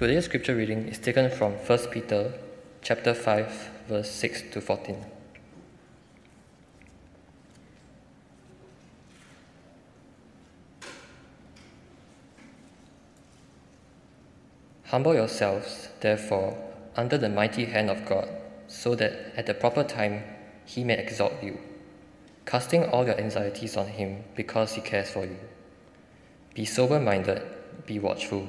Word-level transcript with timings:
Today's 0.00 0.24
scripture 0.24 0.56
reading 0.56 0.88
is 0.88 0.98
taken 0.98 1.28
from 1.28 1.52
1 1.52 1.78
Peter 1.90 2.32
chapter 2.80 3.12
5 3.12 3.70
verse 3.86 4.10
6 4.10 4.44
to 4.52 4.58
14. 4.62 4.96
Humble 14.86 15.12
yourselves, 15.12 15.90
therefore, 16.00 16.56
under 16.96 17.18
the 17.18 17.28
mighty 17.28 17.66
hand 17.66 17.90
of 17.90 18.06
God, 18.06 18.26
so 18.68 18.94
that 18.94 19.34
at 19.36 19.44
the 19.44 19.52
proper 19.52 19.84
time 19.84 20.24
he 20.64 20.82
may 20.82 20.96
exalt 20.96 21.34
you, 21.42 21.60
casting 22.46 22.84
all 22.84 23.04
your 23.04 23.20
anxieties 23.20 23.76
on 23.76 23.88
him 23.88 24.24
because 24.34 24.72
he 24.72 24.80
cares 24.80 25.10
for 25.10 25.26
you. 25.26 25.36
Be 26.54 26.64
sober 26.64 26.98
minded, 26.98 27.42
be 27.84 27.98
watchful. 27.98 28.48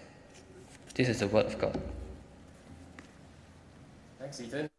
This 0.93 1.07
is 1.07 1.19
the 1.19 1.27
word 1.27 1.45
of 1.45 1.57
God. 1.57 1.79
Thanks, 4.19 4.41
Ethan. 4.41 4.69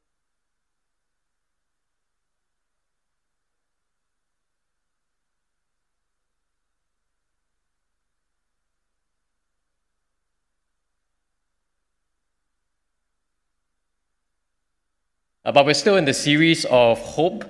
Uh, 15.44 15.50
but 15.50 15.66
we're 15.66 15.74
still 15.74 15.96
in 15.96 16.05
the 16.05 16.14
series 16.14 16.64
of 16.66 16.98
hope. 17.00 17.44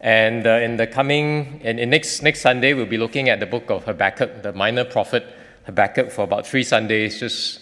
And 0.00 0.46
uh, 0.46 0.50
in 0.50 0.76
the 0.76 0.86
coming, 0.86 1.60
and 1.64 1.80
in 1.80 1.90
next, 1.90 2.22
next 2.22 2.40
Sunday, 2.40 2.74
we'll 2.74 2.86
be 2.86 2.98
looking 2.98 3.28
at 3.28 3.40
the 3.40 3.46
book 3.46 3.70
of 3.70 3.84
Habakkuk, 3.84 4.42
the 4.42 4.52
minor 4.52 4.84
prophet 4.84 5.24
Habakkuk, 5.64 6.10
for 6.10 6.22
about 6.22 6.46
three 6.46 6.62
Sundays, 6.62 7.18
just 7.18 7.60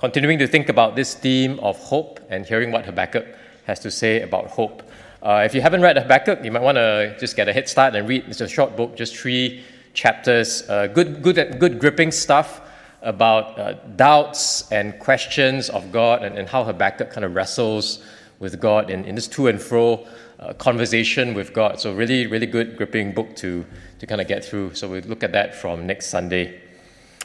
continuing 0.00 0.38
to 0.38 0.46
think 0.46 0.70
about 0.70 0.96
this 0.96 1.12
theme 1.12 1.60
of 1.60 1.76
hope 1.78 2.20
and 2.30 2.46
hearing 2.46 2.72
what 2.72 2.86
Habakkuk 2.86 3.26
has 3.66 3.78
to 3.80 3.90
say 3.90 4.22
about 4.22 4.46
hope. 4.46 4.82
Uh, 5.22 5.42
if 5.44 5.54
you 5.54 5.60
haven't 5.60 5.82
read 5.82 5.98
Habakkuk, 5.98 6.42
you 6.42 6.50
might 6.50 6.62
want 6.62 6.76
to 6.76 7.14
just 7.20 7.36
get 7.36 7.50
a 7.50 7.52
head 7.52 7.68
start 7.68 7.94
and 7.94 8.08
read. 8.08 8.24
It's 8.26 8.40
a 8.40 8.48
short 8.48 8.76
book, 8.78 8.96
just 8.96 9.14
three 9.14 9.62
chapters. 9.92 10.66
Uh, 10.70 10.86
good, 10.86 11.20
good, 11.20 11.58
good 11.60 11.78
gripping 11.78 12.12
stuff 12.12 12.62
about 13.02 13.58
uh, 13.58 13.74
doubts 13.96 14.72
and 14.72 14.98
questions 14.98 15.68
of 15.68 15.92
God 15.92 16.22
and, 16.22 16.38
and 16.38 16.48
how 16.48 16.64
Habakkuk 16.64 17.10
kind 17.10 17.26
of 17.26 17.34
wrestles 17.34 18.02
with 18.38 18.58
God 18.58 18.88
in, 18.88 19.04
in 19.04 19.14
this 19.14 19.28
to 19.28 19.48
and 19.48 19.60
fro 19.60 20.06
uh, 20.38 20.54
conversation 20.54 21.34
with 21.34 21.52
God. 21.52 21.78
So, 21.78 21.92
really, 21.92 22.26
really 22.26 22.46
good, 22.46 22.78
gripping 22.78 23.12
book 23.12 23.36
to, 23.36 23.66
to 23.98 24.06
kind 24.06 24.22
of 24.22 24.26
get 24.26 24.46
through. 24.46 24.72
So, 24.72 24.88
we'll 24.88 25.02
look 25.02 25.22
at 25.22 25.32
that 25.32 25.54
from 25.54 25.86
next 25.86 26.06
Sunday. 26.06 26.69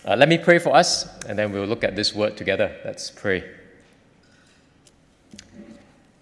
Uh, 0.08 0.16
let 0.16 0.30
me 0.30 0.38
pray 0.38 0.60
for 0.60 0.76
us, 0.76 1.08
and 1.26 1.40
then 1.40 1.52
we'll 1.52 1.66
look 1.66 1.84
at 1.84 1.96
this 1.96 2.14
word 2.14 2.38
together. 2.38 2.72
Let's 2.86 3.10
pray. 3.10 3.44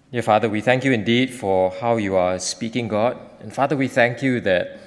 Dear 0.09 0.21
Father, 0.21 0.47
we 0.47 0.61
thank 0.61 0.85
you 0.85 0.93
indeed 0.93 1.33
for 1.33 1.69
how 1.81 1.97
you 1.97 2.15
are 2.15 2.39
speaking, 2.39 2.87
God. 2.87 3.19
And 3.41 3.53
Father, 3.53 3.75
we 3.75 3.89
thank 3.89 4.21
you 4.21 4.39
that 4.39 4.79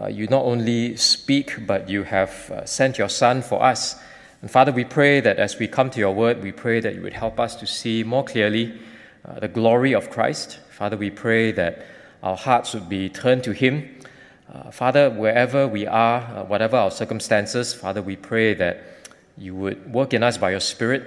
uh, 0.00 0.06
you 0.06 0.28
not 0.28 0.44
only 0.44 0.94
speak, 0.94 1.66
but 1.66 1.88
you 1.88 2.04
have 2.04 2.48
uh, 2.52 2.64
sent 2.64 2.96
your 2.96 3.08
Son 3.08 3.42
for 3.42 3.60
us. 3.60 3.96
And 4.40 4.48
Father, 4.48 4.70
we 4.70 4.84
pray 4.84 5.18
that 5.18 5.40
as 5.40 5.58
we 5.58 5.66
come 5.66 5.90
to 5.90 5.98
your 5.98 6.14
word, 6.14 6.40
we 6.40 6.52
pray 6.52 6.78
that 6.78 6.94
you 6.94 7.02
would 7.02 7.14
help 7.14 7.40
us 7.40 7.56
to 7.56 7.66
see 7.66 8.04
more 8.04 8.22
clearly 8.22 8.78
uh, 9.24 9.40
the 9.40 9.48
glory 9.48 9.94
of 9.94 10.10
Christ. 10.10 10.60
Father, 10.70 10.96
we 10.96 11.10
pray 11.10 11.50
that 11.50 11.84
our 12.22 12.36
hearts 12.36 12.72
would 12.72 12.88
be 12.88 13.08
turned 13.08 13.42
to 13.42 13.50
Him. 13.50 13.97
Uh, 14.50 14.70
Father, 14.70 15.10
wherever 15.10 15.68
we 15.68 15.86
are, 15.86 16.20
uh, 16.20 16.44
whatever 16.44 16.78
our 16.78 16.90
circumstances, 16.90 17.74
Father, 17.74 18.00
we 18.00 18.16
pray 18.16 18.54
that 18.54 18.82
you 19.36 19.54
would 19.54 19.92
work 19.92 20.14
in 20.14 20.22
us 20.22 20.38
by 20.38 20.50
your 20.50 20.60
Spirit. 20.60 21.04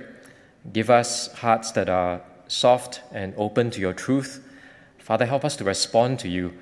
Give 0.71 0.91
us 0.91 1.33
hearts 1.33 1.71
that 1.71 1.89
are 1.89 2.21
soft 2.47 3.01
and 3.11 3.33
open 3.37 3.71
to 3.71 3.81
your 3.81 3.93
truth. 3.93 4.47
Father, 4.99 5.25
help 5.25 5.43
us 5.43 5.55
to 5.55 5.63
respond 5.63 6.19
to 6.19 6.29
you 6.29 6.53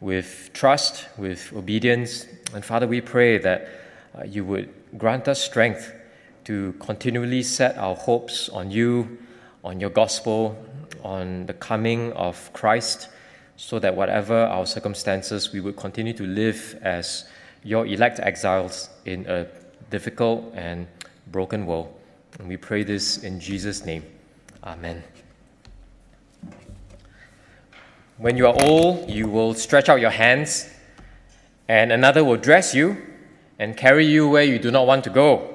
with 0.00 0.50
trust, 0.52 1.06
with 1.16 1.50
obedience. 1.54 2.26
And 2.52 2.62
Father, 2.62 2.86
we 2.86 3.00
pray 3.00 3.38
that 3.38 3.68
uh, 4.14 4.24
you 4.24 4.44
would 4.44 4.74
grant 4.98 5.28
us 5.28 5.42
strength 5.42 5.90
to 6.44 6.74
continually 6.80 7.42
set 7.42 7.78
our 7.78 7.96
hopes 7.96 8.50
on 8.50 8.70
you, 8.70 9.16
on 9.64 9.80
your 9.80 9.90
gospel, 9.90 10.62
on 11.02 11.46
the 11.46 11.54
coming 11.54 12.12
of 12.12 12.52
Christ, 12.52 13.08
so 13.56 13.78
that 13.78 13.94
whatever 13.94 14.34
our 14.34 14.66
circumstances, 14.66 15.52
we 15.52 15.60
would 15.60 15.76
continue 15.76 16.12
to 16.12 16.24
live 16.26 16.78
as 16.82 17.28
your 17.62 17.86
elect 17.86 18.20
exiles 18.20 18.90
in 19.04 19.26
a 19.26 19.46
difficult 19.90 20.52
and 20.54 20.86
broken 21.28 21.66
world. 21.66 21.92
And 22.38 22.48
we 22.48 22.56
pray 22.56 22.84
this 22.84 23.24
in 23.24 23.40
Jesus' 23.40 23.84
name. 23.84 24.04
Amen. 24.62 25.02
When 28.18 28.36
you 28.36 28.46
are 28.46 28.54
old, 28.62 29.10
you 29.10 29.28
will 29.28 29.54
stretch 29.54 29.88
out 29.88 30.00
your 30.00 30.10
hands, 30.10 30.70
and 31.68 31.92
another 31.92 32.24
will 32.24 32.36
dress 32.36 32.74
you 32.74 32.96
and 33.58 33.76
carry 33.76 34.06
you 34.06 34.28
where 34.28 34.44
you 34.44 34.58
do 34.58 34.70
not 34.70 34.86
want 34.86 35.04
to 35.04 35.10
go. 35.10 35.52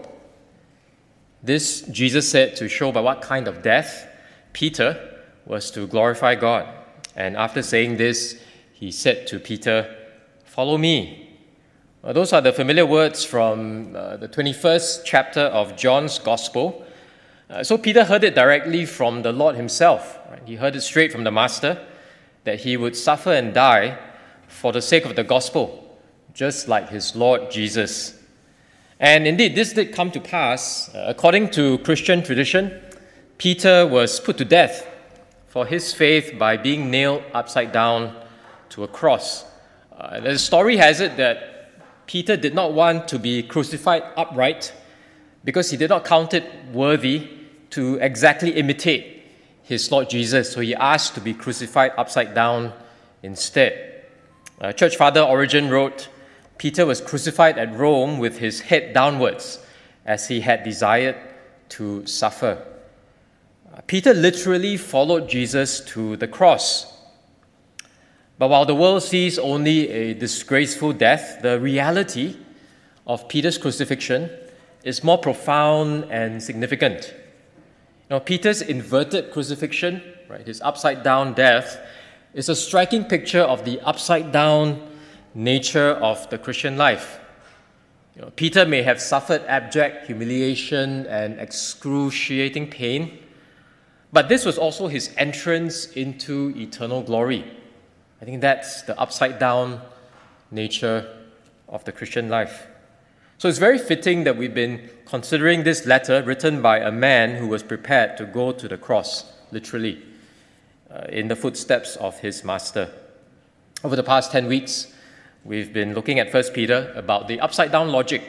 This 1.43 1.81
Jesus 1.81 2.29
said 2.29 2.55
to 2.57 2.69
show 2.69 2.91
by 2.91 3.01
what 3.01 3.21
kind 3.21 3.47
of 3.47 3.63
death 3.63 4.07
Peter 4.53 5.19
was 5.45 5.71
to 5.71 5.87
glorify 5.87 6.35
God. 6.35 6.67
And 7.15 7.35
after 7.35 7.61
saying 7.61 7.97
this, 7.97 8.41
he 8.73 8.91
said 8.91 9.27
to 9.27 9.39
Peter, 9.39 9.95
Follow 10.45 10.77
me. 10.77 11.29
Well, 12.01 12.13
those 12.13 12.33
are 12.33 12.41
the 12.41 12.51
familiar 12.51 12.85
words 12.85 13.23
from 13.23 13.95
uh, 13.95 14.17
the 14.17 14.27
21st 14.27 15.03
chapter 15.05 15.41
of 15.41 15.77
John's 15.77 16.19
Gospel. 16.19 16.85
Uh, 17.49 17.63
so 17.63 17.77
Peter 17.77 18.03
heard 18.03 18.23
it 18.23 18.33
directly 18.33 18.85
from 18.85 19.21
the 19.21 19.31
Lord 19.31 19.55
himself. 19.55 20.19
Right? 20.29 20.41
He 20.45 20.55
heard 20.55 20.75
it 20.75 20.81
straight 20.81 21.11
from 21.11 21.23
the 21.23 21.31
Master 21.31 21.85
that 22.43 22.61
he 22.61 22.75
would 22.75 22.95
suffer 22.95 23.31
and 23.31 23.53
die 23.53 23.97
for 24.47 24.71
the 24.71 24.81
sake 24.81 25.05
of 25.05 25.15
the 25.15 25.23
gospel, 25.23 25.97
just 26.33 26.67
like 26.67 26.89
his 26.89 27.15
Lord 27.15 27.51
Jesus. 27.51 28.19
And 28.99 29.25
indeed, 29.27 29.55
this 29.55 29.73
did 29.73 29.93
come 29.93 30.11
to 30.11 30.19
pass. 30.19 30.93
Uh, 30.93 31.05
according 31.07 31.49
to 31.51 31.77
Christian 31.79 32.23
tradition, 32.23 32.81
Peter 33.37 33.87
was 33.87 34.19
put 34.19 34.37
to 34.37 34.45
death 34.45 34.87
for 35.51 35.65
his 35.65 35.93
faith 35.93 36.39
by 36.39 36.55
being 36.55 36.89
nailed 36.89 37.21
upside 37.33 37.73
down 37.73 38.15
to 38.69 38.85
a 38.85 38.87
cross. 38.87 39.43
Uh, 39.91 40.21
the 40.21 40.39
story 40.39 40.77
has 40.77 41.01
it 41.01 41.17
that 41.17 42.07
Peter 42.07 42.37
did 42.37 42.55
not 42.55 42.71
want 42.71 43.09
to 43.09 43.19
be 43.19 43.43
crucified 43.43 44.01
upright 44.15 44.73
because 45.43 45.69
he 45.69 45.75
did 45.75 45.89
not 45.89 46.05
count 46.05 46.33
it 46.33 46.45
worthy 46.71 47.27
to 47.69 47.95
exactly 47.95 48.51
imitate 48.51 49.23
his 49.61 49.91
Lord 49.91 50.09
Jesus, 50.09 50.53
so 50.53 50.61
he 50.61 50.73
asked 50.73 51.15
to 51.15 51.21
be 51.21 51.33
crucified 51.33 51.91
upside 51.97 52.33
down 52.33 52.71
instead. 53.21 54.05
Uh, 54.61 54.71
Church 54.71 54.95
Father 54.95 55.21
Origen 55.21 55.69
wrote 55.69 56.07
Peter 56.59 56.85
was 56.85 57.01
crucified 57.01 57.57
at 57.57 57.75
Rome 57.75 58.19
with 58.19 58.37
his 58.37 58.61
head 58.61 58.93
downwards 58.93 59.59
as 60.05 60.29
he 60.29 60.39
had 60.39 60.63
desired 60.63 61.17
to 61.69 62.05
suffer. 62.05 62.70
Peter 63.87 64.13
literally 64.13 64.77
followed 64.77 65.27
Jesus 65.29 65.81
to 65.81 66.15
the 66.17 66.27
cross. 66.27 66.87
But 68.37 68.49
while 68.49 68.65
the 68.65 68.75
world 68.75 69.03
sees 69.03 69.37
only 69.37 69.89
a 69.89 70.13
disgraceful 70.13 70.93
death, 70.93 71.41
the 71.41 71.59
reality 71.59 72.37
of 73.05 73.27
Peter's 73.27 73.57
crucifixion 73.57 74.29
is 74.83 75.03
more 75.03 75.17
profound 75.17 76.05
and 76.09 76.41
significant. 76.41 77.13
Now, 78.09 78.19
Peter's 78.19 78.61
inverted 78.61 79.31
crucifixion, 79.31 80.01
right, 80.27 80.45
his 80.45 80.59
upside 80.61 81.03
down 81.03 81.33
death, 81.33 81.79
is 82.33 82.49
a 82.49 82.55
striking 82.55 83.05
picture 83.05 83.41
of 83.41 83.63
the 83.63 83.79
upside 83.81 84.31
down 84.31 84.81
nature 85.33 85.91
of 85.91 86.29
the 86.29 86.37
Christian 86.37 86.77
life. 86.77 87.19
You 88.15 88.23
know, 88.23 88.31
Peter 88.35 88.65
may 88.65 88.81
have 88.81 88.99
suffered 89.01 89.41
abject 89.47 90.07
humiliation 90.07 91.05
and 91.07 91.39
excruciating 91.39 92.69
pain, 92.69 93.19
but 94.13 94.29
this 94.29 94.45
was 94.45 94.57
also 94.57 94.87
his 94.87 95.13
entrance 95.17 95.85
into 95.93 96.53
eternal 96.57 97.01
glory. 97.01 97.45
I 98.21 98.25
think 98.25 98.41
that's 98.41 98.83
the 98.83 98.99
upside 98.99 99.39
down 99.39 99.81
nature 100.51 101.17
of 101.69 101.83
the 101.85 101.91
Christian 101.91 102.29
life. 102.29 102.67
So 103.37 103.47
it's 103.47 103.57
very 103.57 103.79
fitting 103.79 104.25
that 104.25 104.37
we've 104.37 104.53
been 104.53 104.89
considering 105.05 105.63
this 105.63 105.85
letter 105.85 106.21
written 106.21 106.61
by 106.61 106.79
a 106.79 106.91
man 106.91 107.35
who 107.35 107.47
was 107.47 107.63
prepared 107.63 108.17
to 108.17 108.25
go 108.25 108.51
to 108.51 108.67
the 108.67 108.77
cross, 108.77 109.33
literally, 109.51 110.03
uh, 110.91 111.05
in 111.09 111.27
the 111.27 111.35
footsteps 111.35 111.95
of 111.95 112.19
his 112.19 112.43
master. 112.43 112.91
Over 113.83 113.95
the 113.95 114.03
past 114.03 114.31
10 114.31 114.45
weeks, 114.45 114.93
we've 115.43 115.73
been 115.73 115.95
looking 115.95 116.19
at 116.19 116.31
1 116.31 116.43
Peter 116.53 116.93
about 116.95 117.27
the 117.27 117.39
upside 117.39 117.71
down 117.71 117.91
logic 117.91 118.21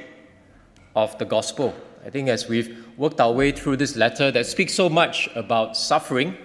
of 0.97 1.19
the 1.19 1.27
gospel. 1.27 1.75
I 2.05 2.11
think 2.11 2.29
as 2.29 2.49
we've 2.49 2.85
worked 2.99 3.21
our 3.21 3.31
way 3.31 3.53
through 3.53 3.77
this 3.77 3.95
letter 3.95 4.33
that 4.33 4.47
speaks 4.47 4.75
so 4.75 4.89
much 4.89 5.29
about 5.37 5.77
suffering 5.77 6.37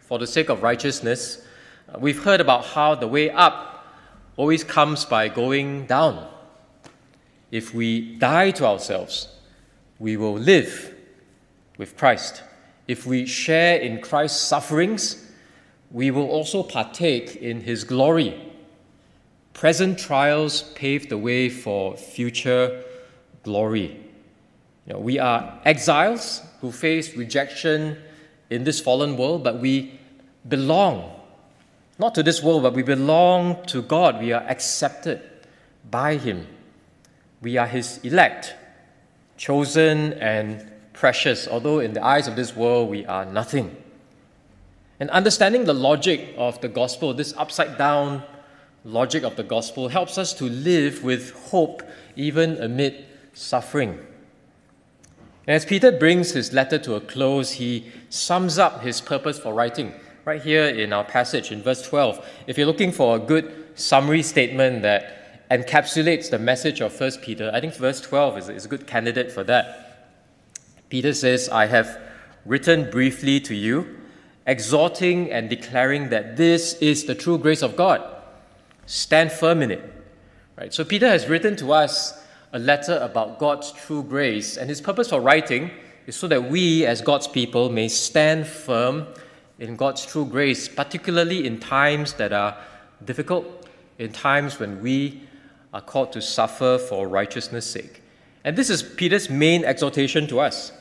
for 0.00 0.18
the 0.18 0.26
sake 0.26 0.48
of 0.48 0.64
righteousness, 0.64 1.46
uh, 1.88 1.98
we've 2.00 2.22
heard 2.24 2.40
about 2.40 2.64
how 2.64 2.96
the 2.96 3.06
way 3.06 3.30
up 3.30 3.86
always 4.36 4.64
comes 4.64 5.04
by 5.04 5.28
going 5.28 5.86
down. 5.86 6.26
If 7.52 7.72
we 7.72 8.16
die 8.16 8.50
to 8.52 8.66
ourselves, 8.66 9.28
we 10.00 10.16
will 10.16 10.34
live 10.34 10.92
with 11.78 11.96
Christ. 11.96 12.42
If 12.88 13.06
we 13.06 13.26
share 13.26 13.78
in 13.78 14.00
Christ's 14.00 14.42
sufferings, 14.42 15.30
we 15.92 16.10
will 16.10 16.28
also 16.28 16.64
partake 16.64 17.36
in 17.36 17.60
his 17.60 17.84
glory. 17.84 18.52
Present 19.52 19.98
trials 20.00 20.62
pave 20.74 21.08
the 21.08 21.16
way 21.16 21.48
for 21.48 21.96
future 21.96 22.82
glory. 23.44 24.05
You 24.86 24.94
know, 24.94 25.00
we 25.00 25.18
are 25.18 25.60
exiles 25.64 26.42
who 26.60 26.70
face 26.70 27.16
rejection 27.16 27.98
in 28.50 28.64
this 28.64 28.80
fallen 28.80 29.16
world, 29.16 29.42
but 29.42 29.58
we 29.60 29.98
belong 30.48 31.12
not 31.98 32.14
to 32.14 32.22
this 32.22 32.42
world, 32.42 32.62
but 32.62 32.74
we 32.74 32.82
belong 32.82 33.64
to 33.66 33.82
God. 33.82 34.20
We 34.20 34.32
are 34.32 34.42
accepted 34.42 35.22
by 35.90 36.16
Him. 36.16 36.46
We 37.40 37.56
are 37.56 37.66
His 37.66 37.98
elect, 38.04 38.54
chosen 39.36 40.12
and 40.14 40.70
precious, 40.92 41.48
although 41.48 41.80
in 41.80 41.94
the 41.94 42.04
eyes 42.04 42.28
of 42.28 42.36
this 42.36 42.54
world 42.54 42.90
we 42.90 43.06
are 43.06 43.24
nothing. 43.24 43.74
And 45.00 45.10
understanding 45.10 45.64
the 45.64 45.74
logic 45.74 46.34
of 46.36 46.60
the 46.60 46.68
gospel, 46.68 47.12
this 47.12 47.34
upside 47.36 47.76
down 47.76 48.22
logic 48.84 49.24
of 49.24 49.36
the 49.36 49.42
gospel, 49.42 49.88
helps 49.88 50.16
us 50.16 50.32
to 50.34 50.44
live 50.44 51.02
with 51.02 51.32
hope 51.32 51.82
even 52.14 52.56
amid 52.62 53.04
suffering. 53.34 53.98
And 55.46 55.54
as 55.54 55.64
Peter 55.64 55.92
brings 55.92 56.32
his 56.32 56.52
letter 56.52 56.78
to 56.78 56.94
a 56.94 57.00
close, 57.00 57.52
he 57.52 57.90
sums 58.10 58.58
up 58.58 58.82
his 58.82 59.00
purpose 59.00 59.38
for 59.38 59.54
writing 59.54 59.92
right 60.24 60.42
here 60.42 60.64
in 60.66 60.92
our 60.92 61.04
passage 61.04 61.52
in 61.52 61.62
verse 61.62 61.86
12. 61.86 62.28
If 62.48 62.58
you're 62.58 62.66
looking 62.66 62.90
for 62.90 63.14
a 63.14 63.18
good 63.18 63.68
summary 63.76 64.22
statement 64.22 64.82
that 64.82 65.48
encapsulates 65.50 66.30
the 66.30 66.38
message 66.38 66.80
of 66.80 66.98
1 67.00 67.12
Peter, 67.22 67.50
I 67.54 67.60
think 67.60 67.74
verse 67.76 68.00
12 68.00 68.38
is, 68.38 68.48
is 68.48 68.64
a 68.64 68.68
good 68.68 68.88
candidate 68.88 69.30
for 69.30 69.44
that. 69.44 70.08
Peter 70.88 71.14
says, 71.14 71.48
I 71.48 71.66
have 71.66 72.00
written 72.44 72.90
briefly 72.90 73.38
to 73.40 73.54
you, 73.54 74.00
exhorting 74.46 75.30
and 75.30 75.48
declaring 75.48 76.08
that 76.10 76.36
this 76.36 76.74
is 76.74 77.04
the 77.04 77.14
true 77.14 77.38
grace 77.38 77.62
of 77.62 77.76
God. 77.76 78.02
Stand 78.86 79.30
firm 79.30 79.62
in 79.62 79.70
it. 79.70 79.92
Right? 80.56 80.74
So 80.74 80.84
Peter 80.84 81.08
has 81.08 81.28
written 81.28 81.54
to 81.56 81.72
us 81.72 82.20
a 82.56 82.58
letter 82.58 82.96
about 83.02 83.38
God's 83.38 83.70
true 83.70 84.02
grace, 84.02 84.56
and 84.56 84.70
his 84.70 84.80
purpose 84.80 85.10
for 85.10 85.20
writing 85.20 85.70
is 86.06 86.16
so 86.16 86.26
that 86.28 86.48
we, 86.48 86.86
as 86.86 87.02
God's 87.02 87.28
people, 87.28 87.68
may 87.68 87.86
stand 87.86 88.46
firm 88.46 89.06
in 89.58 89.76
God's 89.76 90.06
true 90.06 90.24
grace, 90.24 90.66
particularly 90.66 91.46
in 91.46 91.60
times 91.60 92.14
that 92.14 92.32
are 92.32 92.56
difficult, 93.04 93.68
in 93.98 94.10
times 94.10 94.58
when 94.58 94.80
we 94.80 95.20
are 95.74 95.82
called 95.82 96.14
to 96.14 96.22
suffer 96.22 96.78
for 96.78 97.06
righteousness' 97.06 97.66
sake. 97.66 98.02
And 98.42 98.56
this 98.56 98.70
is 98.70 98.82
Peter's 98.82 99.28
main 99.28 99.62
exhortation 99.62 100.26
to 100.28 100.40
us. 100.40 100.72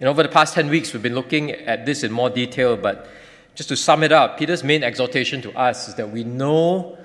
And 0.00 0.08
over 0.08 0.22
the 0.22 0.30
past 0.30 0.54
10 0.54 0.70
weeks, 0.70 0.94
we've 0.94 1.02
been 1.02 1.14
looking 1.14 1.50
at 1.50 1.84
this 1.84 2.04
in 2.04 2.10
more 2.10 2.30
detail, 2.30 2.74
but 2.78 3.06
just 3.54 3.68
to 3.68 3.76
sum 3.76 4.02
it 4.02 4.12
up, 4.12 4.38
Peter's 4.38 4.64
main 4.64 4.82
exhortation 4.82 5.42
to 5.42 5.52
us 5.58 5.88
is 5.88 5.96
that 5.96 6.10
we 6.10 6.24
know 6.24 6.96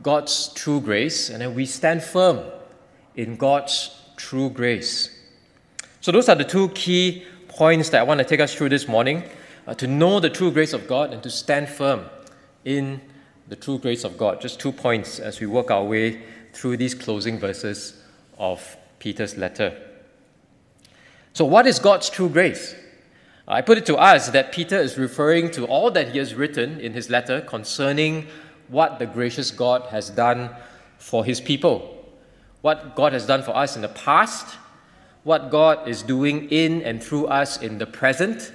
God's 0.00 0.52
true 0.54 0.80
grace 0.80 1.28
and 1.28 1.40
that 1.40 1.52
we 1.52 1.66
stand 1.66 2.00
firm 2.00 2.38
in 3.16 3.36
God's 3.36 4.00
true 4.16 4.50
grace. 4.50 5.10
So, 6.00 6.12
those 6.12 6.28
are 6.28 6.34
the 6.34 6.44
two 6.44 6.68
key 6.70 7.24
points 7.48 7.90
that 7.90 8.00
I 8.00 8.02
want 8.02 8.18
to 8.18 8.24
take 8.24 8.40
us 8.40 8.54
through 8.54 8.68
this 8.68 8.88
morning 8.88 9.24
uh, 9.66 9.74
to 9.74 9.86
know 9.86 10.20
the 10.20 10.30
true 10.30 10.50
grace 10.50 10.72
of 10.72 10.86
God 10.86 11.12
and 11.12 11.22
to 11.22 11.30
stand 11.30 11.68
firm 11.68 12.04
in 12.64 13.00
the 13.48 13.56
true 13.56 13.78
grace 13.78 14.04
of 14.04 14.18
God. 14.18 14.40
Just 14.40 14.60
two 14.60 14.72
points 14.72 15.18
as 15.18 15.40
we 15.40 15.46
work 15.46 15.70
our 15.70 15.84
way 15.84 16.22
through 16.52 16.76
these 16.76 16.94
closing 16.94 17.38
verses 17.38 18.02
of 18.38 18.76
Peter's 18.98 19.36
letter. 19.36 19.80
So, 21.32 21.44
what 21.44 21.66
is 21.66 21.78
God's 21.78 22.10
true 22.10 22.28
grace? 22.28 22.74
I 23.46 23.60
put 23.60 23.76
it 23.76 23.84
to 23.86 23.96
us 23.96 24.30
that 24.30 24.52
Peter 24.52 24.78
is 24.78 24.96
referring 24.96 25.50
to 25.50 25.66
all 25.66 25.90
that 25.90 26.12
he 26.12 26.18
has 26.18 26.34
written 26.34 26.80
in 26.80 26.94
his 26.94 27.10
letter 27.10 27.42
concerning 27.42 28.26
what 28.68 28.98
the 28.98 29.06
gracious 29.06 29.50
God 29.50 29.82
has 29.90 30.08
done 30.08 30.50
for 30.96 31.24
his 31.24 31.40
people, 31.40 32.03
what 32.64 32.96
God 32.96 33.12
has 33.12 33.26
done 33.26 33.42
for 33.42 33.54
us 33.54 33.76
in 33.76 33.82
the 33.82 33.90
past, 33.90 34.56
what 35.22 35.50
God 35.50 35.86
is 35.86 36.02
doing 36.02 36.48
in 36.48 36.80
and 36.80 37.02
through 37.02 37.26
us 37.26 37.60
in 37.60 37.76
the 37.76 37.84
present, 37.84 38.54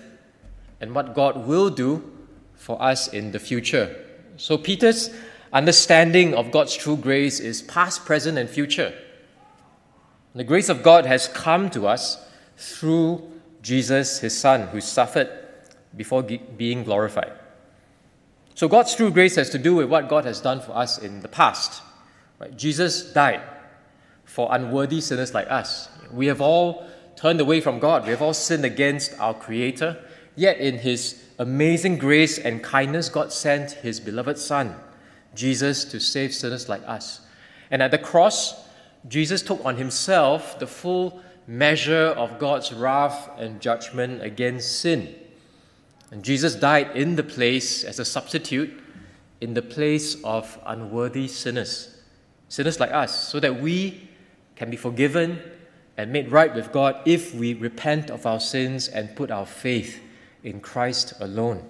and 0.82 0.96
what 0.96 1.14
God 1.14 1.46
will 1.46 1.70
do 1.70 2.12
for 2.56 2.82
us 2.82 3.10
in 3.10 3.32
the 3.32 3.38
future. 3.38 4.04
So, 4.36 4.58
Peter's 4.58 5.12
understanding 5.54 6.34
of 6.34 6.50
God's 6.50 6.76
true 6.76 6.98
grace 6.98 7.40
is 7.40 7.62
past, 7.62 8.04
present, 8.04 8.40
and 8.40 8.50
future. 8.50 8.96
The 10.34 10.44
grace 10.44 10.70
of 10.70 10.82
God 10.82 11.06
has 11.06 11.28
come 11.28 11.70
to 11.70 11.86
us 11.86 12.18
through 12.58 13.32
Jesus, 13.62 14.22
his 14.22 14.36
Son, 14.36 14.70
who 14.70 14.82
suffered 14.82 15.30
before 15.96 16.24
being 16.24 16.84
glorified. 16.84 17.34
So, 18.56 18.68
God's 18.68 18.96
true 18.96 19.12
grace 19.12 19.36
has 19.36 19.52
to 19.52 19.60
do 19.60 19.76
with 19.76 19.88
what 19.88 20.10
God 20.10 20.26
has 20.26 20.42
done 20.42 20.62
for 20.62 20.76
us 20.76 20.98
in 20.98 21.22
the 21.22 21.28
past. 21.28 21.84
Right? 22.40 22.58
Jesus 22.58 23.14
died 23.14 23.44
for 24.30 24.48
unworthy 24.52 25.02
sinners 25.02 25.34
like 25.34 25.50
us. 25.50 25.90
We 26.12 26.28
have 26.28 26.40
all 26.40 26.88
turned 27.16 27.42
away 27.42 27.62
from 27.62 27.80
God, 27.80 28.04
we 28.04 28.12
have 28.12 28.22
all 28.22 28.34
sinned 28.34 28.64
against 28.64 29.20
our 29.20 29.34
Creator. 29.34 29.98
Yet, 30.36 30.60
in 30.60 30.78
His 30.78 31.22
amazing 31.40 31.98
grace 31.98 32.38
and 32.38 32.64
kindness, 32.64 33.10
God 33.10 33.34
sent 33.34 33.72
His 33.72 34.00
beloved 34.00 34.38
Son, 34.38 34.76
Jesus, 35.34 35.84
to 35.86 36.00
save 36.00 36.34
sinners 36.34 36.70
like 36.70 36.88
us. 36.88 37.22
And 37.72 37.82
at 37.82 37.92
the 37.92 37.98
cross, 37.98 38.56
Jesus 39.08 39.42
took 39.42 39.66
on 39.66 39.78
Himself 39.78 40.60
the 40.60 40.68
full 40.68 41.22
measure 41.48 42.14
of 42.16 42.38
God's 42.38 42.72
wrath 42.72 43.32
and 43.38 43.60
judgment 43.60 44.22
against 44.22 44.80
sin. 44.80 45.14
And 46.12 46.24
Jesus 46.24 46.56
died 46.56 46.96
in 46.96 47.16
the 47.16 47.24
place 47.24 47.84
as 47.84 48.00
a 48.00 48.06
substitute 48.06 48.80
in 49.42 49.56
the 49.56 49.62
place 49.62 50.22
of 50.24 50.60
unworthy 50.66 51.28
sinners, 51.28 51.98
sinners 52.50 52.80
like 52.80 52.92
us, 52.92 53.28
so 53.28 53.40
that 53.40 53.62
we 53.62 54.09
can 54.60 54.70
be 54.70 54.78
forgiven 54.78 55.42
and 55.98 56.12
made 56.12 56.32
right 56.32 56.54
with 56.54 56.72
God 56.72 57.00
if 57.06 57.34
we 57.34 57.54
repent 57.54 58.12
of 58.12 58.26
our 58.26 58.42
sins 58.42 58.90
and 58.90 59.16
put 59.16 59.32
our 59.32 59.46
faith 59.46 60.02
in 60.44 60.60
Christ 60.60 61.14
alone. 61.22 61.68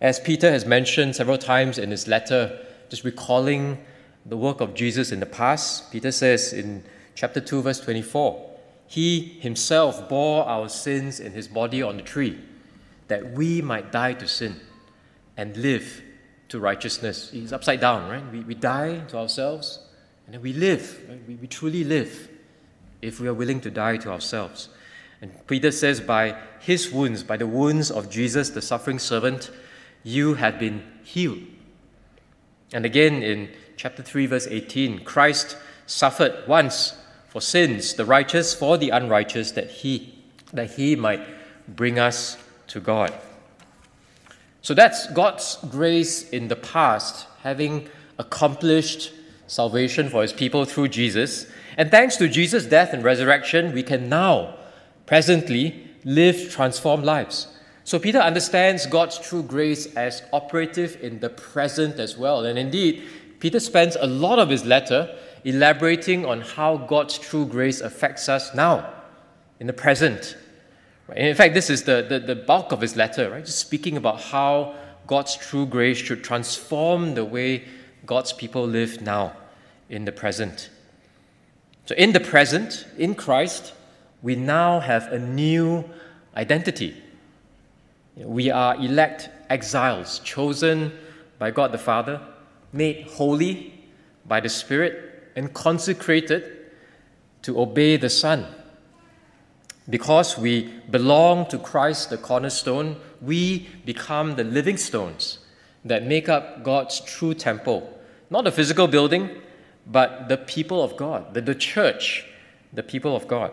As 0.00 0.18
Peter 0.18 0.50
has 0.50 0.66
mentioned 0.66 1.14
several 1.14 1.38
times 1.38 1.78
in 1.78 1.92
his 1.92 2.08
letter, 2.08 2.58
just 2.88 3.04
recalling 3.04 3.78
the 4.26 4.36
work 4.36 4.60
of 4.60 4.74
Jesus 4.74 5.12
in 5.12 5.20
the 5.20 5.26
past, 5.26 5.92
Peter 5.92 6.10
says 6.10 6.52
in 6.52 6.82
chapter 7.14 7.40
2, 7.40 7.62
verse 7.62 7.80
24, 7.80 8.50
He 8.88 9.38
himself 9.40 10.08
bore 10.08 10.44
our 10.46 10.68
sins 10.68 11.20
in 11.20 11.32
his 11.32 11.46
body 11.46 11.82
on 11.82 11.98
the 11.98 12.02
tree, 12.02 12.38
that 13.06 13.32
we 13.32 13.62
might 13.62 13.92
die 13.92 14.14
to 14.14 14.26
sin 14.26 14.56
and 15.36 15.56
live 15.56 16.02
to 16.48 16.58
righteousness. 16.58 17.30
He's 17.30 17.52
upside 17.52 17.80
down, 17.80 18.10
right? 18.10 18.32
We, 18.32 18.40
we 18.40 18.54
die 18.54 18.98
to 19.08 19.18
ourselves 19.18 19.86
and 20.32 20.42
we 20.42 20.52
live. 20.52 21.00
We, 21.26 21.34
we 21.34 21.46
truly 21.46 21.84
live 21.84 22.28
if 23.02 23.20
we 23.20 23.28
are 23.28 23.34
willing 23.34 23.60
to 23.62 23.70
die 23.70 23.96
to 23.98 24.10
ourselves. 24.10 24.68
And 25.20 25.46
Peter 25.46 25.70
says, 25.70 26.00
by 26.00 26.36
his 26.60 26.90
wounds, 26.90 27.22
by 27.22 27.36
the 27.36 27.46
wounds 27.46 27.90
of 27.90 28.08
Jesus, 28.10 28.50
the 28.50 28.62
suffering 28.62 28.98
servant, 28.98 29.50
you 30.02 30.34
have 30.34 30.58
been 30.58 30.82
healed. 31.02 31.40
And 32.72 32.84
again 32.86 33.22
in 33.22 33.50
chapter 33.76 34.02
3, 34.02 34.26
verse 34.26 34.46
18, 34.46 35.04
Christ 35.04 35.56
suffered 35.86 36.44
once 36.46 36.96
for 37.28 37.40
sins, 37.40 37.94
the 37.94 38.04
righteous 38.04 38.54
for 38.54 38.78
the 38.78 38.90
unrighteous, 38.90 39.52
that 39.52 39.70
he, 39.70 40.14
that 40.52 40.72
he 40.72 40.96
might 40.96 41.20
bring 41.68 41.98
us 41.98 42.36
to 42.68 42.80
God. 42.80 43.12
So 44.62 44.74
that's 44.74 45.10
God's 45.12 45.56
grace 45.70 46.28
in 46.30 46.48
the 46.48 46.56
past, 46.56 47.26
having 47.42 47.88
accomplished 48.18 49.12
salvation 49.50 50.08
for 50.08 50.22
his 50.22 50.32
people 50.32 50.64
through 50.64 50.86
Jesus. 50.86 51.46
And 51.76 51.90
thanks 51.90 52.16
to 52.16 52.28
Jesus' 52.28 52.66
death 52.66 52.92
and 52.92 53.02
resurrection, 53.02 53.72
we 53.72 53.82
can 53.82 54.08
now, 54.08 54.54
presently, 55.06 55.88
live 56.04 56.52
transformed 56.52 57.04
lives. 57.04 57.48
So 57.82 57.98
Peter 57.98 58.20
understands 58.20 58.86
God's 58.86 59.18
true 59.18 59.42
grace 59.42 59.92
as 59.96 60.22
operative 60.32 61.02
in 61.02 61.18
the 61.18 61.30
present 61.30 61.98
as 61.98 62.16
well. 62.16 62.44
And 62.44 62.56
indeed, 62.56 63.02
Peter 63.40 63.58
spends 63.58 63.96
a 63.96 64.06
lot 64.06 64.38
of 64.38 64.50
his 64.50 64.64
letter 64.64 65.12
elaborating 65.42 66.24
on 66.24 66.42
how 66.42 66.76
God's 66.76 67.18
true 67.18 67.44
grace 67.44 67.80
affects 67.80 68.28
us 68.28 68.54
now, 68.54 68.88
in 69.58 69.66
the 69.66 69.72
present. 69.72 70.36
In 71.16 71.34
fact, 71.34 71.54
this 71.54 71.70
is 71.70 71.82
the, 71.82 72.06
the, 72.08 72.20
the 72.20 72.36
bulk 72.36 72.70
of 72.70 72.80
his 72.80 72.94
letter, 72.94 73.30
right? 73.30 73.44
Just 73.44 73.58
speaking 73.58 73.96
about 73.96 74.20
how 74.20 74.76
God's 75.08 75.36
true 75.36 75.66
grace 75.66 75.98
should 75.98 76.22
transform 76.22 77.14
the 77.14 77.24
way 77.24 77.64
God's 78.06 78.32
people 78.32 78.66
live 78.66 79.00
now, 79.00 79.34
in 79.88 80.04
the 80.04 80.12
present. 80.12 80.70
So, 81.86 81.94
in 81.96 82.12
the 82.12 82.20
present, 82.20 82.86
in 82.96 83.14
Christ, 83.14 83.74
we 84.22 84.36
now 84.36 84.80
have 84.80 85.12
a 85.12 85.18
new 85.18 85.84
identity. 86.36 86.96
We 88.16 88.50
are 88.50 88.76
elect 88.76 89.28
exiles, 89.48 90.20
chosen 90.20 90.92
by 91.38 91.50
God 91.50 91.72
the 91.72 91.78
Father, 91.78 92.20
made 92.72 93.08
holy 93.08 93.74
by 94.26 94.40
the 94.40 94.48
Spirit, 94.48 95.32
and 95.34 95.52
consecrated 95.52 96.70
to 97.42 97.60
obey 97.60 97.96
the 97.96 98.10
Son. 98.10 98.46
Because 99.88 100.38
we 100.38 100.72
belong 100.90 101.46
to 101.46 101.58
Christ, 101.58 102.10
the 102.10 102.18
cornerstone, 102.18 102.96
we 103.20 103.68
become 103.84 104.36
the 104.36 104.44
living 104.44 104.76
stones 104.76 105.39
that 105.84 106.04
make 106.04 106.28
up 106.28 106.62
God's 106.62 107.00
true 107.00 107.34
temple. 107.34 107.98
Not 108.28 108.46
a 108.46 108.52
physical 108.52 108.86
building, 108.86 109.30
but 109.86 110.28
the 110.28 110.36
people 110.36 110.82
of 110.82 110.96
God, 110.96 111.34
the, 111.34 111.40
the 111.40 111.54
church, 111.54 112.24
the 112.72 112.82
people 112.82 113.16
of 113.16 113.26
God. 113.26 113.52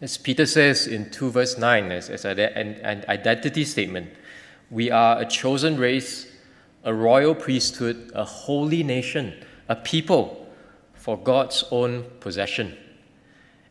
As 0.00 0.16
Peter 0.16 0.46
says 0.46 0.86
in 0.86 1.10
2 1.10 1.30
verse 1.30 1.58
9, 1.58 1.92
as, 1.92 2.08
as 2.08 2.24
an, 2.24 2.38
an 2.38 3.04
identity 3.08 3.64
statement, 3.64 4.10
we 4.70 4.90
are 4.90 5.20
a 5.20 5.26
chosen 5.26 5.78
race, 5.78 6.26
a 6.84 6.94
royal 6.94 7.34
priesthood, 7.34 8.10
a 8.14 8.24
holy 8.24 8.82
nation, 8.82 9.34
a 9.68 9.76
people 9.76 10.48
for 10.94 11.18
God's 11.18 11.64
own 11.70 12.04
possession. 12.20 12.76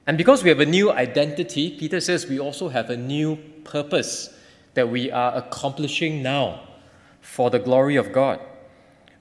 And 0.06 0.18
because 0.18 0.44
we 0.44 0.50
have 0.50 0.60
a 0.60 0.66
new 0.66 0.92
identity, 0.92 1.78
Peter 1.78 2.00
says 2.00 2.28
we 2.28 2.40
also 2.40 2.70
have 2.70 2.90
a 2.90 2.98
new 2.98 3.38
purpose 3.64 4.34
that 4.76 4.90
we 4.90 5.12
are 5.12 5.36
accomplishing 5.36 6.22
now 6.24 6.69
for 7.30 7.52
the 7.52 7.60
glory 7.60 7.96
of 7.96 8.12
God. 8.12 8.40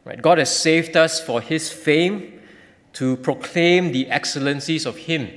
Right? 0.05 0.21
God 0.21 0.39
has 0.39 0.55
saved 0.55 0.97
us 0.97 1.21
for 1.21 1.43
his 1.43 1.71
fame 1.71 2.41
to 2.95 3.17
proclaim 3.19 3.93
the 3.93 4.09
excellencies 4.09 4.87
of 4.87 4.97
him 4.97 5.29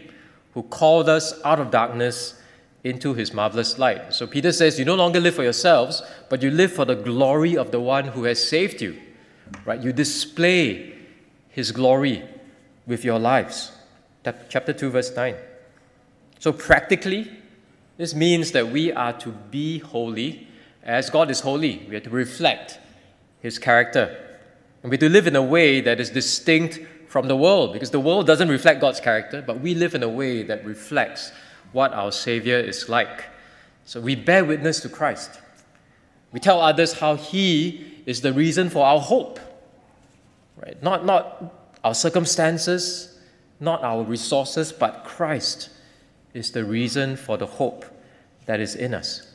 who 0.53 0.63
called 0.63 1.09
us 1.09 1.33
out 1.43 1.59
of 1.59 1.69
darkness 1.69 2.41
into 2.85 3.13
his 3.13 3.33
marvelous 3.33 3.77
light. 3.77 4.13
So 4.13 4.25
Peter 4.25 4.53
says 4.53 4.79
you 4.79 4.85
no 4.85 4.95
longer 4.95 5.19
live 5.19 5.35
for 5.35 5.43
yourselves, 5.43 6.01
but 6.29 6.41
you 6.41 6.49
live 6.49 6.71
for 6.71 6.85
the 6.85 6.95
glory 6.95 7.57
of 7.57 7.71
the 7.71 7.81
one 7.81 8.05
who 8.05 8.23
has 8.23 8.41
saved 8.41 8.81
you. 8.81 8.97
Right? 9.65 9.81
You 9.81 9.91
display 9.91 10.95
his 11.49 11.73
glory 11.73 12.23
with 12.87 13.03
your 13.03 13.19
lives 13.19 13.73
chapter 14.49 14.71
2, 14.71 14.89
verse 14.91 15.13
9. 15.15 15.35
So, 16.39 16.53
practically, 16.53 17.29
this 17.97 18.15
means 18.15 18.51
that 18.53 18.69
we 18.69 18.93
are 18.93 19.13
to 19.19 19.29
be 19.29 19.79
holy 19.79 20.47
as 20.83 21.09
God 21.09 21.29
is 21.29 21.41
holy. 21.41 21.85
We 21.89 21.95
are 21.95 22.01
to 22.01 22.09
reflect 22.09 22.79
His 23.41 23.59
character. 23.59 24.17
And 24.81 24.91
we're 24.91 24.97
to 24.97 25.09
live 25.09 25.27
in 25.27 25.35
a 25.35 25.43
way 25.43 25.81
that 25.81 25.99
is 25.99 26.09
distinct 26.09 26.79
from 27.07 27.27
the 27.27 27.35
world 27.35 27.73
because 27.73 27.91
the 27.91 27.99
world 27.99 28.25
doesn't 28.25 28.49
reflect 28.49 28.81
God's 28.81 28.99
character, 28.99 29.43
but 29.45 29.59
we 29.59 29.75
live 29.75 29.95
in 29.95 30.03
a 30.03 30.09
way 30.09 30.43
that 30.43 30.65
reflects 30.65 31.31
what 31.71 31.93
our 31.93 32.11
Savior 32.11 32.57
is 32.57 32.89
like. 32.89 33.25
So, 33.85 33.99
we 33.99 34.15
bear 34.15 34.45
witness 34.45 34.79
to 34.81 34.89
Christ. 34.89 35.39
We 36.31 36.39
tell 36.39 36.61
others 36.61 36.93
how 36.93 37.15
He 37.15 38.01
is 38.05 38.21
the 38.21 38.33
reason 38.33 38.69
for 38.69 38.85
our 38.85 38.99
hope. 38.99 39.39
Right? 40.57 40.81
Not, 40.81 41.05
not 41.05 41.53
our 41.83 41.93
circumstances, 41.93 43.19
not 43.59 43.83
our 43.83 44.03
resources, 44.03 44.71
but 44.71 45.03
Christ 45.03 45.69
is 46.33 46.51
the 46.51 46.63
reason 46.63 47.15
for 47.15 47.37
the 47.37 47.45
hope 47.45 47.85
that 48.45 48.59
is 48.59 48.75
in 48.75 48.93
us. 48.93 49.30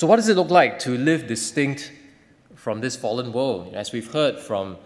So, 0.00 0.06
what 0.06 0.16
does 0.16 0.30
it 0.30 0.36
look 0.38 0.48
like 0.48 0.78
to 0.78 0.96
live 0.96 1.26
distinct 1.26 1.92
from 2.54 2.80
this 2.80 2.96
fallen 2.96 3.34
world? 3.34 3.74
As 3.74 3.92
we've 3.92 4.10
heard 4.10 4.38
from 4.38 4.78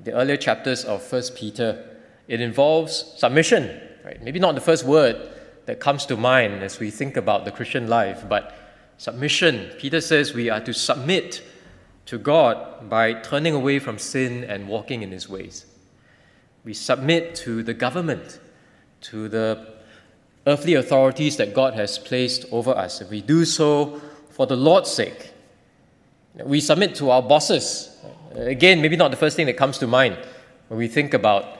the 0.00 0.12
earlier 0.12 0.36
chapters 0.36 0.84
of 0.84 1.04
First 1.04 1.36
Peter, 1.36 1.96
it 2.26 2.40
involves 2.40 3.14
submission, 3.16 3.80
right? 4.04 4.20
Maybe 4.20 4.40
not 4.40 4.56
the 4.56 4.60
first 4.60 4.84
word 4.84 5.30
that 5.66 5.78
comes 5.78 6.04
to 6.06 6.16
mind 6.16 6.64
as 6.64 6.80
we 6.80 6.90
think 6.90 7.16
about 7.16 7.44
the 7.44 7.52
Christian 7.52 7.86
life, 7.86 8.24
but 8.28 8.56
submission. 8.98 9.70
Peter 9.78 10.00
says 10.00 10.34
we 10.34 10.50
are 10.50 10.58
to 10.62 10.74
submit 10.74 11.44
to 12.06 12.18
God 12.18 12.90
by 12.90 13.12
turning 13.12 13.54
away 13.54 13.78
from 13.78 14.00
sin 14.00 14.42
and 14.42 14.66
walking 14.66 15.02
in 15.02 15.12
his 15.12 15.28
ways. 15.28 15.64
We 16.64 16.74
submit 16.74 17.36
to 17.36 17.62
the 17.62 17.72
government, 17.72 18.40
to 19.02 19.28
the 19.28 19.74
earthly 20.44 20.74
authorities 20.74 21.36
that 21.36 21.54
God 21.54 21.74
has 21.74 22.00
placed 22.00 22.46
over 22.50 22.72
us. 22.72 23.00
If 23.00 23.10
we 23.10 23.22
do 23.22 23.44
so 23.44 24.00
for 24.36 24.44
the 24.44 24.54
Lord's 24.54 24.90
sake, 24.90 25.32
we 26.44 26.60
submit 26.60 26.94
to 26.96 27.08
our 27.10 27.22
bosses. 27.22 27.96
Again, 28.34 28.82
maybe 28.82 28.94
not 28.94 29.10
the 29.10 29.16
first 29.16 29.34
thing 29.34 29.46
that 29.46 29.56
comes 29.56 29.78
to 29.78 29.86
mind 29.86 30.18
when 30.68 30.76
we 30.76 30.88
think 30.88 31.14
about 31.14 31.56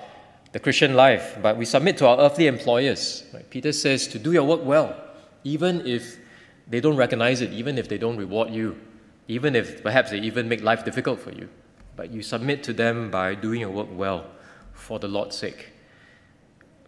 the 0.52 0.59
Christian 0.61 0.92
life, 0.92 1.38
but 1.40 1.56
we 1.56 1.64
submit 1.64 1.97
to 1.97 2.06
our 2.06 2.18
earthly 2.21 2.47
employers. 2.47 3.25
Peter 3.49 3.73
says 3.73 4.06
to 4.09 4.18
do 4.18 4.30
your 4.30 4.45
work 4.45 4.62
well, 4.62 4.95
even 5.42 5.87
if 5.87 6.18
they 6.68 6.78
don't 6.83 6.99
recognize 6.99 7.40
it, 7.40 7.50
even 7.50 7.78
if 7.78 7.88
they 7.88 7.97
don't 7.97 8.18
reward 8.18 8.50
you, 8.50 8.78
even 9.26 9.56
if 9.56 9.83
perhaps 9.83 10.11
they 10.11 10.18
even 10.18 10.47
make 10.47 10.62
life 10.62 10.85
difficult 10.85 11.18
for 11.18 11.30
you. 11.30 11.49
But 11.97 12.11
you 12.11 12.21
submit 12.21 12.62
to 12.64 12.75
them 12.75 13.11
by 13.11 13.37
doing 13.37 13.61
your 13.61 13.71
work 13.71 13.88
well 13.90 14.26
for 14.75 14.99
the 14.99 15.09
Lord's 15.09 15.35
sake. 15.35 15.73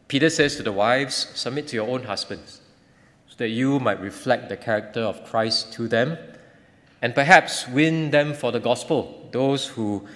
Peter 0.07 0.29
says 0.29 0.57
to 0.57 0.63
the 0.63 0.73
wives, 0.73 1.29
Submit 1.35 1.67
to 1.69 1.77
your 1.77 1.89
own 1.89 2.03
husbands, 2.03 2.58
that 3.39 3.49
you 3.49 3.81
might 3.81 4.01
reflect 4.01 4.49
the 4.49 4.57
character 4.57 5.01
of 5.01 5.25
Christ 5.25 5.73
to 5.75 5.89
them, 5.89 6.19
and 7.01 7.15
perhaps 7.15 7.67
win 7.69 8.11
them 8.11 8.35
for 8.35 8.53
the 8.53 8.61
gospel, 8.61 9.29
those 9.33 9.67
who 9.67 10.07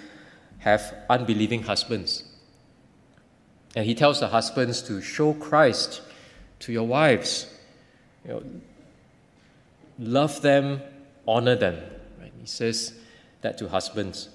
have 0.59 0.93
unbelieving 1.09 1.63
husbands. 1.63 2.23
And 3.75 3.85
he 3.85 3.95
tells 3.95 4.19
the 4.19 4.27
husbands 4.27 4.81
to 4.83 5.01
show 5.01 5.33
Christ 5.33 6.01
to 6.59 6.71
your 6.71 6.85
wives. 6.85 7.47
You 8.25 8.31
know, 8.31 8.43
love 9.99 10.41
them, 10.41 10.81
honor 11.27 11.55
them. 11.55 11.81
Right? 12.19 12.31
He 12.39 12.45
says 12.45 12.93
that 13.41 13.57
to 13.57 13.69
husbands. 13.69 14.29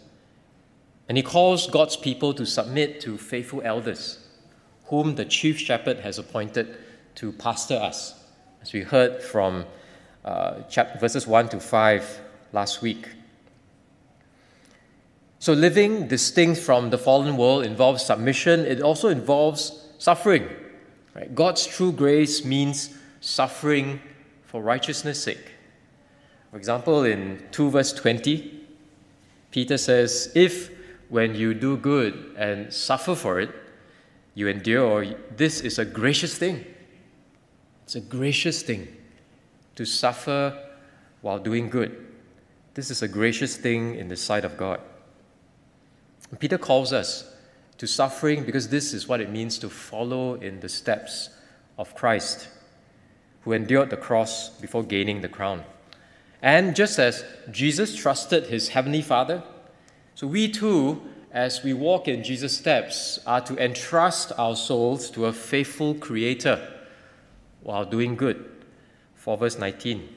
And 1.08 1.16
he 1.16 1.22
calls 1.22 1.66
God's 1.68 1.96
people 1.96 2.34
to 2.34 2.44
submit 2.44 3.00
to 3.02 3.16
faithful 3.16 3.62
elders, 3.62 4.26
whom 4.86 5.14
the 5.14 5.24
chief 5.24 5.58
shepherd 5.58 6.00
has 6.00 6.18
appointed 6.18 6.76
to 7.16 7.32
pastor 7.32 7.76
us, 7.76 8.14
as 8.62 8.72
we 8.72 8.82
heard 8.82 9.22
from 9.22 9.64
uh, 10.24 10.62
chapter, 10.68 10.98
verses 10.98 11.26
1 11.26 11.48
to 11.50 11.60
5 11.60 12.20
last 12.52 12.82
week. 12.82 13.08
So, 15.38 15.52
living 15.52 16.08
distinct 16.08 16.60
from 16.60 16.90
the 16.90 16.98
fallen 16.98 17.36
world 17.36 17.64
involves 17.64 18.04
submission, 18.04 18.60
it 18.60 18.82
also 18.82 19.08
involves 19.08 19.88
suffering. 19.98 20.48
Right? 21.14 21.32
God's 21.34 21.66
true 21.66 21.92
grace 21.92 22.44
means 22.44 22.94
suffering 23.20 24.00
for 24.44 24.62
righteousness' 24.62 25.22
sake. 25.22 25.52
For 26.50 26.56
example, 26.56 27.04
in 27.04 27.42
2 27.52 27.70
verse 27.70 27.92
20, 27.92 28.64
Peter 29.50 29.78
says, 29.78 30.32
If 30.34 30.70
when 31.08 31.34
you 31.34 31.54
do 31.54 31.76
good 31.76 32.34
and 32.36 32.72
suffer 32.72 33.14
for 33.14 33.40
it, 33.40 33.50
you 34.34 34.48
endure, 34.48 35.06
this 35.36 35.60
is 35.60 35.78
a 35.78 35.84
gracious 35.84 36.36
thing. 36.36 36.64
It's 37.88 37.96
a 37.96 38.02
gracious 38.02 38.60
thing 38.60 38.86
to 39.76 39.86
suffer 39.86 40.62
while 41.22 41.38
doing 41.38 41.70
good. 41.70 42.06
This 42.74 42.90
is 42.90 43.00
a 43.00 43.08
gracious 43.08 43.56
thing 43.56 43.94
in 43.94 44.08
the 44.08 44.14
sight 44.14 44.44
of 44.44 44.58
God. 44.58 44.82
Peter 46.38 46.58
calls 46.58 46.92
us 46.92 47.34
to 47.78 47.86
suffering 47.86 48.44
because 48.44 48.68
this 48.68 48.92
is 48.92 49.08
what 49.08 49.22
it 49.22 49.30
means 49.30 49.56
to 49.60 49.70
follow 49.70 50.34
in 50.34 50.60
the 50.60 50.68
steps 50.68 51.30
of 51.78 51.94
Christ, 51.94 52.48
who 53.44 53.52
endured 53.52 53.88
the 53.88 53.96
cross 53.96 54.50
before 54.50 54.82
gaining 54.82 55.22
the 55.22 55.28
crown. 55.30 55.64
And 56.42 56.76
just 56.76 56.98
as 56.98 57.24
Jesus 57.50 57.96
trusted 57.96 58.48
his 58.48 58.68
heavenly 58.68 59.00
Father, 59.00 59.42
so 60.14 60.26
we 60.26 60.50
too, 60.50 61.00
as 61.32 61.64
we 61.64 61.72
walk 61.72 62.06
in 62.06 62.22
Jesus' 62.22 62.58
steps, 62.58 63.18
are 63.26 63.40
to 63.40 63.56
entrust 63.56 64.30
our 64.36 64.56
souls 64.56 65.10
to 65.12 65.24
a 65.24 65.32
faithful 65.32 65.94
Creator 65.94 66.74
while 67.62 67.84
doing 67.84 68.16
good 68.16 68.50
4, 69.14 69.36
verse 69.36 69.58
19. 69.58 70.08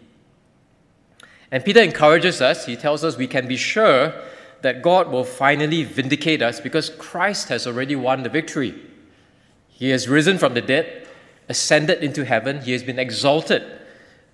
And 1.51 1.65
Peter 1.65 1.81
encourages 1.81 2.41
us, 2.41 2.65
he 2.65 2.77
tells 2.77 3.03
us 3.03 3.17
we 3.17 3.27
can 3.27 3.47
be 3.47 3.57
sure 3.57 4.13
that 4.61 4.81
God 4.81 5.09
will 5.09 5.23
finally 5.23 5.83
vindicate 5.83 6.41
us 6.41 6.59
because 6.59 6.89
Christ 6.89 7.49
has 7.49 7.67
already 7.67 7.95
won 7.95 8.23
the 8.23 8.29
victory. 8.29 8.79
He 9.67 9.89
has 9.89 10.07
risen 10.07 10.37
from 10.37 10.53
the 10.53 10.61
dead, 10.61 11.07
ascended 11.49 12.03
into 12.03 12.23
heaven, 12.23 12.61
he 12.61 12.71
has 12.71 12.83
been 12.83 12.99
exalted 12.99 13.63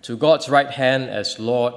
to 0.04 0.16
God's 0.16 0.50
right 0.50 0.70
hand 0.70 1.10
as 1.10 1.40
Lord 1.40 1.74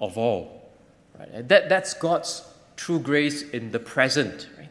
of 0.00 0.16
all. 0.16 0.70
Right? 1.18 1.48
That, 1.48 1.68
that's 1.68 1.94
God's 1.94 2.46
true 2.76 3.00
grace 3.00 3.42
in 3.42 3.72
the 3.72 3.78
present. 3.78 4.48
Right? 4.58 4.68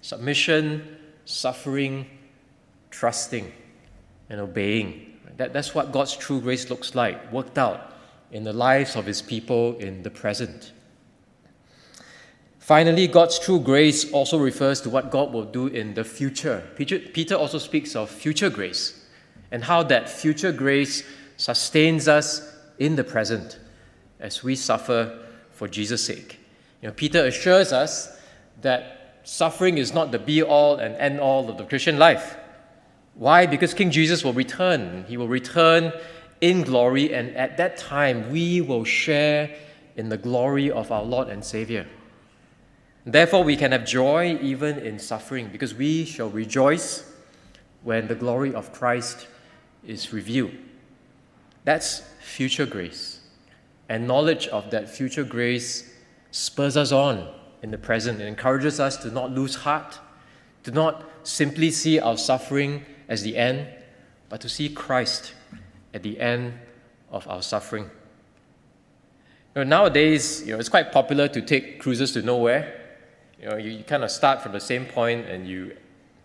Submission, 0.00 0.96
suffering, 1.26 2.06
trusting, 2.90 3.52
and 4.28 4.40
obeying. 4.40 5.13
That, 5.36 5.52
that's 5.52 5.74
what 5.74 5.92
God's 5.92 6.16
true 6.16 6.40
grace 6.40 6.70
looks 6.70 6.94
like, 6.94 7.32
worked 7.32 7.58
out 7.58 7.92
in 8.30 8.44
the 8.44 8.52
lives 8.52 8.96
of 8.96 9.06
his 9.06 9.22
people 9.22 9.76
in 9.78 10.02
the 10.02 10.10
present. 10.10 10.72
Finally, 12.58 13.06
God's 13.06 13.38
true 13.38 13.60
grace 13.60 14.10
also 14.12 14.38
refers 14.38 14.80
to 14.80 14.90
what 14.90 15.10
God 15.10 15.32
will 15.32 15.44
do 15.44 15.66
in 15.66 15.94
the 15.94 16.04
future. 16.04 16.66
Peter 16.76 17.34
also 17.34 17.58
speaks 17.58 17.94
of 17.94 18.08
future 18.08 18.48
grace 18.48 19.04
and 19.50 19.62
how 19.62 19.82
that 19.82 20.08
future 20.08 20.50
grace 20.50 21.04
sustains 21.36 22.08
us 22.08 22.56
in 22.78 22.96
the 22.96 23.04
present 23.04 23.58
as 24.18 24.42
we 24.42 24.56
suffer 24.56 25.26
for 25.50 25.68
Jesus' 25.68 26.04
sake. 26.04 26.40
You 26.80 26.88
know, 26.88 26.94
Peter 26.94 27.26
assures 27.26 27.72
us 27.72 28.18
that 28.62 29.20
suffering 29.24 29.78
is 29.78 29.92
not 29.92 30.10
the 30.10 30.18
be 30.18 30.42
all 30.42 30.76
and 30.76 30.94
end 30.96 31.20
all 31.20 31.48
of 31.50 31.58
the 31.58 31.64
Christian 31.64 31.98
life. 31.98 32.36
Why? 33.14 33.46
Because 33.46 33.74
King 33.74 33.90
Jesus 33.90 34.24
will 34.24 34.32
return. 34.32 35.04
He 35.08 35.16
will 35.16 35.28
return 35.28 35.92
in 36.40 36.62
glory, 36.62 37.14
and 37.14 37.34
at 37.36 37.56
that 37.56 37.76
time 37.76 38.30
we 38.30 38.60
will 38.60 38.84
share 38.84 39.54
in 39.96 40.08
the 40.08 40.16
glory 40.16 40.70
of 40.70 40.90
our 40.90 41.04
Lord 41.04 41.28
and 41.28 41.44
Savior. 41.44 41.86
Therefore, 43.06 43.44
we 43.44 43.56
can 43.56 43.72
have 43.72 43.86
joy 43.86 44.38
even 44.42 44.78
in 44.78 44.98
suffering, 44.98 45.48
because 45.52 45.74
we 45.74 46.04
shall 46.04 46.30
rejoice 46.30 47.12
when 47.82 48.08
the 48.08 48.14
glory 48.14 48.54
of 48.54 48.72
Christ 48.72 49.26
is 49.86 50.12
revealed. 50.12 50.52
That's 51.64 52.02
future 52.20 52.66
grace. 52.66 53.20
And 53.88 54.08
knowledge 54.08 54.48
of 54.48 54.70
that 54.70 54.88
future 54.88 55.24
grace 55.24 55.92
spurs 56.30 56.76
us 56.76 56.90
on 56.90 57.28
in 57.62 57.70
the 57.70 57.78
present. 57.78 58.20
It 58.20 58.26
encourages 58.26 58.80
us 58.80 58.96
to 58.98 59.10
not 59.10 59.30
lose 59.30 59.54
heart, 59.54 60.00
to 60.64 60.70
not 60.70 61.04
simply 61.22 61.70
see 61.70 62.00
our 62.00 62.16
suffering 62.16 62.84
as 63.08 63.22
the 63.22 63.36
end, 63.36 63.66
but 64.28 64.40
to 64.40 64.48
see 64.48 64.68
Christ 64.68 65.34
at 65.92 66.02
the 66.02 66.18
end 66.20 66.54
of 67.10 67.28
our 67.28 67.42
suffering. 67.42 67.84
You 69.54 69.62
know, 69.62 69.64
nowadays, 69.64 70.42
you 70.44 70.52
know, 70.52 70.58
it's 70.58 70.68
quite 70.68 70.90
popular 70.90 71.28
to 71.28 71.40
take 71.40 71.80
cruises 71.80 72.12
to 72.12 72.22
nowhere. 72.22 72.80
You 73.40 73.48
know, 73.48 73.56
you, 73.56 73.70
you 73.70 73.84
kind 73.84 74.02
of 74.02 74.10
start 74.10 74.42
from 74.42 74.52
the 74.52 74.60
same 74.60 74.86
point 74.86 75.26
and 75.26 75.46
you 75.46 75.76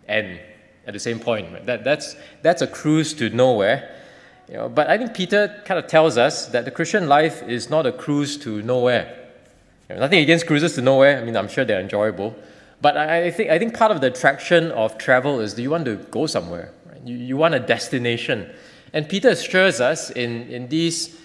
end 0.08 0.40
at 0.88 0.94
the 0.94 1.00
same 1.00 1.20
point. 1.20 1.52
Right? 1.54 1.66
That, 1.66 1.84
that's, 1.84 2.16
that's 2.42 2.64
a 2.64 2.68
cruise 2.68 3.14
to 3.16 3.30
nowhere. 3.30 3.96
You 4.48 4.56
know, 4.56 4.70
but 4.70 4.90
I 4.90 4.98
think 4.98 5.14
Peter 5.14 5.62
kind 5.66 5.78
of 5.78 5.86
tells 5.86 6.18
us 6.18 6.48
that 6.48 6.66
the 6.66 6.72
Christian 6.72 7.08
life 7.08 7.44
is 7.44 7.70
not 7.70 7.86
a 7.86 7.92
cruise 7.92 8.36
to 8.38 8.64
nowhere. 8.64 9.16
You 9.88 9.96
know, 9.96 10.02
nothing 10.02 10.20
against 10.20 10.48
cruises 10.48 10.74
to 10.74 10.82
nowhere. 10.82 11.20
I 11.20 11.24
mean, 11.24 11.38
I'm 11.38 11.48
sure 11.48 11.64
they're 11.64 11.80
enjoyable. 11.80 12.36
But 12.82 12.96
I, 12.98 13.30
think, 13.32 13.50
I 13.50 13.60
think 13.60 13.78
part 13.78 13.92
of 13.92 14.00
the 14.00 14.08
attraction 14.08 14.72
of 14.72 14.98
travel 14.98 15.40
is 15.40 15.54
do 15.54 15.62
you 15.62 15.70
want 15.70 15.86
to 15.86 15.96
go 15.96 16.26
somewhere? 16.26 16.72
Right? 16.86 17.02
You, 17.04 17.18
you 17.18 17.38
want 17.38 17.54
a 17.54 17.60
destination. 17.60 18.50
And 18.94 19.08
Peter 19.08 19.30
assures 19.30 19.82
us 19.82 20.10
in, 20.12 20.44
in, 20.50 20.70
these, 20.70 21.20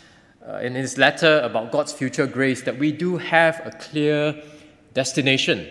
uh, 0.47 0.57
in 0.57 0.75
his 0.75 0.99
letter 0.99 1.41
about 1.45 1.71
God's 1.71 1.93
future 1.93 2.27
grace 2.27 2.63
that 2.63 2.79
we 2.79 2.91
do 2.93 3.19
have 3.19 3.63
a 3.65 3.71
clear 3.71 4.43
destination. 4.95 5.69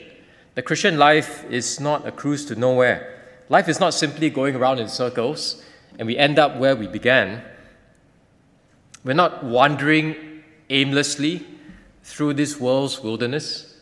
The 0.56 0.62
Christian 0.62 0.98
life 0.98 1.44
is 1.50 1.80
not 1.80 2.08
a 2.08 2.12
cruise 2.12 2.46
to 2.46 2.56
nowhere. 2.56 3.22
Life 3.50 3.68
is 3.68 3.80
not 3.80 3.94
simply 3.94 4.30
going 4.30 4.56
around 4.56 4.80
in 4.80 4.88
circles 4.88 5.64
and 6.00 6.08
we 6.08 6.18
end 6.18 6.40
up 6.40 6.58
where 6.58 6.76
we 6.76 6.88
began, 6.88 7.42
we're 9.04 9.14
not 9.14 9.44
wandering 9.44 10.44
aimlessly 10.70 11.46
through 12.04 12.34
this 12.34 12.60
world's 12.60 13.02
wilderness, 13.02 13.73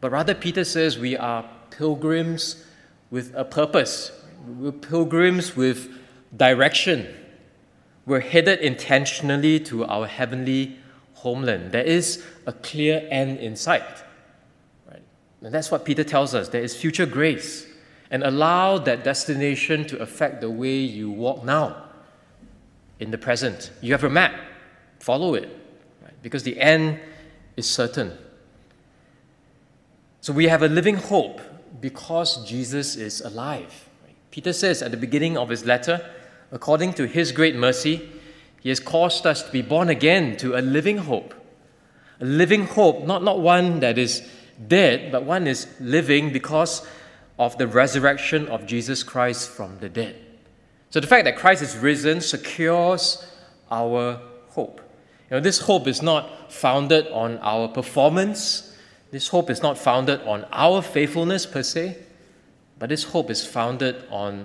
but 0.00 0.10
rather, 0.10 0.34
Peter 0.34 0.64
says 0.64 0.98
we 0.98 1.16
are 1.16 1.48
pilgrims 1.70 2.64
with 3.10 3.32
a 3.34 3.44
purpose. 3.44 4.12
We're 4.46 4.72
pilgrims 4.72 5.56
with 5.56 5.88
direction. 6.36 7.06
We're 8.04 8.20
headed 8.20 8.60
intentionally 8.60 9.58
to 9.60 9.84
our 9.84 10.06
heavenly 10.06 10.78
homeland. 11.14 11.72
There 11.72 11.82
is 11.82 12.24
a 12.46 12.52
clear 12.52 13.06
end 13.10 13.38
in 13.38 13.56
sight. 13.56 13.82
Right? 14.88 15.02
And 15.42 15.52
that's 15.52 15.70
what 15.70 15.84
Peter 15.84 16.04
tells 16.04 16.34
us. 16.34 16.48
There 16.48 16.62
is 16.62 16.76
future 16.76 17.06
grace 17.06 17.66
and 18.10 18.22
allow 18.22 18.78
that 18.78 19.02
destination 19.02 19.84
to 19.86 19.98
affect 19.98 20.40
the 20.40 20.50
way 20.50 20.76
you 20.76 21.10
walk 21.10 21.44
now 21.44 21.84
in 23.00 23.10
the 23.10 23.18
present. 23.18 23.72
You 23.80 23.92
have 23.92 24.04
a 24.04 24.10
map, 24.10 24.34
follow 25.00 25.34
it, 25.34 25.48
right? 26.02 26.14
because 26.22 26.42
the 26.44 26.58
end 26.60 27.00
is 27.56 27.68
certain. 27.68 28.12
So 30.26 30.32
we 30.32 30.48
have 30.48 30.64
a 30.64 30.68
living 30.68 30.96
hope 30.96 31.40
because 31.80 32.44
Jesus 32.44 32.96
is 32.96 33.20
alive. 33.20 33.88
Peter 34.32 34.52
says 34.52 34.82
at 34.82 34.90
the 34.90 34.96
beginning 34.96 35.38
of 35.38 35.50
his 35.50 35.64
letter, 35.64 36.04
according 36.50 36.94
to 36.94 37.06
his 37.06 37.30
great 37.30 37.54
mercy, 37.54 38.10
he 38.60 38.68
has 38.70 38.80
caused 38.80 39.24
us 39.24 39.44
to 39.44 39.52
be 39.52 39.62
born 39.62 39.88
again 39.88 40.36
to 40.38 40.56
a 40.56 40.62
living 40.62 40.98
hope. 40.98 41.32
A 42.20 42.24
living 42.24 42.66
hope, 42.66 43.06
not, 43.06 43.22
not 43.22 43.38
one 43.38 43.78
that 43.78 43.98
is 43.98 44.28
dead, 44.66 45.12
but 45.12 45.22
one 45.22 45.46
is 45.46 45.68
living 45.78 46.32
because 46.32 46.84
of 47.38 47.56
the 47.56 47.68
resurrection 47.68 48.48
of 48.48 48.66
Jesus 48.66 49.04
Christ 49.04 49.48
from 49.48 49.78
the 49.78 49.88
dead. 49.88 50.16
So 50.90 50.98
the 50.98 51.06
fact 51.06 51.26
that 51.26 51.36
Christ 51.36 51.62
is 51.62 51.76
risen 51.76 52.20
secures 52.20 53.24
our 53.70 54.20
hope. 54.48 54.80
You 55.30 55.36
know, 55.36 55.40
this 55.40 55.60
hope 55.60 55.86
is 55.86 56.02
not 56.02 56.52
founded 56.52 57.06
on 57.12 57.38
our 57.38 57.68
performance. 57.68 58.72
This 59.16 59.28
hope 59.28 59.48
is 59.48 59.62
not 59.62 59.78
founded 59.78 60.20
on 60.28 60.44
our 60.52 60.82
faithfulness 60.82 61.46
per 61.46 61.62
se, 61.62 61.96
but 62.78 62.90
this 62.90 63.02
hope 63.02 63.30
is 63.30 63.46
founded 63.46 64.04
on 64.10 64.44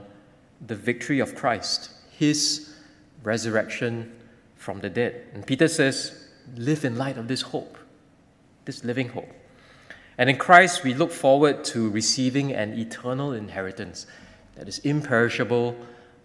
the 0.65 0.77
victory 0.77 1.19
of 1.19 1.36
Christ, 1.36 1.89
his 2.17 2.73
resurrection 3.21 4.15
from 4.55 4.79
the 4.79 4.89
dead. 4.89 5.27
And 5.34 5.45
Peter 5.45 5.67
says, 5.67 6.29
live 6.55 6.86
in 6.86 6.97
light 6.97 7.17
of 7.17 7.27
this 7.27 7.41
hope, 7.41 7.77
this 8.63 8.86
living 8.86 9.10
hope. 9.10 9.27
And 10.17 10.29
in 10.29 10.38
Christ, 10.38 10.86
we 10.86 10.93
look 10.93 11.12
forward 11.12 11.65
to 11.65 11.89
receiving 11.89 12.53
an 12.53 12.79
eternal 12.79 13.34
inheritance 13.34 14.07
that 14.55 14.69
is 14.69 14.79
imperishable, 14.79 15.75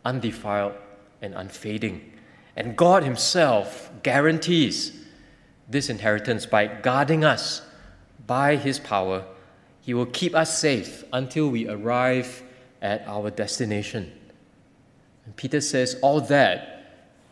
undefiled, 0.04 0.74
and 1.20 1.34
unfading. 1.34 2.12
And 2.54 2.76
God 2.76 3.02
Himself 3.02 3.90
guarantees 4.04 4.92
this 5.68 5.90
inheritance 5.90 6.46
by 6.46 6.68
guarding 6.68 7.24
us 7.24 7.65
by 8.26 8.56
His 8.56 8.78
power. 8.78 9.24
He 9.80 9.94
will 9.94 10.06
keep 10.06 10.34
us 10.34 10.58
safe 10.58 11.04
until 11.12 11.48
we 11.48 11.68
arrive 11.68 12.42
at 12.82 13.06
our 13.06 13.30
destination. 13.30 14.12
And 15.24 15.36
Peter 15.36 15.60
says 15.60 15.96
all 16.02 16.20
that 16.22 16.72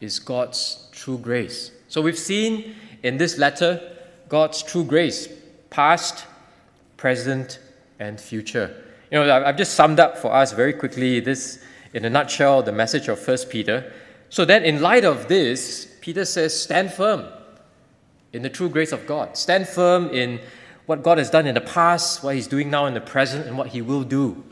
is 0.01 0.19
God's 0.19 0.89
true 0.93 1.19
grace. 1.19 1.71
So 1.89 2.01
we've 2.01 2.19
seen 2.19 2.75
in 3.03 3.17
this 3.17 3.39
letter 3.39 3.81
God's 4.29 4.63
true 4.63 4.85
grace, 4.85 5.29
past, 5.71 6.27
present, 6.97 7.59
and 7.99 8.21
future. 8.21 8.83
You 9.11 9.25
know, 9.25 9.45
I've 9.45 9.57
just 9.57 9.75
summed 9.75 10.01
up 10.01 10.19
for 10.19 10.33
us 10.33 10.53
very 10.53 10.73
quickly 10.73 11.21
this, 11.21 11.63
in 11.93 12.05
a 12.05 12.11
nutshell, 12.11 12.63
the 12.63 12.73
message 12.73 13.09
of 13.09 13.27
1 13.27 13.39
Peter. 13.51 13.93
So 14.29 14.45
then, 14.45 14.65
in 14.65 14.81
light 14.81 15.05
of 15.05 15.29
this, 15.29 15.87
Peter 16.01 16.25
says, 16.25 16.59
stand 16.59 16.93
firm 16.93 17.27
in 18.33 18.43
the 18.43 18.51
true 18.51 18.69
grace 18.69 18.91
of 18.91 19.07
God. 19.07 19.37
Stand 19.37 19.69
firm 19.69 20.09
in 20.09 20.41
what 20.87 21.03
God 21.03 21.19
has 21.19 21.31
done 21.31 21.47
in 21.47 21.55
the 21.55 21.61
past, 21.61 22.23
what 22.23 22.35
He's 22.35 22.47
doing 22.47 22.71
now 22.71 22.87
in 22.87 22.95
the 22.95 23.01
present, 23.01 23.47
and 23.47 23.57
what 23.57 23.69
He 23.69 23.83
will 23.83 24.05
do 24.05 24.45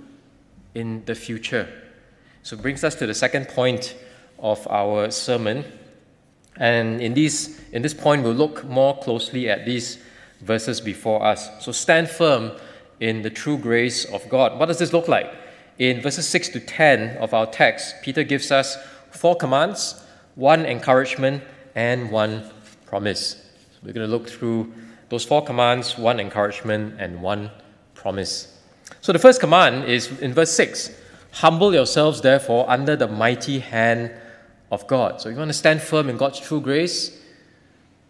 in 0.75 1.05
the 1.05 1.15
future. 1.15 1.69
So 2.43 2.57
it 2.57 2.63
brings 2.63 2.83
us 2.83 2.95
to 2.97 3.07
the 3.07 3.15
second 3.15 3.49
point 3.49 3.95
of 4.39 4.67
our 4.69 5.11
sermon. 5.11 5.65
And 6.57 7.01
in, 7.01 7.15
these, 7.15 7.61
in 7.71 7.83
this 7.83 7.95
point, 7.95 8.23
we'll 8.23 8.33
look 8.33 8.65
more 8.65 8.99
closely 8.99 9.49
at 9.49 9.65
these 9.65 9.99
verses 10.41 10.81
before 10.81 11.25
us. 11.25 11.49
So 11.65 11.73
stand 11.73 12.11
firm 12.11 12.53
in 13.01 13.23
the 13.23 13.31
true 13.31 13.57
grace 13.57 14.05
of 14.07 14.29
God. 14.29 14.59
What 14.59 14.67
does 14.67 14.79
this 14.79 14.93
look 14.93 15.09
like? 15.09 15.33
In 15.79 16.01
verses 16.01 16.29
6 16.29 16.51
to 16.51 16.61
10 16.61 17.19
of 17.19 17.33
our 17.33 17.47
text, 17.47 17.97
Peter 18.03 18.23
gives 18.23 18.51
us 18.51 18.77
four 19.11 19.37
commands, 19.37 20.05
one 20.35 20.67
encouragement, 20.67 21.43
and 21.75 22.11
one 22.11 22.51
promise. 22.87 23.35
So 23.35 23.79
we're 23.83 23.93
going 23.93 24.07
to 24.07 24.11
look 24.11 24.29
through 24.29 24.73
those 25.13 25.27
four 25.27 25.45
commands, 25.45 25.99
one 25.99 26.19
encouragement, 26.19 26.95
and 26.99 27.21
one 27.21 27.51
promise. 27.93 28.59
So 29.03 29.13
the 29.13 29.19
first 29.19 29.41
command 29.41 29.85
is 29.85 30.11
in 30.21 30.33
verse 30.33 30.51
6 30.53 30.91
Humble 31.33 31.75
yourselves, 31.75 32.23
therefore, 32.23 32.65
under 32.67 32.97
the 32.97 33.09
mighty 33.09 33.59
hand 33.59 34.11
of 34.71 34.87
God. 34.87 35.21
So 35.21 35.29
if 35.29 35.35
you 35.35 35.39
want 35.39 35.51
to 35.51 35.55
stand 35.55 35.83
firm 35.83 36.09
in 36.09 36.17
God's 36.17 36.41
true 36.41 36.63
grace, 36.63 37.21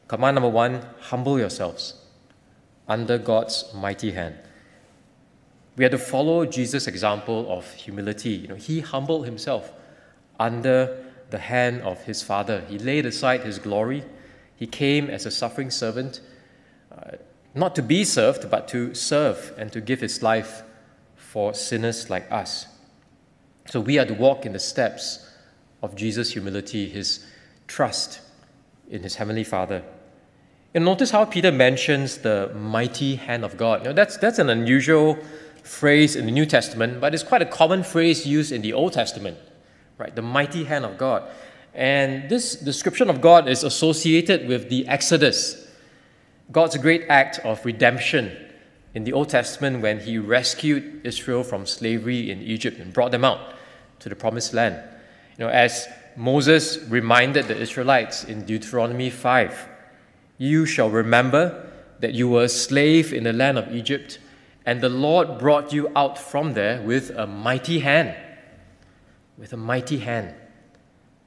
command 0.07 0.37
number 0.37 0.49
one 0.49 0.87
humble 1.01 1.41
yourselves 1.41 1.95
under 2.87 3.19
God's 3.19 3.65
mighty 3.75 4.13
hand. 4.13 4.37
We 5.77 5.83
have 5.83 5.91
to 5.91 5.99
follow 5.99 6.47
Jesus' 6.47 6.87
example 6.87 7.51
of 7.51 7.69
humility. 7.73 8.31
You 8.31 8.49
know, 8.49 8.55
he 8.55 8.79
humbled 8.79 9.25
himself 9.25 9.73
under 10.39 11.05
the 11.31 11.39
hand 11.39 11.83
of 11.83 12.05
his 12.05 12.23
Father. 12.23 12.65
He 12.69 12.79
laid 12.79 13.07
aside 13.07 13.41
his 13.41 13.59
glory. 13.59 14.05
He 14.55 14.69
came 14.69 15.11
as 15.11 15.27
a 15.27 15.33
suffering 15.33 15.73
servant, 15.73 16.21
uh, 16.93 17.17
not 17.55 17.75
to 17.77 17.83
be 17.83 18.05
served, 18.05 18.51
but 18.51 18.69
to 18.69 18.95
serve 18.95 19.53
and 19.57 19.73
to 19.73 19.81
give 19.81 20.01
his 20.01 20.23
life 20.23 20.63
for 21.17 21.55
sinners 21.55 22.11
like 22.11 22.31
us. 22.31 22.67
So 23.67 23.81
we 23.81 23.99
are 23.99 24.05
to 24.05 24.15
walk 24.15 24.45
in 24.45 24.53
the 24.53 24.59
steps 24.59 25.29
of 25.83 25.95
Jesus' 25.97 26.33
humility, 26.33 26.89
his 26.89 27.27
trust 27.67 28.21
in 28.91 29.03
his 29.03 29.15
heavenly 29.17 29.45
Father. 29.45 29.83
And 30.75 30.85
notice 30.85 31.11
how 31.11 31.25
Peter 31.25 31.53
mentions 31.53 32.19
the 32.19 32.51
mighty 32.55 33.17
hand 33.17 33.45
of 33.45 33.57
God. 33.57 33.85
Know, 33.85 33.93
that's, 33.93 34.17
that's 34.17 34.39
an 34.39 34.49
unusual 34.49 35.19
phrase 35.63 36.17
in 36.17 36.27
the 36.27 36.33
New 36.33 36.47
Testament, 36.47 37.01
but 37.01 37.15
it's 37.15 37.23
quite 37.23 37.43
a 37.43 37.47
common 37.47 37.83
phrase 37.83 38.27
used 38.27 38.53
in 38.53 38.63
the 38.63 38.73
Old 38.73 38.93
Testament, 38.93 39.39
right? 39.99 40.15
The 40.15 40.23
mighty 40.23 40.65
hand 40.65 40.85
of 40.85 40.99
God. 40.99 41.29
And 41.75 42.29
this 42.29 42.57
description 42.57 43.09
of 43.09 43.21
God 43.21 43.49
is 43.49 43.65
associated 43.65 44.49
with 44.49 44.69
the 44.69 44.87
Exodus, 44.89 45.67
God's 46.53 46.77
great 46.77 47.07
act 47.09 47.39
of 47.41 47.65
redemption 47.65 48.37
in 48.95 49.05
the 49.05 49.13
Old 49.15 49.31
Testament 49.31 49.81
when 49.81 50.01
he 50.01 50.19
rescued 50.19 51.01
Israel 51.05 51.43
from 51.43 51.65
slavery 51.65 52.31
in 52.31 52.43
Egypt 52.43 52.79
and 52.79 52.93
brought 52.93 53.11
them 53.11 53.25
out 53.25 53.55
to 54.01 54.09
the 54.09 54.17
promised 54.17 54.53
land. 54.53 54.77
You 55.39 55.47
know, 55.47 55.51
as 55.51 55.89
Moses 56.15 56.79
reminded 56.89 57.49
the 57.49 57.57
Israelites 57.57 58.25
in 58.25 58.45
Deuteronomy 58.45 59.09
5, 59.09 59.69
you 60.37 60.67
shall 60.67 60.91
remember 60.91 61.71
that 62.01 62.13
you 62.13 62.29
were 62.29 62.45
a 62.45 62.49
slave 62.49 63.15
in 63.15 63.25
the 63.25 63.33
land 63.33 63.57
of 63.57 63.75
Egypt, 63.75 64.19
and 64.67 64.81
the 64.81 64.91
Lord 64.91 65.39
brought 65.39 65.73
you 65.73 65.91
out 65.97 66.19
from 66.19 66.53
there 66.53 66.83
with 66.83 67.11
a 67.11 67.27
mighty 67.27 67.79
hand, 67.79 68.15
with 69.39 69.55
a 69.55 69.57
mighty 69.57 69.99
hand 69.99 70.35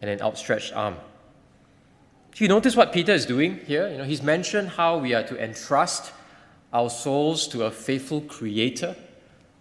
and 0.01 0.11
an 0.11 0.21
outstretched 0.21 0.73
arm. 0.73 0.97
Do 2.35 2.43
you 2.43 2.49
notice 2.49 2.75
what 2.75 2.91
Peter 2.91 3.13
is 3.13 3.25
doing 3.25 3.61
here? 3.65 3.87
You 3.87 3.97
know, 3.97 4.03
he's 4.03 4.21
mentioned 4.21 4.67
how 4.67 4.97
we 4.97 5.13
are 5.13 5.23
to 5.23 5.41
entrust 5.41 6.11
our 6.73 6.89
souls 6.89 7.47
to 7.47 7.63
a 7.63 7.71
faithful 7.71 8.19
creator 8.19 8.93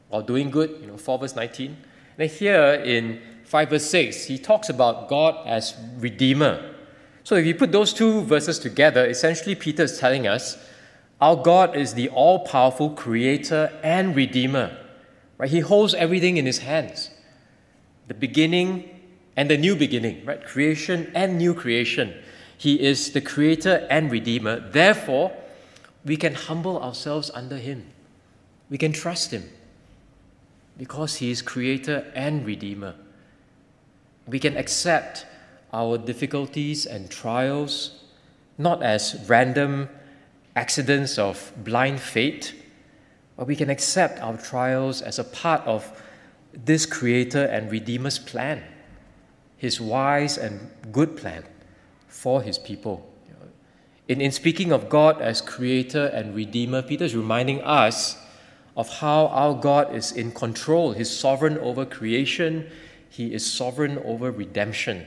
while 0.08 0.22
doing 0.22 0.50
good, 0.50 0.78
you 0.80 0.88
know, 0.88 0.96
4 0.96 1.20
verse 1.20 1.37
19. 1.37 1.76
And 2.18 2.28
here 2.28 2.82
in 2.84 3.20
5 3.44 3.70
verse 3.70 3.87
6, 3.87 4.24
he 4.24 4.38
talks 4.38 4.70
about 4.70 5.08
God 5.08 5.46
as 5.46 5.76
Redeemer. 5.98 6.74
So 7.22 7.37
if 7.37 7.46
you 7.46 7.54
put 7.54 7.70
those 7.70 7.92
two 7.92 8.22
verses 8.22 8.58
together, 8.58 9.06
essentially 9.06 9.54
Peter 9.54 9.84
is 9.84 9.96
telling 10.00 10.26
us 10.26 10.58
our 11.20 11.37
God 11.37 11.76
is 11.76 11.94
the 11.94 12.08
all 12.08 12.40
powerful 12.40 12.90
creator 12.90 13.70
and 13.84 14.16
redeemer. 14.16 14.76
Right? 15.38 15.48
He 15.48 15.60
holds 15.60 15.94
everything 15.94 16.38
in 16.38 16.44
his 16.44 16.58
hands. 16.58 17.12
The 18.08 18.14
beginning 18.14 18.90
and 19.37 19.48
the 19.48 19.56
new 19.56 19.76
beginning, 19.76 20.24
right? 20.24 20.44
Creation 20.44 21.12
and 21.14 21.38
new 21.38 21.54
creation. 21.54 22.14
He 22.57 22.81
is 22.81 23.12
the 23.12 23.21
creator 23.21 23.87
and 23.90 24.11
redeemer. 24.11 24.61
Therefore, 24.61 25.33
we 26.05 26.17
can 26.17 26.35
humble 26.35 26.81
ourselves 26.83 27.31
under 27.35 27.57
him. 27.57 27.87
We 28.71 28.79
can 28.79 28.93
trust 28.93 29.31
him 29.31 29.49
because 30.77 31.17
he 31.17 31.31
is 31.31 31.43
creator 31.43 32.11
and 32.14 32.47
redeemer. 32.47 32.95
We 34.27 34.38
can 34.38 34.57
accept 34.57 35.27
our 35.73 35.99
difficulties 35.99 36.87
and 36.87 37.11
trials 37.11 38.05
not 38.59 38.83
as 38.83 39.25
random 39.29 39.88
accidents 40.57 41.19
of 41.19 41.53
blind 41.57 42.01
fate, 42.01 42.55
but 43.37 43.47
we 43.47 43.57
can 43.57 43.69
accept 43.69 44.21
our 44.21 44.37
trials 44.37 45.03
as 45.03 45.19
a 45.19 45.25
part 45.25 45.62
of 45.62 46.01
this 46.53 46.87
Creator 46.87 47.47
and 47.47 47.71
Redeemer's 47.71 48.19
plan, 48.19 48.62
His 49.57 49.81
wise 49.81 50.38
and 50.38 50.71
good 50.93 51.17
plan 51.17 51.43
for 52.14 52.42
His 52.42 52.59
people. 52.59 53.11
In, 54.07 54.20
in 54.20 54.31
speaking 54.31 54.70
of 54.70 54.88
God 54.88 55.20
as 55.20 55.40
Creator 55.40 56.07
and 56.07 56.35
Redeemer, 56.35 56.81
Peter 56.81 57.05
is 57.05 57.16
reminding 57.16 57.61
us 57.62 58.16
of 58.77 58.88
how 58.88 59.27
our 59.29 59.55
God 59.55 59.94
is 59.94 60.12
in 60.12 60.31
control. 60.31 60.92
He's 60.92 61.11
sovereign 61.11 61.59
over 61.59 61.85
creation, 61.85 62.70
He 63.11 63.35
is 63.35 63.44
sovereign 63.44 63.98
over 64.05 64.31
redemption. 64.31 65.07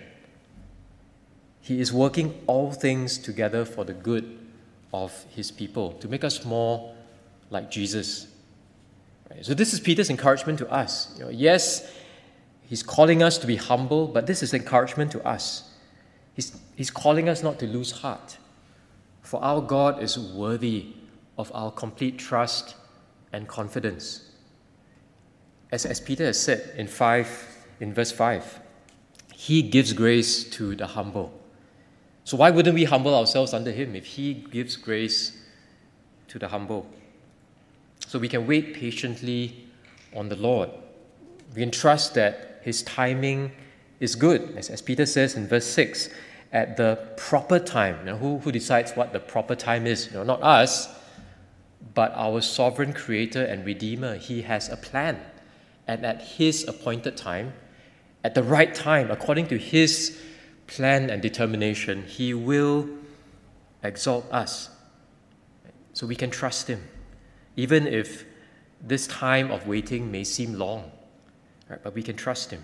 He 1.62 1.80
is 1.80 1.92
working 1.92 2.40
all 2.46 2.72
things 2.72 3.18
together 3.18 3.66
for 3.66 3.84
the 3.84 3.94
good 3.94 4.38
of 4.94 5.26
His 5.30 5.50
people, 5.50 5.94
to 5.94 6.08
make 6.08 6.24
us 6.24 6.44
more 6.46 6.94
like 7.50 7.72
Jesus. 7.72 8.28
So, 9.42 9.54
this 9.54 9.74
is 9.74 9.80
Peter's 9.80 10.10
encouragement 10.10 10.60
to 10.60 10.72
us. 10.72 11.16
You 11.18 11.26
know, 11.26 11.32
yes, 11.32 11.92
he's 12.68 12.84
calling 12.84 13.22
us 13.22 13.38
to 13.40 13.48
be 13.48 13.56
humble, 13.56 14.08
but 14.08 14.26
this 14.26 14.42
is 14.44 14.54
encouragement 14.54 15.12
to 15.12 15.26
us. 15.28 15.68
He's, 16.78 16.90
calling 16.90 17.28
us 17.28 17.44
not 17.44 17.60
to 17.60 17.68
lose 17.68 17.92
heart, 17.92 18.38
for 19.22 19.44
our 19.44 19.62
God 19.62 20.02
is 20.02 20.18
worthy 20.18 20.94
of 21.38 21.52
our 21.54 21.72
complete 21.72 22.18
trust 22.18 22.76
and 23.34 23.48
confidence. 23.48 24.30
As, 25.72 25.86
as 25.86 26.00
Peter 26.00 26.24
has 26.26 26.40
said 26.40 26.74
in, 26.78 26.88
five, 26.88 27.28
in 27.80 27.94
verse 27.94 28.12
5, 28.12 28.62
he 29.34 29.62
gives 29.62 29.94
grace 29.94 30.44
to 30.52 30.76
the 30.76 30.88
humble. 30.88 31.32
So, 32.24 32.36
why 32.36 32.50
wouldn't 32.50 32.76
we 32.76 32.84
humble 32.84 33.16
ourselves 33.16 33.54
under 33.54 33.72
Him 33.72 33.96
if 33.96 34.06
He 34.06 34.34
gives 34.34 34.76
grace 34.76 35.38
to 36.28 36.38
the 36.38 36.50
humble? 36.50 36.86
So, 38.06 38.20
we 38.20 38.28
can 38.28 38.46
wait 38.46 38.74
patiently 38.74 39.68
on 40.14 40.28
the 40.28 40.36
Lord. 40.36 40.70
We 41.56 41.62
can 41.62 41.72
trust 41.72 42.16
that 42.16 42.60
His 42.64 42.84
timing 42.84 43.54
is 44.02 44.16
good, 44.16 44.58
as, 44.58 44.70
as 44.70 44.82
Peter 44.82 45.06
says 45.06 45.36
in 45.36 45.48
verse 45.48 45.68
6, 45.68 46.10
at 46.52 46.78
the 46.78 46.98
proper 47.18 47.60
time. 47.60 48.08
Who, 48.08 48.40
who 48.40 48.52
decides 48.52 48.94
what 48.94 49.14
the 49.14 49.20
proper 49.20 49.56
time 49.56 49.86
is? 49.86 50.08
You 50.08 50.14
know, 50.14 50.24
not 50.24 50.42
us, 50.42 50.90
but 51.94 52.12
our 52.16 52.42
sovereign 52.42 52.94
Creator 52.94 53.44
and 53.44 53.66
Redeemer. 53.66 54.18
He 54.18 54.42
has 54.44 54.70
a 54.70 54.78
plan. 54.78 55.20
And 55.88 56.06
at 56.06 56.22
His 56.22 56.68
appointed 56.68 57.18
time, 57.18 57.54
at 58.24 58.36
the 58.36 58.44
right 58.44 58.74
time, 58.74 59.12
according 59.12 59.48
to 59.48 59.58
His 59.58 60.22
plan 60.68 61.10
and 61.10 61.22
determination, 61.22 62.04
He 62.04 62.34
will 62.34 62.90
exalt 63.84 64.26
us. 64.32 64.70
So 65.94 66.06
we 66.06 66.16
can 66.16 66.30
trust 66.30 66.68
Him, 66.68 66.84
even 67.56 67.88
if 67.88 68.26
this 68.82 69.08
time 69.08 69.50
of 69.50 69.66
waiting 69.66 70.12
may 70.12 70.24
seem 70.24 70.54
long. 70.54 70.92
Right? 71.70 71.82
But 71.82 71.96
we 71.96 72.04
can 72.04 72.16
trust 72.16 72.52
Him. 72.52 72.64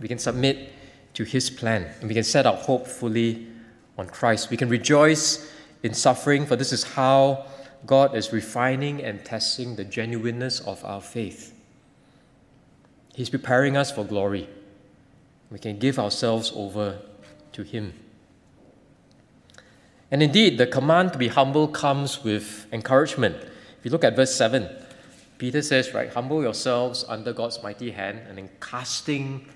We 0.00 0.08
can 0.08 0.18
submit 0.18 0.72
to 1.16 1.24
His 1.24 1.48
plan, 1.48 1.86
and 2.00 2.08
we 2.08 2.14
can 2.14 2.22
set 2.22 2.44
our 2.44 2.56
hope 2.56 2.86
fully 2.86 3.46
on 3.96 4.06
Christ. 4.06 4.50
We 4.50 4.58
can 4.58 4.68
rejoice 4.68 5.50
in 5.82 5.94
suffering, 5.94 6.44
for 6.44 6.56
this 6.56 6.74
is 6.74 6.84
how 6.84 7.46
God 7.86 8.14
is 8.14 8.34
refining 8.34 9.02
and 9.02 9.24
testing 9.24 9.76
the 9.76 9.84
genuineness 9.84 10.60
of 10.60 10.84
our 10.84 11.00
faith. 11.00 11.54
He's 13.14 13.30
preparing 13.30 13.78
us 13.78 13.90
for 13.90 14.04
glory. 14.04 14.46
We 15.50 15.58
can 15.58 15.78
give 15.78 15.98
ourselves 15.98 16.52
over 16.54 16.98
to 17.52 17.62
Him. 17.62 17.94
And 20.10 20.22
indeed, 20.22 20.58
the 20.58 20.66
command 20.66 21.14
to 21.14 21.18
be 21.18 21.28
humble 21.28 21.66
comes 21.66 22.22
with 22.22 22.66
encouragement. 22.74 23.36
If 23.78 23.84
you 23.84 23.90
look 23.90 24.04
at 24.04 24.16
verse 24.16 24.34
7, 24.34 24.68
Peter 25.38 25.62
says, 25.62 25.94
right, 25.94 26.12
humble 26.12 26.42
yourselves 26.42 27.06
under 27.08 27.32
God's 27.32 27.62
mighty 27.62 27.92
hand 27.92 28.20
and 28.28 28.38
in 28.38 28.50
casting 28.60 29.46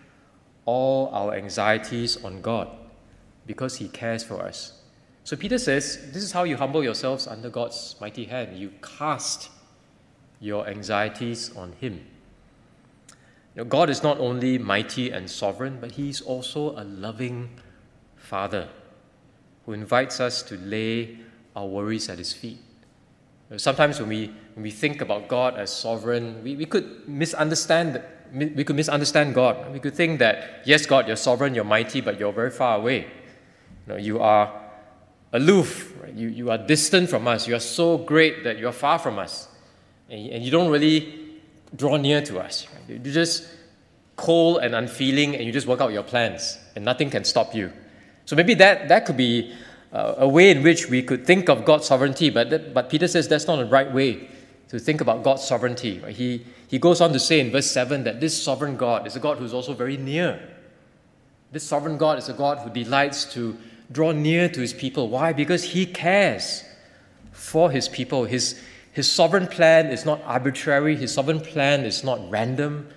all 0.71 1.11
our 1.13 1.35
anxieties 1.35 2.23
on 2.25 2.41
God 2.41 2.69
because 3.45 3.77
He 3.77 3.89
cares 3.89 4.23
for 4.23 4.41
us. 4.43 4.81
So 5.25 5.37
Peter 5.37 5.59
says, 5.59 6.13
this 6.13 6.23
is 6.23 6.33
how 6.33 6.45
you 6.45 6.57
humble 6.57 6.85
yourselves 6.85 7.27
under 7.27 7.51
God's 7.51 7.97
mighty 8.01 8.25
hand. 8.25 8.57
You 8.57 8.73
cast 8.81 9.51
your 10.41 10.69
anxieties 10.69 11.55
on 11.57 11.73
Him. 11.81 12.07
You 13.55 13.63
know, 13.63 13.65
God 13.65 13.91
is 13.91 14.03
not 14.05 14.19
only 14.19 14.59
mighty 14.59 15.11
and 15.11 15.29
sovereign, 15.29 15.79
but 15.81 15.93
He's 15.93 16.21
also 16.21 16.71
a 16.79 16.85
loving 16.85 17.51
Father 18.17 18.69
who 19.67 19.73
invites 19.73 20.21
us 20.21 20.43
to 20.45 20.57
lay 20.57 21.19
our 21.57 21.67
worries 21.67 22.09
at 22.09 22.19
His 22.19 22.33
feet. 22.33 22.59
Sometimes 23.57 23.99
when 23.99 24.09
we, 24.09 24.27
when 24.55 24.63
we 24.63 24.71
think 24.71 25.01
about 25.01 25.29
God 25.29 25.59
as 25.59 25.73
sovereign, 25.77 26.43
we, 26.45 26.55
we 26.55 26.67
could 26.67 27.09
misunderstand 27.09 28.03
we 28.33 28.65
could 28.65 28.77
misunderstand 28.77 29.35
God. 29.35 29.73
We 29.73 29.81
could 29.81 29.95
think 29.95 30.21
that, 30.21 30.63
yes, 30.65 30.87
God, 30.87 31.09
you're 31.09 31.17
sovereign, 31.17 31.55
you're 31.55 31.65
mighty, 31.65 32.01
but 32.01 32.21
you're 32.21 32.33
very 32.33 32.51
far 32.51 32.79
away. 32.79 32.99
You, 33.01 33.07
know, 33.89 33.97
you 33.97 34.21
are 34.21 34.53
aloof, 35.33 35.95
right? 36.01 36.15
you, 36.15 36.29
you 36.29 36.51
are 36.51 36.59
distant 36.59 37.11
from 37.11 37.27
us. 37.27 37.49
You 37.49 37.57
are 37.57 37.61
so 37.61 37.99
great 37.99 38.45
that 38.45 38.59
you're 38.59 38.73
far 38.73 38.99
from 38.99 39.19
us. 39.19 39.49
And, 40.09 40.31
and 40.31 40.45
you 40.45 40.51
don't 40.51 40.71
really 40.71 41.41
draw 41.75 41.97
near 41.97 42.23
to 42.23 42.39
us. 42.39 42.67
Right? 42.73 43.05
You 43.05 43.13
just 43.13 43.49
cold 44.17 44.59
and 44.59 44.75
unfeeling 44.75 45.35
and 45.35 45.45
you 45.45 45.53
just 45.53 45.67
work 45.67 45.81
out 45.81 45.93
your 45.93 46.03
plans 46.03 46.59
and 46.77 46.85
nothing 46.85 47.11
can 47.11 47.25
stop 47.25 47.55
you. 47.55 47.73
So 48.27 48.37
maybe 48.37 48.55
that, 48.55 48.89
that 48.89 49.07
could 49.07 49.17
be 49.17 49.53
uh, 49.92 50.14
a 50.18 50.29
way 50.29 50.50
in 50.50 50.62
which 50.62 50.88
we 50.88 51.03
could 51.03 51.26
think 51.26 51.48
of 51.48 51.64
God's 51.64 51.87
sovereignty, 51.87 52.31
but, 52.31 52.50
that, 52.50 52.72
but 52.72 52.90
Peter 52.90 53.09
says 53.09 53.26
that's 53.26 53.46
not 53.46 53.57
the 53.57 53.66
right 53.66 53.92
way 53.92 54.29
to 54.68 54.79
think 54.79 55.00
about 55.00 55.24
God's 55.24 55.42
sovereignty. 55.42 55.98
Right? 55.98 56.14
He, 56.14 56.46
he 56.68 56.79
goes 56.79 57.00
on 57.00 57.12
to 57.12 57.18
say 57.18 57.40
in 57.40 57.50
verse 57.50 57.70
7 57.70 58.05
that 58.05 58.20
this 58.20 58.40
sovereign 58.40 58.76
God 58.76 59.07
is 59.07 59.16
a 59.16 59.20
God 59.20 59.38
who's 59.38 59.53
also 59.53 59.74
very 59.74 59.96
near. 59.96 60.40
This 61.50 61.64
sovereign 61.64 61.98
God 61.98 62.18
is 62.18 62.29
a 62.29 62.33
God 62.33 62.59
who 62.59 62.70
delights 62.70 63.24
to 63.35 63.57
draw 63.90 64.12
near 64.12 64.48
to 64.48 64.61
his 64.61 64.72
people. 64.72 65.09
Why? 65.09 65.33
Because 65.33 65.64
he 65.64 65.87
cares 65.87 66.62
for 67.33 67.72
his 67.72 67.88
people. 67.88 68.24
His, 68.24 68.61
his 68.92 69.11
sovereign 69.11 69.48
plan 69.48 69.87
is 69.87 70.05
not 70.05 70.22
arbitrary, 70.24 70.94
his 70.94 71.12
sovereign 71.12 71.40
plan 71.40 71.85
is 71.85 72.05
not 72.05 72.31
random, 72.31 72.88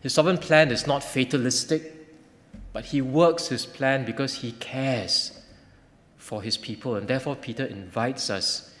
his 0.00 0.12
sovereign 0.12 0.36
plan 0.36 0.70
is 0.70 0.86
not 0.86 1.02
fatalistic, 1.02 1.94
but 2.74 2.84
he 2.84 3.00
works 3.00 3.48
his 3.48 3.64
plan 3.64 4.04
because 4.04 4.34
he 4.34 4.52
cares 4.52 5.37
for 6.28 6.42
his 6.42 6.58
people. 6.58 6.96
And 6.96 7.08
therefore, 7.08 7.36
Peter 7.36 7.64
invites 7.64 8.28
us 8.28 8.74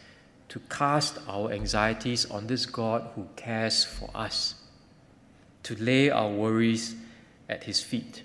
to 0.50 0.60
cast 0.68 1.16
our 1.26 1.50
anxieties 1.50 2.30
on 2.30 2.46
this 2.46 2.66
God 2.66 3.08
who 3.14 3.26
cares 3.36 3.84
for 3.84 4.10
us, 4.14 4.54
to 5.62 5.74
lay 5.76 6.10
our 6.10 6.30
worries 6.30 6.94
at 7.48 7.64
his 7.64 7.80
feet. 7.80 8.22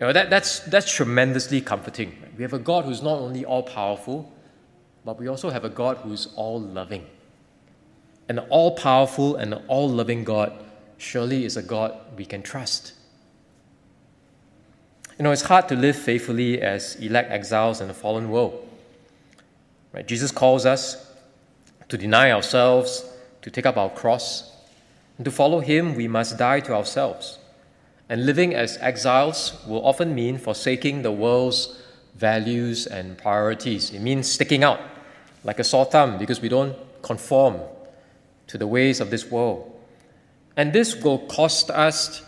You 0.00 0.08
know, 0.08 0.12
that, 0.12 0.28
that's, 0.28 0.58
that's 0.58 0.92
tremendously 0.92 1.60
comforting. 1.60 2.16
We 2.36 2.42
have 2.42 2.52
a 2.52 2.58
God 2.58 2.84
who's 2.84 3.00
not 3.00 3.20
only 3.20 3.44
all 3.44 3.62
powerful, 3.62 4.32
but 5.04 5.20
we 5.20 5.28
also 5.28 5.50
have 5.50 5.64
a 5.64 5.68
God 5.68 5.98
who's 5.98 6.26
all 6.34 6.60
loving. 6.60 7.06
An 8.28 8.40
all 8.40 8.72
powerful 8.72 9.36
and 9.36 9.54
all 9.68 9.88
loving 9.88 10.24
God 10.24 10.52
surely 10.98 11.44
is 11.44 11.56
a 11.56 11.62
God 11.62 11.96
we 12.16 12.24
can 12.24 12.42
trust. 12.42 12.92
You 15.18 15.22
know, 15.22 15.32
it's 15.32 15.42
hard 15.42 15.68
to 15.68 15.76
live 15.76 15.96
faithfully 15.96 16.60
as 16.60 16.96
elect 16.96 17.30
exiles 17.30 17.80
in 17.80 17.88
a 17.88 17.94
fallen 17.94 18.30
world. 18.30 18.68
Right? 19.92 20.06
Jesus 20.06 20.30
calls 20.30 20.66
us 20.66 21.10
to 21.88 21.96
deny 21.96 22.32
ourselves, 22.32 23.08
to 23.40 23.50
take 23.50 23.64
up 23.64 23.78
our 23.78 23.88
cross, 23.88 24.52
and 25.16 25.24
to 25.24 25.30
follow 25.30 25.60
Him, 25.60 25.94
we 25.94 26.06
must 26.06 26.36
die 26.36 26.60
to 26.60 26.74
ourselves. 26.74 27.38
And 28.10 28.26
living 28.26 28.54
as 28.54 28.76
exiles 28.78 29.64
will 29.66 29.84
often 29.86 30.14
mean 30.14 30.36
forsaking 30.36 31.00
the 31.00 31.12
world's 31.12 31.80
values 32.14 32.86
and 32.86 33.16
priorities. 33.16 33.90
It 33.92 34.00
means 34.00 34.30
sticking 34.30 34.64
out 34.64 34.80
like 35.44 35.58
a 35.58 35.64
sore 35.64 35.86
thumb 35.86 36.18
because 36.18 36.42
we 36.42 36.50
don't 36.50 36.76
conform 37.02 37.60
to 38.48 38.58
the 38.58 38.66
ways 38.66 39.00
of 39.00 39.10
this 39.10 39.30
world. 39.30 39.72
And 40.56 40.72
this 40.72 40.94
will 40.96 41.18
cost 41.20 41.70
us 41.70 42.22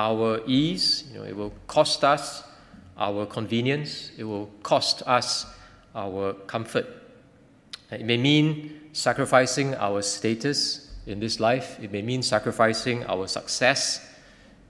our 0.00 0.40
ease, 0.46 1.04
you 1.12 1.18
know, 1.18 1.26
it 1.26 1.36
will 1.36 1.52
cost 1.66 2.04
us 2.04 2.42
our 2.96 3.26
convenience, 3.26 4.12
it 4.16 4.24
will 4.24 4.46
cost 4.62 5.02
us 5.06 5.46
our 5.94 6.32
comfort. 6.46 6.86
It 7.90 8.04
may 8.04 8.16
mean 8.16 8.80
sacrificing 8.92 9.74
our 9.74 10.00
status 10.00 10.90
in 11.06 11.20
this 11.20 11.38
life, 11.38 11.78
it 11.82 11.92
may 11.92 12.02
mean 12.02 12.22
sacrificing 12.22 13.04
our 13.04 13.26
success 13.26 14.08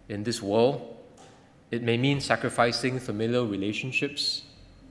in 0.08 0.24
this 0.24 0.42
world, 0.42 0.96
it 1.70 1.82
may 1.82 1.96
mean 1.96 2.20
sacrificing 2.20 2.98
familiar 2.98 3.44
relationships, 3.44 4.42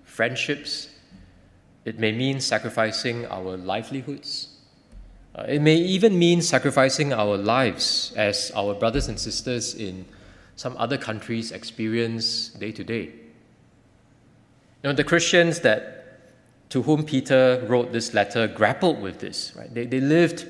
friendships, 0.05 0.89
it 1.83 1.99
may 1.99 2.11
mean 2.13 2.39
sacrificing 2.39 3.25
our 3.25 3.57
livelihoods. 3.57 4.55
Uh, 5.35 5.43
it 5.47 5.61
may 5.61 5.75
even 5.75 6.17
mean 6.17 6.41
sacrificing 6.41 7.11
our 7.13 7.37
lives 7.37 8.13
as 8.15 8.51
our 8.55 8.73
brothers 8.73 9.07
and 9.09 9.19
sisters 9.19 9.75
in 9.75 10.05
some 10.59 10.75
other 10.75 10.97
countries 10.97 11.53
experience 11.53 12.49
day 12.49 12.69
to 12.69 12.83
day. 12.83 13.03
You 13.03 13.13
know, 14.83 14.91
the 14.91 15.05
Christians 15.05 15.61
that 15.61 16.19
to 16.67 16.81
whom 16.81 17.05
Peter 17.05 17.65
wrote 17.69 17.93
this 17.93 18.13
letter 18.13 18.45
grappled 18.45 19.01
with 19.01 19.21
this, 19.21 19.53
right? 19.55 19.73
They, 19.73 19.85
they 19.85 20.01
lived 20.01 20.45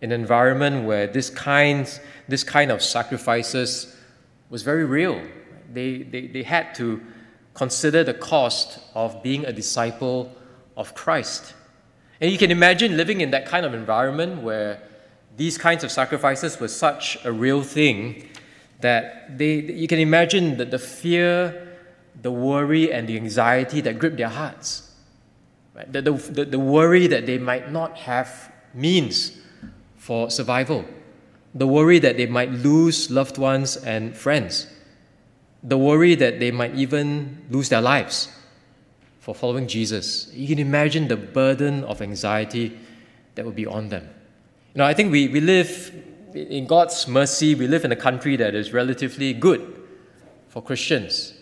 in 0.00 0.10
an 0.10 0.20
environment 0.20 0.84
where 0.84 1.06
this 1.06 1.30
kind, 1.30 1.86
this 2.26 2.42
kind 2.42 2.72
of 2.72 2.82
sacrifices 2.82 3.96
was 4.50 4.64
very 4.64 4.84
real. 4.84 5.22
They, 5.72 6.02
they, 6.02 6.26
they 6.26 6.42
had 6.42 6.74
to 6.74 7.00
consider 7.54 8.02
the 8.02 8.14
cost 8.14 8.80
of 8.96 9.22
being 9.22 9.44
a 9.44 9.52
disciple 9.52 10.34
of 10.76 10.96
Christ. 10.96 11.54
And 12.20 12.32
you 12.32 12.38
can 12.38 12.50
imagine 12.50 12.96
living 12.96 13.20
in 13.20 13.30
that 13.30 13.46
kind 13.46 13.64
of 13.64 13.72
environment 13.72 14.42
where 14.42 14.82
these 15.36 15.58
kinds 15.58 15.84
of 15.84 15.92
sacrifices 15.92 16.58
were 16.58 16.66
such 16.66 17.24
a 17.24 17.30
real 17.30 17.62
thing 17.62 18.30
that 18.84 19.38
they, 19.38 19.54
you 19.54 19.88
can 19.88 19.98
imagine 19.98 20.58
that 20.58 20.70
the 20.70 20.78
fear, 20.78 21.74
the 22.20 22.30
worry, 22.30 22.92
and 22.92 23.08
the 23.08 23.16
anxiety 23.16 23.80
that 23.80 23.98
grip 23.98 24.18
their 24.18 24.28
hearts. 24.28 24.92
Right? 25.74 25.90
The, 25.90 26.02
the, 26.02 26.44
the 26.44 26.58
worry 26.58 27.06
that 27.06 27.24
they 27.24 27.38
might 27.38 27.72
not 27.72 27.96
have 27.96 28.52
means 28.74 29.40
for 29.96 30.28
survival, 30.28 30.84
the 31.54 31.66
worry 31.66 31.98
that 31.98 32.18
they 32.18 32.26
might 32.26 32.50
lose 32.50 33.10
loved 33.10 33.38
ones 33.38 33.78
and 33.78 34.14
friends, 34.14 34.66
the 35.62 35.78
worry 35.78 36.14
that 36.16 36.38
they 36.38 36.50
might 36.50 36.74
even 36.74 37.42
lose 37.48 37.70
their 37.70 37.80
lives 37.80 38.28
for 39.20 39.34
following 39.34 39.66
Jesus. 39.66 40.30
You 40.34 40.46
can 40.46 40.58
imagine 40.58 41.08
the 41.08 41.16
burden 41.16 41.84
of 41.84 42.02
anxiety 42.02 42.78
that 43.34 43.46
would 43.46 43.56
be 43.56 43.64
on 43.64 43.88
them. 43.88 44.02
You 44.74 44.80
know, 44.80 44.84
I 44.84 44.92
think 44.92 45.10
we, 45.10 45.28
we 45.28 45.40
live 45.40 45.90
in 46.34 46.66
God's 46.66 47.06
mercy, 47.06 47.54
we 47.54 47.66
live 47.66 47.84
in 47.84 47.92
a 47.92 47.96
country 47.96 48.36
that 48.36 48.54
is 48.54 48.72
relatively 48.72 49.32
good 49.32 49.82
for 50.48 50.62
Christians. 50.62 51.34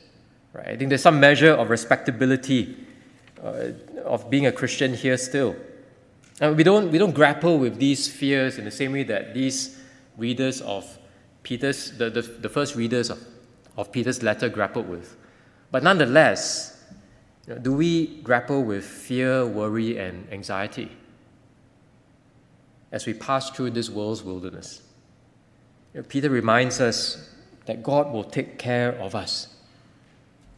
Right? 0.53 0.69
I 0.69 0.77
think 0.77 0.91
there's 0.91 1.03
some 1.03 1.19
measure 1.19 1.53
of 1.53 1.71
respectability 1.71 2.77
uh, 3.43 3.71
of 4.05 4.29
being 4.29 4.47
a 4.47 4.53
Christian 4.53 4.95
here 4.95 5.17
still. 5.17 5.57
And 6.41 6.57
we 6.57 6.63
don't, 6.63 6.91
we 6.91 6.99
don't 6.99 7.15
grapple 7.15 7.59
with 7.59 7.79
these 7.79 8.09
fears 8.09 8.59
in 8.59 8.65
the 8.65 8.71
same 8.71 8.93
way 8.93 9.03
that 9.05 9.35
these 9.35 9.79
readers 10.17 10.61
of 10.61 10.99
Peter's, 11.43 11.97
the, 11.97 12.11
the, 12.11 12.23
the 12.23 12.49
first 12.49 12.77
readers 12.77 13.11
of, 13.11 13.19
of 13.77 13.91
Peter's 13.93 14.23
letter 14.23 14.49
grappled 14.49 14.89
with. 14.89 15.17
But 15.71 15.83
nonetheless, 15.83 16.85
you 17.47 17.55
know, 17.55 17.61
do 17.61 17.73
we 17.73 18.19
grapple 18.23 18.63
with 18.63 18.85
fear, 18.85 19.47
worry, 19.47 19.99
and 19.99 20.31
anxiety? 20.31 20.91
as 22.93 23.07
we 23.07 23.15
pass 23.15 23.51
through 23.51 23.71
this 23.71 23.91
world's 23.91 24.23
wilderness. 24.23 24.82
You 25.95 26.01
know, 26.01 26.07
Peter 26.09 26.31
reminds 26.31 26.81
us 26.81 27.31
that 27.67 27.83
God 27.83 28.13
will 28.13 28.25
take 28.25 28.59
care 28.59 28.93
of 28.93 29.15
us. 29.15 29.49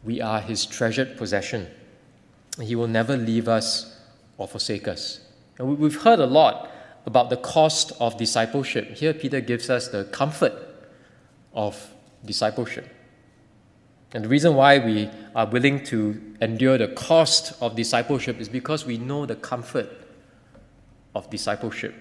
We 0.03 0.21
are 0.21 0.39
his 0.39 0.65
treasured 0.65 1.17
possession. 1.17 1.67
He 2.61 2.75
will 2.75 2.87
never 2.87 3.17
leave 3.17 3.47
us 3.47 3.99
or 4.37 4.47
forsake 4.47 4.87
us. 4.87 5.19
And 5.57 5.77
we've 5.77 6.01
heard 6.01 6.19
a 6.19 6.25
lot 6.25 6.69
about 7.05 7.29
the 7.29 7.37
cost 7.37 7.91
of 7.99 8.17
discipleship. 8.17 8.91
Here, 8.95 9.13
Peter 9.13 9.41
gives 9.41 9.69
us 9.69 9.87
the 9.87 10.05
comfort 10.05 10.53
of 11.53 11.93
discipleship. 12.23 12.89
And 14.13 14.23
the 14.23 14.29
reason 14.29 14.55
why 14.55 14.79
we 14.79 15.09
are 15.35 15.45
willing 15.45 15.83
to 15.85 16.35
endure 16.41 16.77
the 16.77 16.87
cost 16.89 17.53
of 17.61 17.75
discipleship 17.75 18.39
is 18.39 18.47
because 18.47 18.85
we 18.85 18.97
know 18.97 19.25
the 19.25 19.35
comfort 19.35 19.89
of 21.13 21.29
discipleship. 21.29 21.93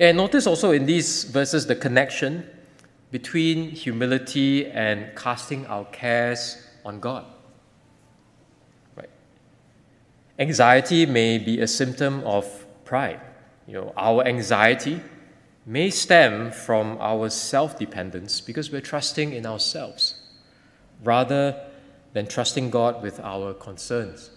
And 0.00 0.16
notice 0.16 0.46
also 0.46 0.70
in 0.72 0.86
these 0.86 1.24
verses 1.24 1.66
the 1.66 1.76
connection 1.76 2.48
between 3.10 3.70
humility 3.70 4.66
and 4.66 5.14
casting 5.14 5.66
our 5.66 5.84
cares 5.84 6.56
on 6.86 7.00
God. 7.00 7.26
Right? 8.96 9.10
Anxiety 10.38 11.04
may 11.04 11.36
be 11.36 11.60
a 11.60 11.66
symptom 11.66 12.24
of 12.24 12.66
pride. 12.86 13.20
You 13.66 13.74
know, 13.74 13.92
our 13.96 14.26
anxiety 14.26 15.02
may 15.66 15.90
stem 15.90 16.50
from 16.50 16.96
our 16.98 17.28
self-dependence 17.28 18.40
because 18.40 18.72
we're 18.72 18.80
trusting 18.80 19.34
in 19.34 19.44
ourselves 19.44 20.14
rather 21.04 21.60
than 22.14 22.26
trusting 22.26 22.70
God 22.70 23.02
with 23.02 23.20
our 23.20 23.52
concerns. 23.52 24.30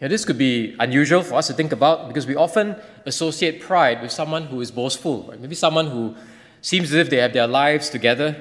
Now, 0.00 0.06
this 0.06 0.24
could 0.24 0.38
be 0.38 0.76
unusual 0.78 1.22
for 1.22 1.34
us 1.34 1.48
to 1.48 1.54
think 1.54 1.72
about 1.72 2.06
because 2.06 2.26
we 2.26 2.36
often 2.36 2.76
associate 3.04 3.60
pride 3.60 4.00
with 4.00 4.12
someone 4.12 4.44
who 4.44 4.60
is 4.60 4.70
boastful, 4.70 5.24
right? 5.24 5.40
maybe 5.40 5.56
someone 5.56 5.88
who 5.88 6.14
seems 6.60 6.92
as 6.92 6.94
if 6.94 7.10
they 7.10 7.16
have 7.16 7.32
their 7.32 7.48
lives 7.48 7.90
together. 7.90 8.40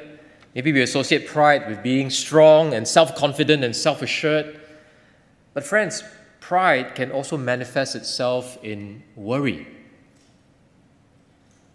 Maybe 0.54 0.72
we 0.72 0.82
associate 0.82 1.28
pride 1.28 1.68
with 1.68 1.82
being 1.82 2.10
strong 2.10 2.74
and 2.74 2.88
self 2.88 3.16
confident 3.16 3.64
and 3.64 3.76
self 3.76 4.02
assured. 4.04 4.60
But, 5.54 5.64
friends, 5.64 6.04
pride 6.40 6.94
can 6.94 7.12
also 7.12 7.38
manifest 7.38 7.96
itself 7.96 8.58
in 8.64 9.04
worry. 9.16 9.68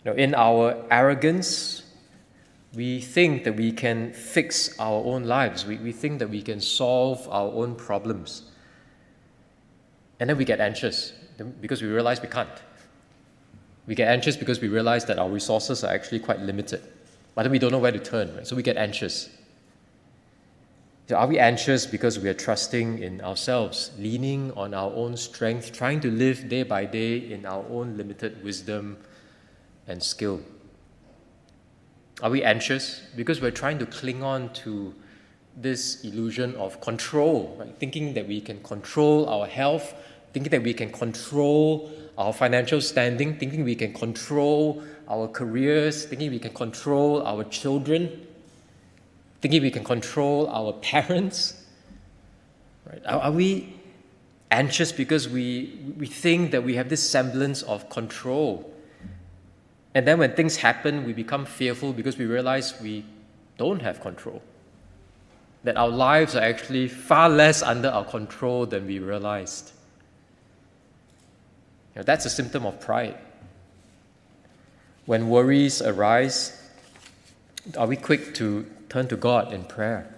You 0.05 0.11
know, 0.11 0.13
in 0.13 0.35
our 0.35 0.85
arrogance, 0.91 1.83
we 2.75 3.01
think 3.01 3.45
that 3.45 3.57
we 3.57 3.73
can 3.73 4.13
fix 4.13 4.79
our 4.79 5.05
own 5.05 5.25
lives, 5.25 5.67
we, 5.67 5.77
we 5.77 5.93
think 5.93 6.21
that 6.21 6.31
we 6.31 6.41
can 6.41 6.61
solve 6.61 7.29
our 7.29 7.51
own 7.53 7.75
problems. 7.75 8.52
And 10.21 10.31
then 10.31 10.37
we 10.37 10.45
get 10.45 10.61
anxious 10.61 11.13
because 11.61 11.83
we 11.83 11.89
realize 11.89 12.21
we 12.21 12.29
can't. 12.29 12.49
We 13.87 13.95
get 13.95 14.09
anxious 14.09 14.37
because 14.37 14.61
we 14.61 14.69
realize 14.69 15.05
that 15.07 15.19
our 15.19 15.29
resources 15.29 15.83
are 15.83 15.93
actually 15.93 16.21
quite 16.21 16.41
limited. 16.41 16.83
but 17.35 17.45
then 17.45 17.53
we 17.53 17.59
don't 17.59 17.73
know 17.73 17.79
where 17.79 17.93
to 17.93 17.99
turn, 17.99 18.35
right? 18.37 18.47
So 18.47 18.55
we 18.55 18.63
get 18.63 18.77
anxious. 18.77 19.31
So 21.09 21.17
are 21.17 21.27
we 21.27 21.39
anxious 21.39 21.87
because 21.87 22.19
we 22.19 22.29
are 22.29 22.35
trusting 22.35 23.03
in 23.03 23.21
ourselves, 23.23 23.91
leaning 23.99 24.53
on 24.53 24.73
our 24.75 24.93
own 24.93 25.17
strength, 25.17 25.73
trying 25.73 26.01
to 26.01 26.11
live 26.11 26.49
day 26.49 26.63
by 26.63 26.85
day 26.85 27.17
in 27.17 27.45
our 27.45 27.65
own 27.71 27.97
limited 27.97 28.43
wisdom 28.45 28.99
and 29.89 30.03
skill? 30.03 30.41
Are 32.23 32.31
we 32.31 32.45
anxious 32.45 33.03
because 33.17 33.41
we're 33.41 33.51
trying 33.51 33.79
to 33.79 33.87
cling 33.87 34.23
on 34.23 34.53
to 34.65 34.95
this 35.57 36.05
illusion 36.05 36.55
of 36.55 36.81
control, 36.81 37.57
right? 37.59 37.75
thinking 37.79 38.15
that 38.15 38.27
we 38.29 38.41
can 38.41 38.63
control 38.63 39.29
our 39.29 39.47
health, 39.47 39.95
thinking 40.33 40.51
that 40.51 40.63
we 40.63 40.75
can 40.75 40.91
control 40.91 41.91
our 42.19 42.33
financial 42.33 42.81
standing, 42.81 43.39
thinking 43.39 43.65
we 43.65 43.75
can 43.75 43.93
control 43.93 44.83
our 45.09 45.29
careers, 45.29 46.05
thinking 46.05 46.31
we 46.31 46.39
can 46.39 46.53
control 46.53 47.23
our 47.27 47.45
children, 47.45 48.27
thinking 49.41 49.63
we 49.63 49.71
can 49.71 49.85
control 49.85 50.49
our 50.49 50.73
parents. 50.83 51.65
Right? 52.87 53.03
Are, 53.07 53.21
are 53.21 53.33
we 53.33 53.75
anxious 54.51 54.93
because 54.93 55.29
we, 55.29 55.79
we 55.97 56.07
think 56.07 56.51
that 56.51 56.63
we 56.63 56.75
have 56.77 56.89
this 56.89 57.09
semblance 57.09 57.63
of 57.63 57.89
control? 57.89 58.73
And 59.95 60.07
then 60.07 60.19
when 60.19 60.35
things 60.35 60.57
happen, 60.57 61.05
we 61.05 61.13
become 61.13 61.45
fearful 61.45 61.93
because 61.93 62.17
we 62.17 62.25
realize 62.25 62.81
we 62.81 63.05
don't 63.59 63.83
have 63.83 64.01
control. 64.01 64.43
That 65.65 65.77
our 65.77 65.89
lives 65.89 66.35
are 66.35 66.43
actually 66.43 66.89
far 66.89 67.29
less 67.29 67.63
under 67.63 67.89
our 67.89 68.05
control 68.05 68.67
than 68.67 68.87
we 68.87 68.99
realized. 68.99 69.73
You 71.95 72.01
know, 72.01 72.03
that's 72.05 72.25
a 72.25 72.31
symptom 72.31 72.65
of 72.65 72.81
pride. 72.81 73.19
When 75.05 75.29
worries 75.29 75.83
arise, 75.83 76.59
are 77.77 77.87
we 77.87 77.97
quick 77.97 78.35
to 78.37 78.67
turn 78.89 79.09
to 79.09 79.17
God 79.17 79.53
in 79.53 79.65
prayer? 79.65 80.13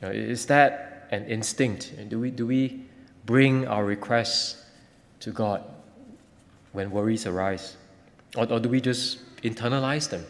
You 0.00 0.08
know, 0.08 0.14
is 0.14 0.46
that 0.46 1.08
an 1.10 1.26
instinct? 1.26 1.92
Do 2.08 2.20
we, 2.20 2.30
do 2.30 2.46
we 2.46 2.82
bring 3.26 3.66
our 3.66 3.84
requests 3.84 4.64
to 5.20 5.30
God 5.30 5.64
when 6.72 6.90
worries 6.90 7.26
arise? 7.26 7.76
Or, 8.36 8.50
or 8.52 8.60
do 8.60 8.68
we 8.68 8.80
just 8.80 9.18
internalize 9.42 10.08
them 10.08 10.24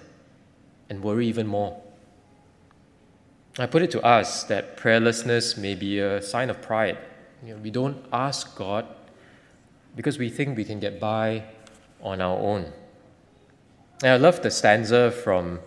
and 0.89 1.03
worry 1.03 1.27
even 1.27 1.47
more? 1.47 1.81
I 3.59 3.67
put 3.67 3.83
it 3.83 3.91
to 3.91 4.03
us 4.03 4.45
that 4.45 4.77
prayerlessness 4.77 5.59
may 5.59 5.75
be 5.75 5.99
a 5.99 6.23
sign 6.23 6.49
of 6.49 6.63
pride. 6.63 6.97
You 7.45 7.55
know, 7.55 7.61
we 7.61 7.71
don't 7.71 8.03
ask 8.13 8.57
God 8.57 8.87
because 9.97 10.19
we 10.19 10.29
think 10.29 10.57
we 10.57 10.65
can 10.65 10.81
get 10.81 11.01
by 11.01 11.45
on 12.03 12.21
our 12.21 12.39
own. 12.39 12.73
And 14.03 14.13
I 14.13 14.17
love 14.17 14.43
the 14.43 14.51
stanza 14.51 15.11
from 15.11 15.61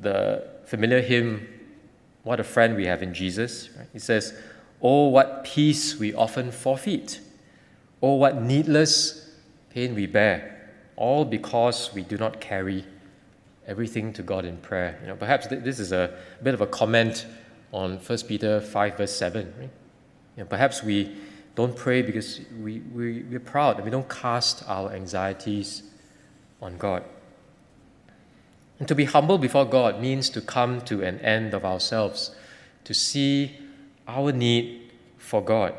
the 0.00 0.48
familiar 0.64 1.00
hymn, 1.00 1.46
What 2.24 2.40
a 2.40 2.44
Friend 2.44 2.74
We 2.76 2.86
Have 2.86 3.02
in 3.02 3.14
Jesus. 3.14 3.70
Right? 3.76 3.88
It 3.94 4.02
says, 4.02 4.34
Oh, 4.80 5.08
what 5.08 5.44
peace 5.44 5.98
we 5.98 6.12
often 6.12 6.50
forfeit. 6.50 7.20
Oh, 8.02 8.14
what 8.14 8.42
needless 8.42 9.30
pain 9.70 9.94
we 9.94 10.06
bear, 10.06 10.70
all 10.96 11.24
because 11.24 11.94
we 11.94 12.02
do 12.02 12.16
not 12.16 12.40
carry 12.40 12.84
everything 13.66 14.12
to 14.14 14.22
God 14.22 14.44
in 14.44 14.56
prayer. 14.56 14.98
You 15.02 15.08
know, 15.08 15.16
perhaps 15.16 15.46
th- 15.46 15.62
this 15.62 15.78
is 15.78 15.92
a 15.92 16.14
bit 16.42 16.52
of 16.52 16.60
a 16.60 16.66
comment 16.66 17.26
on 17.72 17.98
1 17.98 18.18
Peter 18.26 18.60
5, 18.60 18.96
verse 18.96 19.12
7. 19.14 19.54
Right? 19.58 19.70
You 20.36 20.42
know, 20.42 20.46
perhaps 20.46 20.82
we 20.82 21.16
don't 21.54 21.76
pray 21.76 22.02
because 22.02 22.40
we, 22.60 22.80
we, 22.80 23.22
we're 23.22 23.40
proud 23.40 23.76
and 23.76 23.84
we 23.84 23.90
don't 23.90 24.08
cast 24.08 24.64
our 24.68 24.92
anxieties 24.92 25.82
on 26.60 26.78
God. 26.78 27.04
And 28.78 28.88
to 28.88 28.94
be 28.94 29.04
humble 29.04 29.38
before 29.38 29.64
God 29.64 30.00
means 30.00 30.30
to 30.30 30.40
come 30.40 30.80
to 30.82 31.02
an 31.02 31.20
end 31.20 31.54
of 31.54 31.64
ourselves, 31.64 32.34
to 32.84 32.94
see 32.94 33.58
our 34.08 34.32
need 34.32 34.90
for 35.18 35.42
God. 35.42 35.74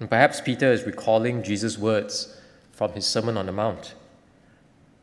And 0.00 0.08
perhaps 0.08 0.40
Peter 0.40 0.72
is 0.72 0.84
recalling 0.84 1.42
Jesus' 1.42 1.76
words 1.76 2.40
from 2.72 2.92
his 2.92 3.06
Sermon 3.06 3.36
on 3.36 3.46
the 3.46 3.52
Mount. 3.52 3.94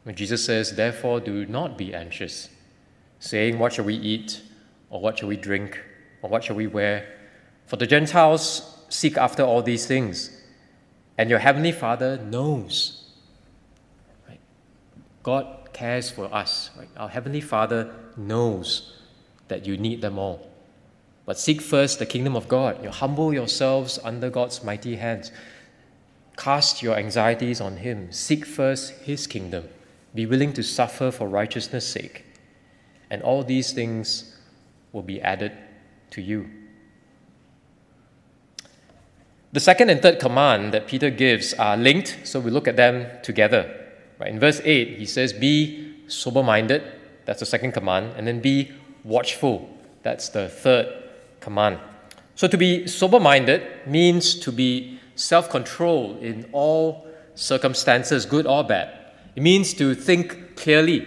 When 0.04 0.16
Jesus 0.16 0.44
says, 0.44 0.76
Therefore, 0.76 1.20
do 1.20 1.46
not 1.46 1.78
be 1.78 1.94
anxious, 1.94 2.50
saying, 3.20 3.60
What 3.60 3.74
shall 3.74 3.86
we 3.86 3.96
eat? 3.96 4.42
Or 4.90 5.00
what 5.00 5.20
shall 5.20 5.30
we 5.30 5.38
drink? 5.38 5.80
Or 6.22 6.30
what 6.30 6.44
shall 6.44 6.56
we 6.56 6.68
wear? 6.68 7.08
For 7.68 7.78
the 7.78 7.88
Gentiles 7.88 8.81
seek 8.92 9.18
after 9.18 9.44
all 9.44 9.64
these 9.64 9.86
things, 9.86 10.30
and 11.18 11.30
your 11.30 11.40
heavenly 11.40 11.72
Father 11.72 12.18
knows. 12.18 13.10
Right? 14.28 14.40
God 15.24 15.74
cares 15.74 16.10
for 16.10 16.34
us. 16.34 16.70
Right? 16.78 16.90
Our 16.98 17.10
heavenly 17.10 17.42
Father 17.42 17.94
knows 18.18 18.98
that 19.48 19.66
you 19.66 19.78
need 19.78 20.02
them 20.02 20.20
all. 20.20 20.50
But 21.26 21.40
seek 21.40 21.62
first 21.62 22.00
the 22.00 22.06
kingdom 22.06 22.36
of 22.36 22.48
God. 22.48 22.84
You 22.84 22.90
humble 22.90 23.34
yourselves 23.34 24.00
under 24.04 24.30
God's 24.30 24.64
mighty 24.64 24.98
hands. 24.98 25.32
Cast 26.38 26.82
your 26.82 26.98
anxieties 26.98 27.62
on 27.62 27.78
Him. 27.78 28.12
Seek 28.12 28.46
first 28.46 28.92
His 29.02 29.28
kingdom. 29.28 29.70
Be 30.14 30.26
willing 30.26 30.52
to 30.54 30.64
suffer 30.64 31.12
for 31.12 31.30
righteousness' 31.30 31.88
sake. 31.88 32.26
And 33.10 33.22
all 33.22 33.44
these 33.44 33.72
things 33.72 34.36
will 34.92 35.04
be 35.04 35.22
added 35.22 35.54
to 36.12 36.22
you. 36.22 36.50
The 39.54 39.60
second 39.60 39.90
and 39.90 40.02
third 40.02 40.20
command 40.20 40.74
that 40.74 40.88
Peter 40.88 41.10
gives 41.10 41.54
are 41.56 41.76
linked, 41.76 42.20
so 42.24 42.40
we 42.40 42.52
look 42.52 42.70
at 42.70 42.78
them 42.78 43.08
together. 43.22 43.70
Right? 44.18 44.30
In 44.30 44.40
verse 44.40 44.62
8, 44.64 44.98
he 44.98 45.06
says, 45.06 45.34
Be 45.34 45.94
sober 46.08 46.42
minded, 46.42 46.84
that's 47.26 47.42
the 47.42 47.46
second 47.46 47.74
command, 47.74 48.14
and 48.16 48.26
then 48.26 48.40
be 48.40 48.72
watchful, 49.04 49.70
that's 50.04 50.30
the 50.30 50.48
third 50.48 50.88
command. 51.42 51.80
So 52.36 52.48
to 52.48 52.58
be 52.58 52.88
sober 52.88 53.20
minded 53.20 53.86
means 53.86 54.36
to 54.40 54.54
be 54.54 55.00
self 55.16 55.50
controlled 55.50 56.24
in 56.24 56.50
all 56.54 57.06
circumstances, 57.36 58.26
good 58.26 58.48
or 58.48 58.64
bad. 58.64 58.98
It 59.36 59.44
means 59.44 59.74
to 59.74 59.94
think 59.96 60.56
clearly 60.56 61.06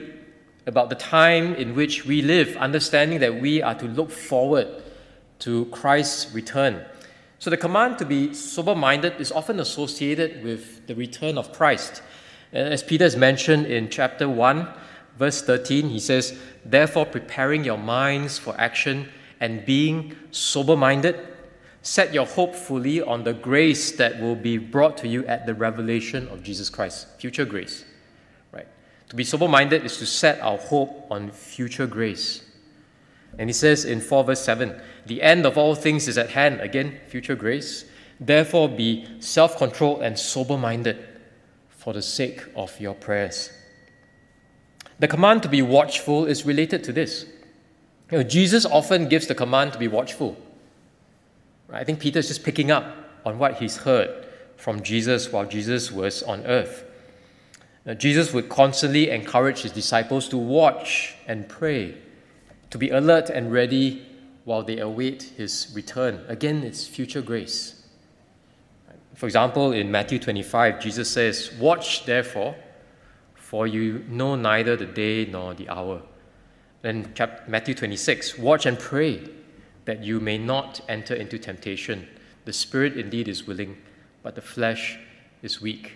about 0.66 0.90
the 0.90 0.96
time 0.96 1.54
in 1.54 1.74
which 1.74 2.04
we 2.04 2.20
live, 2.20 2.56
understanding 2.56 3.20
that 3.20 3.40
we 3.40 3.62
are 3.62 3.74
to 3.74 3.86
look 3.86 4.10
forward 4.10 4.82
to 5.40 5.64
Christ's 5.66 6.34
return. 6.34 6.84
So 7.38 7.50
the 7.50 7.56
command 7.56 7.98
to 7.98 8.04
be 8.04 8.32
sober 8.32 8.74
minded 8.74 9.20
is 9.20 9.32
often 9.32 9.60
associated 9.60 10.42
with 10.42 10.86
the 10.86 10.94
return 10.94 11.36
of 11.36 11.52
Christ. 11.52 12.02
Uh, 12.52 12.58
as 12.58 12.82
Peter 12.82 13.04
has 13.04 13.16
mentioned 13.16 13.66
in 13.66 13.88
chapter 13.90 14.28
1, 14.28 14.68
verse 15.18 15.42
13, 15.42 15.88
he 15.88 15.98
says, 15.98 16.38
Therefore, 16.64 17.04
preparing 17.04 17.64
your 17.64 17.78
minds 17.78 18.38
for 18.38 18.58
action 18.58 19.08
and 19.40 19.64
being 19.66 20.16
sober 20.30 20.76
minded, 20.76 21.18
set 21.82 22.14
your 22.14 22.26
hope 22.26 22.54
fully 22.54 23.02
on 23.02 23.24
the 23.24 23.34
grace 23.34 23.92
that 23.92 24.20
will 24.20 24.36
be 24.36 24.56
brought 24.56 24.96
to 24.98 25.08
you 25.08 25.26
at 25.26 25.44
the 25.44 25.54
revelation 25.54 26.28
of 26.28 26.42
Jesus 26.42 26.70
Christ, 26.70 27.08
future 27.18 27.44
grace. 27.44 27.84
Right? 28.52 28.68
To 29.08 29.16
be 29.16 29.24
sober 29.24 29.48
minded 29.48 29.84
is 29.84 29.98
to 29.98 30.06
set 30.06 30.40
our 30.40 30.56
hope 30.56 31.06
on 31.10 31.30
future 31.30 31.86
grace. 31.86 32.43
And 33.38 33.48
he 33.48 33.52
says 33.54 33.84
in 33.84 34.00
4 34.00 34.24
verse 34.24 34.40
7 34.40 34.80
The 35.06 35.22
end 35.22 35.46
of 35.46 35.58
all 35.58 35.74
things 35.74 36.08
is 36.08 36.18
at 36.18 36.30
hand. 36.30 36.60
Again, 36.60 37.00
future 37.08 37.34
grace. 37.34 37.84
Therefore, 38.20 38.68
be 38.68 39.06
self 39.20 39.56
controlled 39.58 40.02
and 40.02 40.18
sober 40.18 40.56
minded 40.56 41.04
for 41.68 41.92
the 41.92 42.02
sake 42.02 42.42
of 42.54 42.78
your 42.80 42.94
prayers. 42.94 43.50
The 44.98 45.08
command 45.08 45.42
to 45.42 45.48
be 45.48 45.62
watchful 45.62 46.26
is 46.26 46.46
related 46.46 46.84
to 46.84 46.92
this. 46.92 47.26
You 48.10 48.18
know, 48.18 48.24
Jesus 48.24 48.64
often 48.64 49.08
gives 49.08 49.26
the 49.26 49.34
command 49.34 49.72
to 49.72 49.78
be 49.78 49.88
watchful. 49.88 50.36
I 51.70 51.82
think 51.82 51.98
Peter 51.98 52.20
is 52.20 52.28
just 52.28 52.44
picking 52.44 52.70
up 52.70 52.96
on 53.24 53.38
what 53.38 53.54
he's 53.54 53.78
heard 53.78 54.26
from 54.56 54.82
Jesus 54.82 55.32
while 55.32 55.44
Jesus 55.44 55.90
was 55.90 56.22
on 56.22 56.46
earth. 56.46 56.84
Now, 57.84 57.94
Jesus 57.94 58.32
would 58.32 58.48
constantly 58.48 59.10
encourage 59.10 59.62
his 59.62 59.72
disciples 59.72 60.28
to 60.28 60.38
watch 60.38 61.14
and 61.26 61.48
pray 61.48 61.96
to 62.74 62.78
be 62.78 62.90
alert 62.90 63.30
and 63.30 63.52
ready 63.52 64.04
while 64.42 64.64
they 64.64 64.80
await 64.80 65.22
his 65.36 65.70
return. 65.76 66.20
Again, 66.26 66.64
it's 66.64 66.84
future 66.84 67.22
grace. 67.22 67.84
For 69.14 69.26
example, 69.26 69.70
in 69.70 69.92
Matthew 69.92 70.18
25, 70.18 70.80
Jesus 70.80 71.08
says, 71.08 71.52
Watch 71.60 72.04
therefore, 72.04 72.56
for 73.36 73.68
you 73.68 74.04
know 74.08 74.34
neither 74.34 74.74
the 74.74 74.86
day 74.86 75.24
nor 75.24 75.54
the 75.54 75.68
hour. 75.68 76.02
Then 76.82 77.14
Matthew 77.46 77.76
26, 77.76 78.38
Watch 78.38 78.66
and 78.66 78.76
pray 78.76 79.22
that 79.84 80.02
you 80.02 80.18
may 80.18 80.36
not 80.36 80.80
enter 80.88 81.14
into 81.14 81.38
temptation. 81.38 82.08
The 82.44 82.52
spirit 82.52 82.96
indeed 82.96 83.28
is 83.28 83.46
willing, 83.46 83.76
but 84.24 84.34
the 84.34 84.42
flesh 84.42 84.98
is 85.42 85.62
weak. 85.62 85.92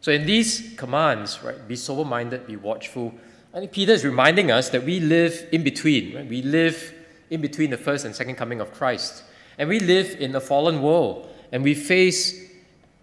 So 0.00 0.10
in 0.10 0.24
these 0.24 0.72
commands, 0.78 1.42
right, 1.42 1.68
be 1.68 1.76
sober 1.76 2.06
minded, 2.06 2.46
be 2.46 2.56
watchful, 2.56 3.12
I 3.54 3.60
think 3.60 3.72
Peter 3.72 3.92
is 3.92 4.04
reminding 4.04 4.50
us 4.50 4.70
that 4.70 4.84
we 4.84 5.00
live 5.00 5.46
in 5.52 5.62
between. 5.62 6.16
Right? 6.16 6.26
We 6.26 6.42
live 6.42 6.94
in 7.30 7.40
between 7.40 7.70
the 7.70 7.76
first 7.76 8.04
and 8.04 8.14
second 8.14 8.36
coming 8.36 8.60
of 8.60 8.72
Christ. 8.72 9.24
And 9.58 9.68
we 9.68 9.80
live 9.80 10.16
in 10.20 10.34
a 10.34 10.40
fallen 10.40 10.80
world 10.80 11.28
and 11.52 11.62
we 11.62 11.74
face 11.74 12.50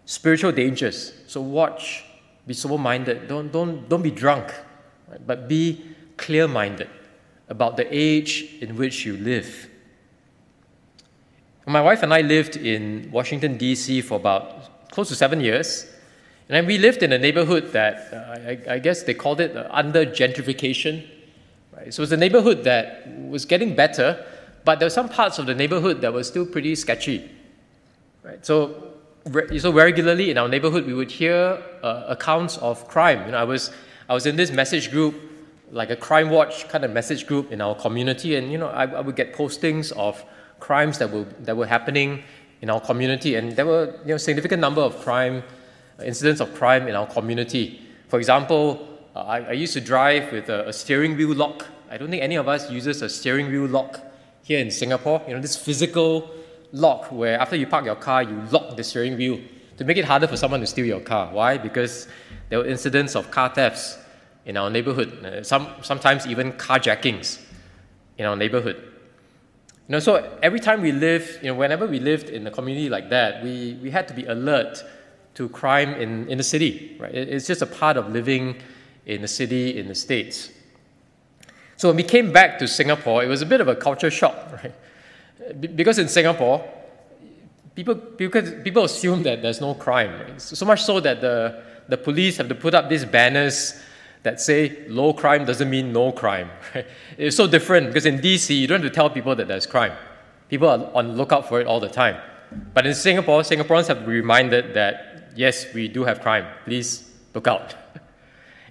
spiritual 0.06 0.52
dangers. 0.52 1.14
So 1.28 1.42
watch, 1.42 2.04
be 2.48 2.54
sober 2.54 2.78
minded. 2.78 3.28
Don't, 3.28 3.52
don't, 3.52 3.88
don't 3.88 4.02
be 4.02 4.12
drunk, 4.12 4.52
right? 5.08 5.26
but 5.26 5.48
be 5.48 5.86
clear 6.18 6.48
minded 6.48 6.90
about 7.48 7.78
the 7.78 7.88
age 7.92 8.56
in 8.62 8.76
which 8.76 9.06
you 9.06 9.18
live. 9.18 9.70
My 11.66 11.82
wife 11.82 12.02
and 12.02 12.12
I 12.12 12.22
lived 12.22 12.58
in 12.58 13.12
Washington, 13.12 13.56
D.C. 13.58 14.02
for 14.02 14.16
about 14.16 14.90
close 14.90 15.10
to 15.10 15.16
seven 15.16 15.40
years. 15.40 15.86
And 16.50 16.56
then 16.56 16.66
we 16.66 16.80
lived 16.80 17.04
in 17.04 17.14
a 17.14 17.18
neighborhood 17.20 17.74
that 17.74 18.12
uh, 18.12 18.50
I, 18.50 18.74
I, 18.74 18.80
guess 18.80 19.04
they 19.04 19.14
called 19.14 19.40
it 19.40 19.56
uh, 19.56 19.68
under 19.70 20.04
gentrification. 20.04 21.08
Right? 21.72 21.94
So 21.94 22.02
it 22.02 22.06
was 22.06 22.12
a 22.12 22.18
neighborhood 22.18 22.64
that 22.64 23.08
was 23.30 23.46
getting 23.46 23.76
better, 23.76 24.26
but 24.66 24.80
there 24.80 24.88
were 24.88 24.92
some 25.02 25.10
parts 25.10 25.38
of 25.38 25.46
the 25.46 25.54
neighborhood 25.54 26.02
that 26.02 26.12
were 26.12 26.24
still 26.24 26.48
pretty 26.48 26.74
sketchy. 26.74 27.30
Right? 28.24 28.44
So, 28.44 28.94
re- 29.28 29.60
so 29.60 29.72
regularly 29.72 30.32
in 30.32 30.40
our 30.40 30.48
neighborhood, 30.48 30.88
we 30.88 30.96
would 30.96 31.12
hear 31.12 31.62
uh, 31.84 32.06
accounts 32.08 32.58
of 32.58 32.88
crime. 32.88 33.28
You 33.28 33.34
know, 33.34 33.38
I 33.38 33.44
was 33.44 33.72
I 34.10 34.16
was 34.16 34.26
in 34.26 34.36
this 34.36 34.50
message 34.50 34.90
group, 34.90 35.14
like 35.72 35.92
a 35.92 35.96
crime 35.96 36.32
watch 36.32 36.68
kind 36.68 36.84
of 36.84 36.90
message 36.90 37.28
group 37.28 37.52
in 37.52 37.62
our 37.62 37.76
community, 37.76 38.38
and 38.38 38.52
you 38.52 38.58
know, 38.58 38.70
I, 38.70 38.86
I 38.86 39.02
would 39.02 39.16
get 39.16 39.36
postings 39.36 39.92
of 39.92 40.26
crimes 40.60 40.98
that 40.98 41.12
were 41.12 41.26
that 41.42 41.56
were 41.56 41.68
happening 41.68 42.24
in 42.64 42.72
our 42.72 42.82
community, 42.82 43.36
and 43.36 43.56
there 43.56 43.68
were 43.68 43.94
you 44.04 44.14
know 44.14 44.18
significant 44.18 44.62
number 44.62 44.82
of 44.82 45.00
crime 45.02 45.44
incidents 46.06 46.42
of 46.42 46.54
crime 46.56 46.88
in 46.88 46.96
our 46.96 47.08
community. 47.08 47.82
For 48.08 48.20
example, 48.20 48.88
uh, 49.16 49.20
I, 49.20 49.40
I, 49.40 49.52
used 49.52 49.74
to 49.74 49.82
drive 49.82 50.32
with 50.32 50.50
a, 50.50 50.70
a, 50.70 50.74
steering 50.74 51.18
wheel 51.18 51.34
lock. 51.34 51.66
I 51.90 51.98
don't 51.98 52.10
think 52.10 52.24
any 52.24 52.36
of 52.36 52.48
us 52.48 52.70
uses 52.70 53.02
a 53.02 53.10
steering 53.10 53.52
wheel 53.52 53.66
lock 53.66 54.00
here 54.44 54.60
in 54.60 54.72
Singapore. 54.72 55.22
You 55.28 55.34
know, 55.36 55.42
this 55.42 55.56
physical 55.56 56.30
lock 56.72 57.12
where 57.12 57.40
after 57.40 57.56
you 57.56 57.68
park 57.68 57.86
your 57.86 57.96
car, 57.96 58.24
you 58.24 58.42
lock 58.52 58.78
the 58.78 58.84
steering 58.84 59.18
wheel 59.18 59.40
to 59.78 59.86
make 59.86 59.98
it 59.98 60.06
harder 60.06 60.28
for 60.28 60.38
someone 60.38 60.60
to 60.60 60.68
steal 60.68 60.86
your 60.86 61.00
car. 61.00 61.32
Why? 61.32 61.58
Because 61.58 62.08
there 62.50 62.60
were 62.60 62.66
incidents 62.66 63.16
of 63.16 63.32
car 63.32 63.50
thefts 63.50 63.98
in 64.46 64.58
our 64.58 64.70
neighborhood, 64.70 65.26
uh, 65.26 65.44
some, 65.44 65.68
sometimes 65.82 66.26
even 66.28 66.54
carjackings 66.54 67.42
in 68.18 68.26
our 68.26 68.36
neighborhood. 68.36 68.76
You 69.88 69.94
know, 69.94 70.00
so 70.00 70.38
every 70.44 70.60
time 70.60 70.82
we 70.82 70.92
lived, 70.92 71.40
you 71.42 71.50
know, 71.50 71.56
whenever 71.56 71.88
we 71.88 72.00
lived 72.00 72.30
in 72.30 72.46
a 72.46 72.52
community 72.52 72.90
like 72.90 73.10
that, 73.10 73.44
we, 73.44 73.80
we 73.82 73.90
had 73.90 74.08
to 74.08 74.14
be 74.14 74.26
alert 74.26 74.84
to 75.40 75.48
crime 75.48 75.94
in, 75.94 76.28
in 76.28 76.38
the 76.38 76.44
city, 76.44 76.98
right? 77.00 77.16
It's 77.16 77.48
just 77.48 77.62
a 77.62 77.66
part 77.66 77.96
of 77.96 78.12
living 78.12 78.58
in 79.06 79.22
the 79.22 79.28
city 79.28 79.80
in 79.80 79.88
the 79.88 79.96
States. 79.96 80.52
So 81.78 81.88
when 81.88 81.96
we 81.96 82.04
came 82.04 82.34
back 82.34 82.60
to 82.60 82.68
Singapore, 82.68 83.24
it 83.24 83.28
was 83.28 83.42
a 83.42 83.46
bit 83.46 83.62
of 83.62 83.70
a 83.70 83.76
culture 83.76 84.12
shock, 84.12 84.36
right? 84.52 85.78
Because 85.78 85.98
in 85.98 86.10
Singapore, 86.10 86.70
people, 87.74 87.96
people, 87.96 88.42
people 88.66 88.84
assume 88.84 89.24
that 89.24 89.42
there's 89.42 89.62
no 89.62 89.76
crime, 89.76 90.12
right? 90.20 90.42
So 90.42 90.66
much 90.66 90.84
so 90.84 91.00
that 91.00 91.22
the, 91.22 91.64
the 91.88 91.96
police 91.96 92.36
have 92.36 92.50
to 92.50 92.56
put 92.56 92.74
up 92.74 92.90
these 92.90 93.06
banners 93.06 93.82
that 94.24 94.42
say 94.42 94.90
low 94.90 95.14
crime 95.14 95.46
doesn't 95.46 95.70
mean 95.70 95.94
no 95.94 96.12
crime. 96.12 96.50
Right? 96.76 96.86
It's 97.18 97.38
so 97.38 97.48
different 97.48 97.88
because 97.88 98.06
in 98.06 98.20
DC, 98.20 98.60
you 98.60 98.68
don't 98.68 98.84
have 98.84 98.92
to 98.92 98.94
tell 98.94 99.10
people 99.10 99.38
that 99.38 99.48
there's 99.48 99.66
crime. 99.66 99.94
People 100.50 100.68
are 100.68 100.92
on 100.94 101.16
lookout 101.16 101.48
for 101.48 101.62
it 101.62 101.66
all 101.66 101.80
the 101.80 101.88
time. 101.88 102.18
But 102.74 102.86
in 102.86 102.94
Singapore, 102.94 103.42
Singaporeans 103.42 103.88
have 103.88 104.00
to 104.00 104.06
be 104.06 104.12
reminded 104.12 104.74
that 104.74 105.09
yes, 105.36 105.74
we 105.74 105.88
do 105.88 106.04
have 106.04 106.22
crime. 106.22 106.46
Please 106.66 107.12
look 107.34 107.48
out. 107.48 107.76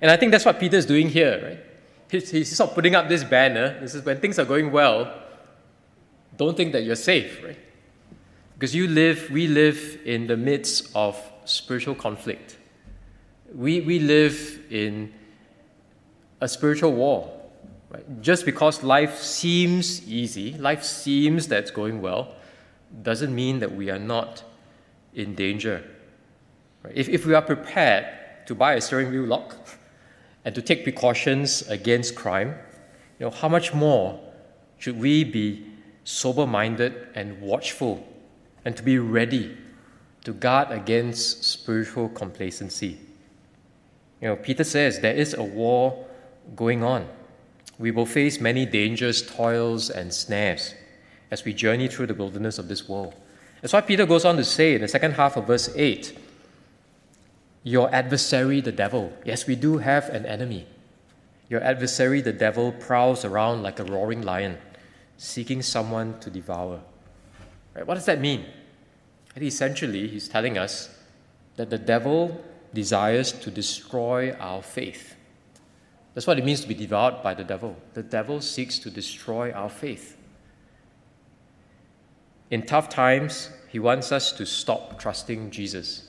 And 0.00 0.12
I 0.12 0.16
think 0.16 0.30
that's 0.30 0.44
what 0.44 0.60
Peter 0.60 0.76
is 0.76 0.86
doing 0.86 1.08
here, 1.08 1.40
right? 1.42 1.64
He's, 2.08 2.30
he's 2.30 2.60
of 2.60 2.72
putting 2.72 2.94
up 2.94 3.08
this 3.08 3.24
banner. 3.24 3.78
This 3.80 3.96
is 3.96 4.04
when 4.04 4.20
things 4.20 4.38
are 4.38 4.44
going 4.44 4.70
well, 4.70 5.12
don't 6.36 6.56
think 6.56 6.72
that 6.72 6.84
you're 6.84 6.94
safe, 6.94 7.42
right? 7.42 7.58
Because 8.54 8.74
you 8.74 8.86
live, 8.86 9.28
we 9.30 9.46
live 9.46 9.98
in 10.04 10.26
the 10.26 10.36
midst 10.36 10.90
of 10.94 11.20
spiritual 11.44 11.94
conflict. 11.94 12.56
We, 13.54 13.80
we 13.80 13.98
live 13.98 14.60
in 14.70 15.12
a 16.40 16.48
spiritual 16.48 16.92
war. 16.92 17.34
Right? 17.90 18.20
Just 18.20 18.44
because 18.44 18.82
life 18.82 19.18
seems 19.18 20.06
easy, 20.08 20.52
life 20.58 20.84
seems 20.84 21.48
that's 21.48 21.70
going 21.70 22.00
well, 22.00 22.34
doesn't 23.02 23.34
mean 23.34 23.60
that 23.60 23.74
we 23.74 23.90
are 23.90 23.98
not 23.98 24.44
in 25.14 25.34
danger. 25.34 25.84
If, 26.94 27.08
if 27.08 27.26
we 27.26 27.34
are 27.34 27.42
prepared 27.42 28.06
to 28.46 28.54
buy 28.54 28.74
a 28.74 28.80
steering 28.80 29.10
wheel 29.10 29.24
lock 29.24 29.56
and 30.44 30.54
to 30.54 30.62
take 30.62 30.82
precautions 30.82 31.62
against 31.68 32.14
crime, 32.14 32.54
you 33.18 33.26
know, 33.26 33.30
how 33.30 33.48
much 33.48 33.74
more 33.74 34.20
should 34.78 34.98
we 34.98 35.24
be 35.24 35.66
sober 36.04 36.46
minded 36.46 37.08
and 37.14 37.40
watchful 37.40 38.06
and 38.64 38.76
to 38.76 38.82
be 38.82 38.98
ready 38.98 39.56
to 40.24 40.32
guard 40.32 40.70
against 40.70 41.44
spiritual 41.44 42.08
complacency? 42.08 42.98
You 44.20 44.28
know, 44.28 44.36
Peter 44.36 44.64
says 44.64 45.00
there 45.00 45.14
is 45.14 45.34
a 45.34 45.42
war 45.42 46.06
going 46.56 46.82
on. 46.82 47.08
We 47.78 47.90
will 47.90 48.06
face 48.06 48.40
many 48.40 48.66
dangers, 48.66 49.22
toils, 49.22 49.90
and 49.90 50.12
snares 50.12 50.74
as 51.30 51.44
we 51.44 51.52
journey 51.52 51.88
through 51.88 52.06
the 52.06 52.14
wilderness 52.14 52.58
of 52.58 52.68
this 52.68 52.88
world. 52.88 53.14
That's 53.60 53.72
why 53.72 53.80
Peter 53.80 54.06
goes 54.06 54.24
on 54.24 54.36
to 54.36 54.44
say 54.44 54.74
in 54.74 54.80
the 54.80 54.88
second 54.88 55.12
half 55.12 55.36
of 55.36 55.46
verse 55.46 55.70
8 55.74 56.18
your 57.62 57.92
adversary, 57.94 58.60
the 58.60 58.72
devil. 58.72 59.12
Yes, 59.24 59.46
we 59.46 59.56
do 59.56 59.78
have 59.78 60.08
an 60.10 60.26
enemy. 60.26 60.66
Your 61.48 61.62
adversary, 61.62 62.20
the 62.20 62.32
devil, 62.32 62.72
prowls 62.72 63.24
around 63.24 63.62
like 63.62 63.78
a 63.80 63.84
roaring 63.84 64.22
lion, 64.22 64.58
seeking 65.16 65.62
someone 65.62 66.18
to 66.20 66.30
devour. 66.30 66.80
Right, 67.74 67.86
what 67.86 67.94
does 67.94 68.06
that 68.06 68.20
mean? 68.20 68.46
And 69.34 69.44
essentially, 69.44 70.08
he's 70.08 70.28
telling 70.28 70.58
us 70.58 70.90
that 71.56 71.70
the 71.70 71.78
devil 71.78 72.42
desires 72.74 73.32
to 73.32 73.50
destroy 73.50 74.32
our 74.32 74.62
faith. 74.62 75.14
That's 76.14 76.26
what 76.26 76.38
it 76.38 76.44
means 76.44 76.60
to 76.62 76.68
be 76.68 76.74
devoured 76.74 77.22
by 77.22 77.34
the 77.34 77.44
devil. 77.44 77.76
The 77.94 78.02
devil 78.02 78.40
seeks 78.40 78.78
to 78.80 78.90
destroy 78.90 79.52
our 79.52 79.68
faith. 79.68 80.16
In 82.50 82.66
tough 82.66 82.88
times, 82.88 83.50
he 83.68 83.78
wants 83.78 84.10
us 84.10 84.32
to 84.32 84.46
stop 84.46 84.98
trusting 84.98 85.50
Jesus. 85.50 86.07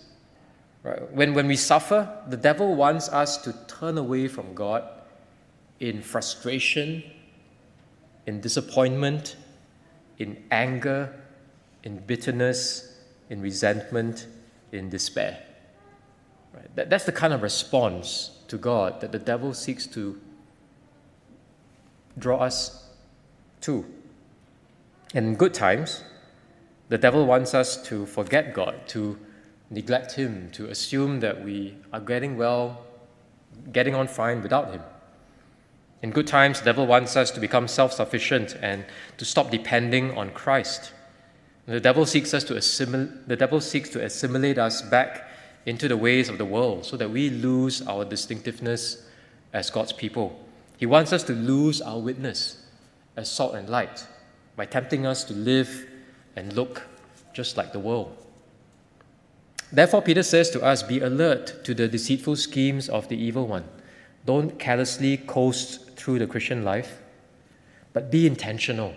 Right? 0.83 1.11
When, 1.11 1.33
when 1.33 1.47
we 1.47 1.55
suffer, 1.55 2.09
the 2.27 2.37
devil 2.37 2.75
wants 2.75 3.09
us 3.09 3.37
to 3.43 3.53
turn 3.67 3.97
away 3.97 4.27
from 4.27 4.53
God 4.53 4.83
in 5.79 6.01
frustration, 6.01 7.03
in 8.25 8.41
disappointment, 8.41 9.35
in 10.17 10.43
anger, 10.51 11.13
in 11.83 11.99
bitterness, 11.99 12.97
in 13.29 13.41
resentment, 13.41 14.27
in 14.71 14.89
despair. 14.89 15.43
Right? 16.53 16.75
That, 16.75 16.89
that's 16.89 17.05
the 17.05 17.11
kind 17.11 17.33
of 17.33 17.41
response 17.41 18.31
to 18.47 18.57
God 18.57 19.01
that 19.01 19.11
the 19.11 19.19
devil 19.19 19.53
seeks 19.53 19.85
to 19.87 20.19
draw 22.17 22.39
us 22.39 22.87
to. 23.61 23.85
And 25.13 25.27
in 25.27 25.35
good 25.35 25.53
times, 25.53 26.03
the 26.89 26.97
devil 26.97 27.25
wants 27.25 27.53
us 27.53 27.81
to 27.83 28.05
forget 28.05 28.53
God, 28.53 28.87
to 28.89 29.17
neglect 29.69 30.13
Him, 30.13 30.49
to 30.51 30.67
assume 30.67 31.19
that 31.19 31.43
we 31.43 31.75
are 31.93 31.99
getting 31.99 32.37
well, 32.37 32.85
getting 33.71 33.95
on 33.95 34.07
fine 34.07 34.41
without 34.41 34.71
Him. 34.71 34.81
In 36.01 36.11
good 36.11 36.27
times, 36.27 36.59
the 36.59 36.65
devil 36.65 36.87
wants 36.87 37.15
us 37.15 37.29
to 37.31 37.39
become 37.39 37.67
self 37.67 37.93
sufficient 37.93 38.55
and 38.61 38.85
to 39.17 39.25
stop 39.25 39.51
depending 39.51 40.17
on 40.17 40.31
Christ. 40.31 40.93
The 41.65 41.79
devil 41.79 42.05
seeks 42.05 42.33
us 42.33 42.43
to 42.45 42.55
assimilate, 42.55 43.27
the 43.27 43.35
devil 43.35 43.61
seeks 43.61 43.89
to 43.89 44.03
assimilate 44.03 44.57
us 44.57 44.81
back 44.81 45.29
into 45.65 45.87
the 45.87 45.97
ways 45.97 46.29
of 46.29 46.37
the 46.37 46.45
world 46.45 46.85
so 46.85 46.97
that 46.97 47.11
we 47.11 47.29
lose 47.29 47.81
our 47.83 48.05
distinctiveness 48.05 49.05
as 49.53 49.69
God's 49.69 49.93
people. 49.93 50.39
He 50.77 50.85
wants 50.85 51.11
us 51.11 51.23
to 51.23 51.33
lose 51.33 51.81
our 51.81 51.99
witness 51.99 52.65
as 53.17 53.29
salt 53.29 53.53
and 53.53 53.69
light 53.69 54.07
by 54.55 54.65
tempting 54.65 55.05
us 55.05 55.23
to 55.25 55.33
live 55.33 55.87
and 56.35 56.53
look 56.53 56.81
just 57.33 57.57
like 57.57 57.73
the 57.73 57.79
world. 57.79 58.15
Therefore, 59.71 60.01
Peter 60.01 60.23
says 60.23 60.49
to 60.51 60.61
us 60.61 60.81
be 60.81 60.99
alert 60.99 61.63
to 61.63 61.73
the 61.73 61.87
deceitful 61.87 62.35
schemes 62.35 62.89
of 62.89 63.07
the 63.07 63.17
evil 63.17 63.47
one. 63.47 63.65
Don't 64.25 64.57
carelessly 64.57 65.17
coast 65.17 65.91
through 65.91 66.19
the 66.19 66.27
Christian 66.27 66.63
life, 66.63 67.01
but 67.93 68.09
be 68.09 68.25
intentional 68.25 68.95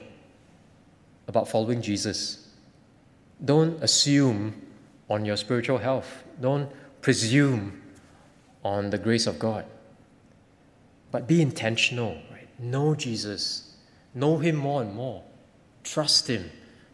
about 1.29 1.49
following 1.49 1.83
Jesus. 1.83 2.49
Don't 3.45 3.83
assume 3.83 4.55
on 5.11 5.25
your 5.25 5.37
spiritual 5.37 5.79
health, 5.79 6.25
don't 6.41 6.71
presume 7.03 7.83
on 8.65 8.91
the 8.91 8.99
grace 8.99 9.27
of 9.27 9.39
God, 9.39 9.67
but 11.11 11.27
be 11.27 11.43
intentional. 11.43 12.17
Right? 12.31 12.49
Know 12.59 12.95
Jesus, 12.95 13.77
know 14.15 14.39
Him 14.39 14.57
more 14.57 14.83
and 14.83 14.95
more, 14.95 15.23
trust 15.85 16.29
Him, 16.29 16.51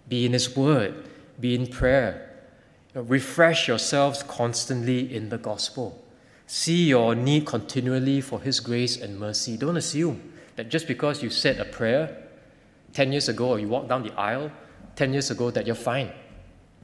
be 0.08 0.26
in 0.26 0.32
His 0.32 0.56
Word, 0.56 1.08
be 1.38 1.54
in 1.54 1.66
prayer 1.68 2.27
Refresh 3.02 3.68
yourselves 3.68 4.22
constantly 4.22 5.14
in 5.14 5.28
the 5.28 5.38
gospel. 5.38 6.04
See 6.46 6.88
your 6.88 7.14
need 7.14 7.46
continually 7.46 8.20
for 8.20 8.40
His 8.40 8.60
grace 8.60 8.96
and 8.96 9.18
mercy. 9.18 9.56
Don't 9.56 9.76
assume 9.76 10.32
that 10.56 10.70
just 10.70 10.88
because 10.88 11.22
you 11.22 11.30
said 11.30 11.60
a 11.60 11.64
prayer 11.64 12.16
10 12.94 13.12
years 13.12 13.28
ago 13.28 13.50
or 13.50 13.58
you 13.58 13.68
walked 13.68 13.88
down 13.88 14.02
the 14.02 14.12
aisle 14.18 14.50
10 14.96 15.12
years 15.12 15.30
ago 15.30 15.50
that 15.50 15.66
you're 15.66 15.76
fine. 15.76 16.10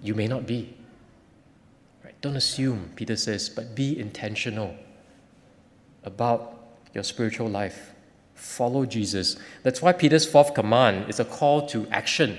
You 0.02 0.14
may 0.14 0.28
not 0.28 0.46
be. 0.46 0.76
Right? 2.04 2.14
Don't 2.20 2.36
assume, 2.36 2.90
Peter 2.94 3.16
says, 3.16 3.48
but 3.48 3.74
be 3.74 3.98
intentional 3.98 4.76
about 6.04 6.60
your 6.92 7.04
spiritual 7.04 7.48
life. 7.48 7.90
follow 8.34 8.84
Jesus. 8.84 9.36
That's 9.62 9.80
why 9.80 9.92
Peter's 9.92 10.26
fourth 10.26 10.54
command 10.54 11.08
is 11.08 11.20
a 11.20 11.24
call 11.24 11.66
to 11.68 11.86
action. 11.90 12.38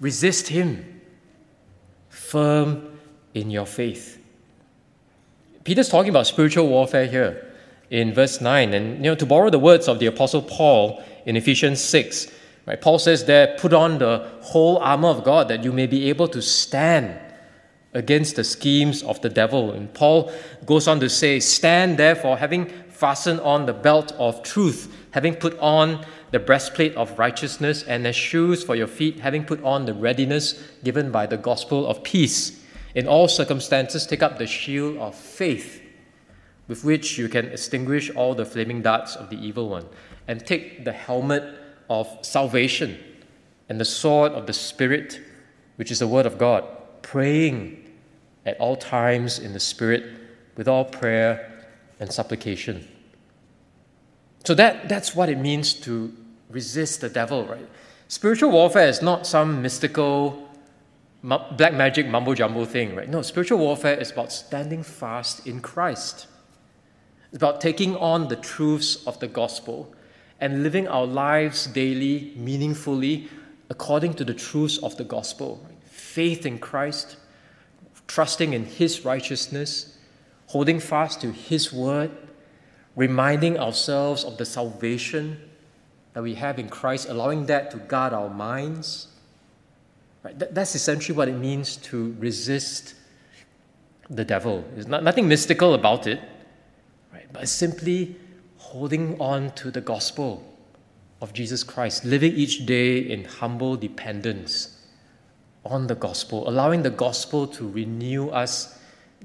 Resist 0.00 0.48
him, 0.48 1.00
firm 2.08 2.91
in 3.34 3.50
your 3.50 3.66
faith. 3.66 4.18
Peter's 5.64 5.88
talking 5.88 6.10
about 6.10 6.26
spiritual 6.26 6.68
warfare 6.68 7.06
here 7.06 7.52
in 7.90 8.12
verse 8.12 8.40
9. 8.40 8.74
And 8.74 8.96
you 8.96 9.02
know, 9.02 9.14
to 9.14 9.26
borrow 9.26 9.50
the 9.50 9.58
words 9.58 9.86
of 9.86 9.98
the 9.98 10.06
Apostle 10.06 10.42
Paul 10.42 11.02
in 11.24 11.36
Ephesians 11.36 11.80
6, 11.80 12.26
right, 12.66 12.80
Paul 12.80 12.98
says 12.98 13.24
there, 13.26 13.56
put 13.58 13.72
on 13.72 13.98
the 13.98 14.28
whole 14.40 14.78
armor 14.78 15.08
of 15.08 15.22
God 15.22 15.48
that 15.48 15.62
you 15.62 15.72
may 15.72 15.86
be 15.86 16.08
able 16.08 16.26
to 16.28 16.42
stand 16.42 17.18
against 17.94 18.36
the 18.36 18.44
schemes 18.44 19.02
of 19.02 19.20
the 19.20 19.28
devil. 19.28 19.72
And 19.72 19.92
Paul 19.92 20.32
goes 20.64 20.88
on 20.88 20.98
to 21.00 21.08
say, 21.08 21.38
Stand 21.40 21.98
therefore, 21.98 22.38
having 22.38 22.66
fastened 22.88 23.40
on 23.40 23.66
the 23.66 23.72
belt 23.72 24.12
of 24.18 24.42
truth, 24.42 24.94
having 25.10 25.34
put 25.34 25.58
on 25.58 26.04
the 26.30 26.38
breastplate 26.38 26.94
of 26.96 27.18
righteousness, 27.18 27.82
and 27.82 28.06
as 28.06 28.16
shoes 28.16 28.64
for 28.64 28.74
your 28.74 28.86
feet, 28.86 29.20
having 29.20 29.44
put 29.44 29.62
on 29.62 29.84
the 29.84 29.92
readiness 29.92 30.62
given 30.82 31.10
by 31.10 31.26
the 31.26 31.36
gospel 31.36 31.86
of 31.86 32.02
peace. 32.02 32.61
In 32.94 33.08
all 33.08 33.28
circumstances, 33.28 34.06
take 34.06 34.22
up 34.22 34.38
the 34.38 34.46
shield 34.46 34.98
of 34.98 35.14
faith, 35.14 35.82
with 36.68 36.84
which 36.84 37.18
you 37.18 37.28
can 37.28 37.46
extinguish 37.46 38.10
all 38.10 38.34
the 38.34 38.44
flaming 38.44 38.82
darts 38.82 39.16
of 39.16 39.30
the 39.30 39.36
evil 39.36 39.68
one, 39.68 39.86
and 40.28 40.44
take 40.46 40.84
the 40.84 40.92
helmet 40.92 41.42
of 41.88 42.06
salvation 42.22 42.98
and 43.68 43.80
the 43.80 43.84
sword 43.84 44.32
of 44.32 44.46
the 44.46 44.52
Spirit, 44.52 45.20
which 45.76 45.90
is 45.90 45.98
the 45.98 46.06
word 46.06 46.26
of 46.26 46.38
God, 46.38 46.64
praying 47.02 47.90
at 48.44 48.58
all 48.58 48.76
times 48.76 49.38
in 49.38 49.52
the 49.52 49.60
Spirit 49.60 50.04
with 50.56 50.68
all 50.68 50.84
prayer 50.84 51.66
and 51.98 52.12
supplication. 52.12 52.86
So 54.44 54.54
that, 54.54 54.88
that's 54.88 55.14
what 55.14 55.28
it 55.28 55.38
means 55.38 55.72
to 55.72 56.12
resist 56.50 57.00
the 57.00 57.08
devil, 57.08 57.46
right? 57.46 57.68
Spiritual 58.08 58.50
warfare 58.50 58.88
is 58.88 59.00
not 59.00 59.26
some 59.26 59.62
mystical 59.62 60.50
black 61.22 61.74
magic 61.74 62.06
mumbo 62.06 62.34
jumbo 62.34 62.64
thing, 62.64 62.94
right? 62.96 63.08
No, 63.08 63.22
spiritual 63.22 63.58
warfare 63.58 63.98
is 63.98 64.10
about 64.10 64.32
standing 64.32 64.82
fast 64.82 65.46
in 65.46 65.60
Christ. 65.60 66.26
It's 67.28 67.36
about 67.36 67.60
taking 67.60 67.96
on 67.96 68.28
the 68.28 68.36
truths 68.36 69.06
of 69.06 69.18
the 69.20 69.28
gospel 69.28 69.94
and 70.40 70.64
living 70.64 70.88
our 70.88 71.06
lives 71.06 71.66
daily, 71.68 72.32
meaningfully, 72.36 73.28
according 73.70 74.14
to 74.14 74.24
the 74.24 74.34
truths 74.34 74.78
of 74.78 74.96
the 74.96 75.04
gospel. 75.04 75.64
Faith 75.84 76.44
in 76.44 76.58
Christ, 76.58 77.16
trusting 78.08 78.52
in 78.52 78.64
His 78.64 79.04
righteousness, 79.04 79.96
holding 80.48 80.80
fast 80.80 81.20
to 81.20 81.30
His 81.30 81.72
word, 81.72 82.10
reminding 82.96 83.58
ourselves 83.58 84.24
of 84.24 84.36
the 84.36 84.44
salvation 84.44 85.40
that 86.12 86.22
we 86.22 86.34
have 86.34 86.58
in 86.58 86.68
Christ, 86.68 87.08
allowing 87.08 87.46
that 87.46 87.70
to 87.70 87.76
guard 87.78 88.12
our 88.12 88.28
minds. 88.28 89.06
Right? 90.22 90.38
That, 90.38 90.54
that's 90.54 90.74
essentially 90.74 91.16
what 91.16 91.28
it 91.28 91.36
means 91.36 91.76
to 91.78 92.14
resist 92.18 92.94
the 94.08 94.24
devil. 94.24 94.64
There's 94.74 94.86
not, 94.86 95.02
nothing 95.02 95.28
mystical 95.28 95.74
about 95.74 96.06
it, 96.06 96.20
right? 97.12 97.26
but 97.32 97.48
simply 97.48 98.16
holding 98.56 99.20
on 99.20 99.50
to 99.52 99.70
the 99.70 99.80
gospel 99.80 100.44
of 101.20 101.32
Jesus 101.32 101.62
Christ, 101.62 102.04
living 102.04 102.32
each 102.32 102.66
day 102.66 102.98
in 102.98 103.24
humble 103.24 103.76
dependence 103.76 104.78
on 105.64 105.86
the 105.86 105.94
gospel, 105.94 106.48
allowing 106.48 106.82
the 106.82 106.90
gospel 106.90 107.46
to 107.46 107.68
renew 107.68 108.28
us 108.30 108.78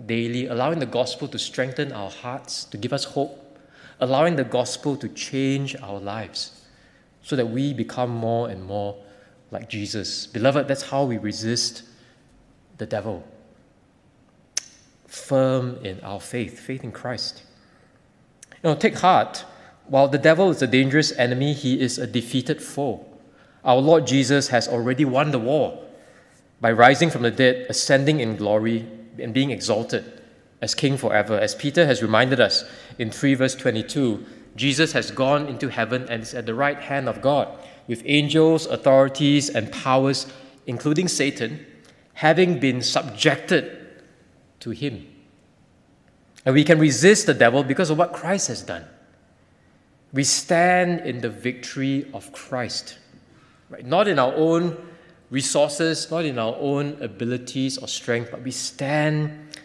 daily, 0.05 0.47
allowing 0.47 0.79
the 0.79 0.85
gospel 0.85 1.27
to 1.27 1.39
strengthen 1.39 1.91
our 1.91 2.09
hearts, 2.09 2.65
to 2.65 2.77
give 2.77 2.93
us 2.93 3.03
hope, 3.03 3.59
allowing 3.99 4.35
the 4.35 4.43
gospel 4.43 4.95
to 4.95 5.09
change 5.09 5.75
our 5.81 5.99
lives 5.99 6.61
so 7.23 7.35
that 7.35 7.47
we 7.47 7.73
become 7.73 8.09
more 8.09 8.49
and 8.49 8.63
more 8.63 8.95
like 9.51 9.69
Jesus. 9.69 10.27
Beloved, 10.27 10.67
that's 10.67 10.83
how 10.83 11.03
we 11.03 11.17
resist 11.17 11.83
the 12.77 12.85
devil. 12.85 13.25
Firm 15.05 15.77
in 15.83 15.99
our 16.01 16.19
faith, 16.19 16.59
faith 16.59 16.83
in 16.83 16.91
Christ. 16.91 17.43
You 18.63 18.69
know, 18.69 18.75
take 18.75 18.95
heart. 18.95 19.45
While 19.87 20.09
the 20.09 20.17
devil 20.17 20.49
is 20.49 20.61
a 20.61 20.67
dangerous 20.67 21.11
enemy, 21.13 21.53
he 21.53 21.79
is 21.79 21.97
a 21.97 22.07
defeated 22.07 22.61
foe. 22.61 23.05
Our 23.63 23.77
Lord 23.77 24.05
Jesus 24.05 24.49
has 24.49 24.67
already 24.67 25.05
won 25.05 25.31
the 25.31 25.39
war 25.39 25.83
by 26.59 26.71
rising 26.71 27.09
from 27.09 27.21
the 27.21 27.31
dead, 27.31 27.67
ascending 27.69 28.19
in 28.19 28.35
glory, 28.35 28.87
and 29.19 29.33
being 29.33 29.51
exalted 29.51 30.21
as 30.61 30.73
King 30.75 30.97
forever. 30.97 31.37
As 31.37 31.55
Peter 31.55 31.85
has 31.85 32.01
reminded 32.01 32.39
us 32.39 32.63
in 32.97 33.11
3 33.11 33.35
verse 33.35 33.55
22, 33.55 34.25
Jesus 34.55 34.91
has 34.93 35.11
gone 35.11 35.47
into 35.47 35.69
heaven 35.69 36.07
and 36.09 36.23
is 36.23 36.33
at 36.33 36.45
the 36.45 36.53
right 36.53 36.79
hand 36.79 37.07
of 37.07 37.21
God, 37.21 37.47
with 37.87 38.01
angels, 38.05 38.65
authorities, 38.65 39.49
and 39.49 39.71
powers, 39.71 40.27
including 40.65 41.07
Satan, 41.07 41.65
having 42.13 42.59
been 42.59 42.81
subjected 42.81 44.03
to 44.59 44.71
him. 44.71 45.07
And 46.45 46.55
we 46.55 46.63
can 46.63 46.79
resist 46.79 47.25
the 47.25 47.33
devil 47.33 47.63
because 47.63 47.89
of 47.89 47.97
what 47.97 48.13
Christ 48.13 48.47
has 48.47 48.61
done. 48.61 48.85
We 50.13 50.23
stand 50.23 51.01
in 51.01 51.21
the 51.21 51.29
victory 51.29 52.09
of 52.13 52.31
Christ, 52.31 52.97
right? 53.69 53.85
not 53.85 54.07
in 54.07 54.17
our 54.17 54.33
own 54.33 54.77
resources, 55.29 56.09
not 56.09 56.25
in 56.25 56.39
our 56.39 56.55
own 56.55 57.01
abilities 57.01 57.77
or 57.77 57.87
strength, 57.87 58.31
but 58.31 58.41
we 58.41 58.51
stand 58.51 59.55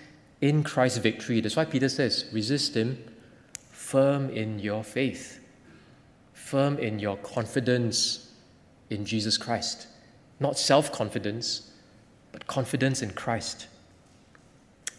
in 0.40 0.64
Christ's 0.64 0.98
victory. 0.98 1.40
That's 1.40 1.56
why 1.56 1.64
Peter 1.64 1.88
says, 1.88 2.26
resist 2.32 2.74
him, 2.74 2.98
firm 3.70 4.30
in 4.30 4.58
your 4.58 4.82
faith, 4.82 5.38
firm 6.52 6.78
in 6.78 6.98
your 6.98 7.16
confidence 7.16 8.28
in 8.90 9.06
Jesus 9.06 9.38
Christ. 9.38 9.86
Not 10.38 10.58
self 10.58 10.92
confidence, 10.92 11.70
but 12.30 12.46
confidence 12.46 13.00
in 13.00 13.12
Christ. 13.12 13.68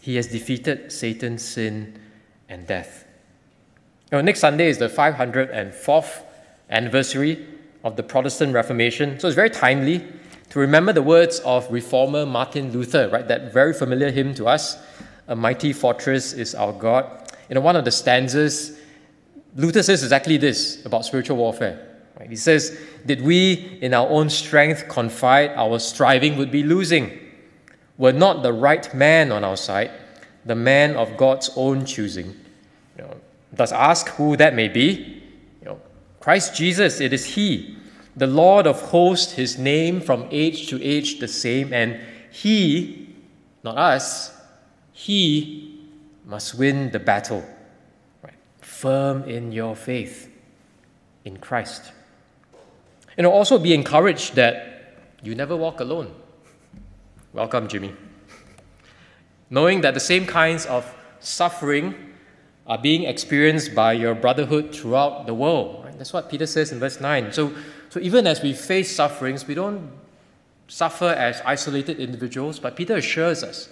He 0.02 0.16
has 0.16 0.26
defeated 0.26 0.92
Satan, 0.92 1.38
sin, 1.38 2.00
and 2.50 2.66
death. 2.66 3.06
Now, 4.12 4.22
next 4.22 4.40
Sunday 4.40 4.68
is 4.68 4.80
the 4.80 4.88
504th 4.90 6.24
anniversary 6.72 7.46
of 7.84 7.98
the 7.98 8.04
Protestant 8.04 8.52
Reformation, 8.56 9.20
so 9.20 9.28
it's 9.28 9.36
very 9.36 9.52
timely 9.52 10.04
to 10.50 10.58
remember 10.60 10.92
the 10.92 11.04
words 11.04 11.40
of 11.42 11.72
reformer 11.72 12.26
Martin 12.26 12.72
Luther, 12.72 13.10
right? 13.10 13.28
That 13.28 13.54
very 13.54 13.74
familiar 13.74 14.10
hymn 14.10 14.34
to 14.36 14.48
us, 14.48 14.78
A 15.28 15.36
Mighty 15.36 15.72
Fortress 15.72 16.34
is 16.34 16.56
Our 16.56 16.74
God. 16.74 17.06
You 17.48 17.56
know, 17.56 17.62
one 17.62 17.76
of 17.76 17.86
the 17.86 17.92
stanzas, 17.92 18.80
Luther 19.56 19.84
says 19.84 20.04
exactly 20.04 20.38
this 20.38 20.86
about 20.86 21.06
spiritual 21.06 21.38
warfare. 21.38 21.88
Right? 22.20 22.30
He 22.30 22.36
says, 22.36 22.80
Did 23.06 23.22
we 23.22 23.80
in 23.82 23.94
our 23.94 24.08
own 24.08 24.30
strength 24.30 24.88
confide, 24.88 25.52
our 25.52 25.80
striving 25.80 26.38
would 26.38 26.52
be 26.52 26.64
losing. 26.64 27.20
Were 27.98 28.14
not 28.14 28.44
the 28.44 28.54
right 28.54 28.94
man 28.94 29.32
on 29.32 29.44
our 29.44 29.58
side, 29.58 29.92
the 30.46 30.56
man 30.56 30.96
of 30.96 31.16
God's 31.18 31.52
own 31.56 31.86
choosing. 31.86 32.36
You 32.98 33.04
know, 33.04 33.16
thus 33.52 33.72
ask 33.72 34.08
who 34.10 34.36
that 34.38 34.56
may 34.56 34.68
be. 34.68 35.22
You 35.62 35.66
know, 35.66 35.82
Christ 36.20 36.56
Jesus, 36.56 37.00
it 37.00 37.14
is 37.14 37.26
He 37.26 37.78
the 38.16 38.28
Lord 38.28 38.68
of 38.68 38.82
hosts, 38.82 39.34
his 39.34 39.58
name 39.58 40.00
from 40.00 40.28
age 40.30 40.68
to 40.68 40.82
age 40.84 41.20
the 41.20 41.28
same, 41.28 41.74
and 41.74 42.00
he, 42.32 43.10
not 43.64 43.78
us, 43.78 44.36
he 44.92 45.80
must 46.26 46.56
win 46.56 46.92
the 46.92 47.00
battle. 47.00 47.44
Firm 48.64 49.24
in 49.24 49.52
your 49.52 49.76
faith 49.76 50.30
in 51.26 51.38
Christ. 51.38 51.92
And 53.18 53.28
also 53.28 53.60
be 53.60 53.74
encouraged 53.74 54.36
that 54.36 54.98
you 55.22 55.36
never 55.36 55.56
walk 55.56 55.80
alone. 55.80 56.14
Welcome, 57.34 57.68
Jimmy. 57.68 57.94
Knowing 59.50 59.82
that 59.82 59.94
the 59.94 60.00
same 60.00 60.26
kinds 60.26 60.66
of 60.66 60.92
suffering 61.20 61.94
are 62.66 62.78
being 62.78 63.04
experienced 63.04 63.76
by 63.76 63.94
your 63.94 64.16
brotherhood 64.16 64.74
throughout 64.74 65.28
the 65.28 65.34
world. 65.34 65.86
Right? 65.86 65.98
That's 65.98 66.14
what 66.14 66.30
Peter 66.30 66.46
says 66.46 66.72
in 66.72 66.80
verse 66.80 67.00
9. 67.00 67.32
So 67.34 67.54
so 67.94 68.00
even 68.00 68.26
as 68.26 68.42
we 68.42 68.54
face 68.54 68.96
sufferings, 68.96 69.46
we 69.46 69.54
don't 69.54 69.92
suffer 70.68 71.10
as 71.10 71.44
isolated 71.46 72.00
individuals, 72.00 72.58
but 72.58 72.76
Peter 72.76 72.96
assures 72.96 73.44
us 73.44 73.70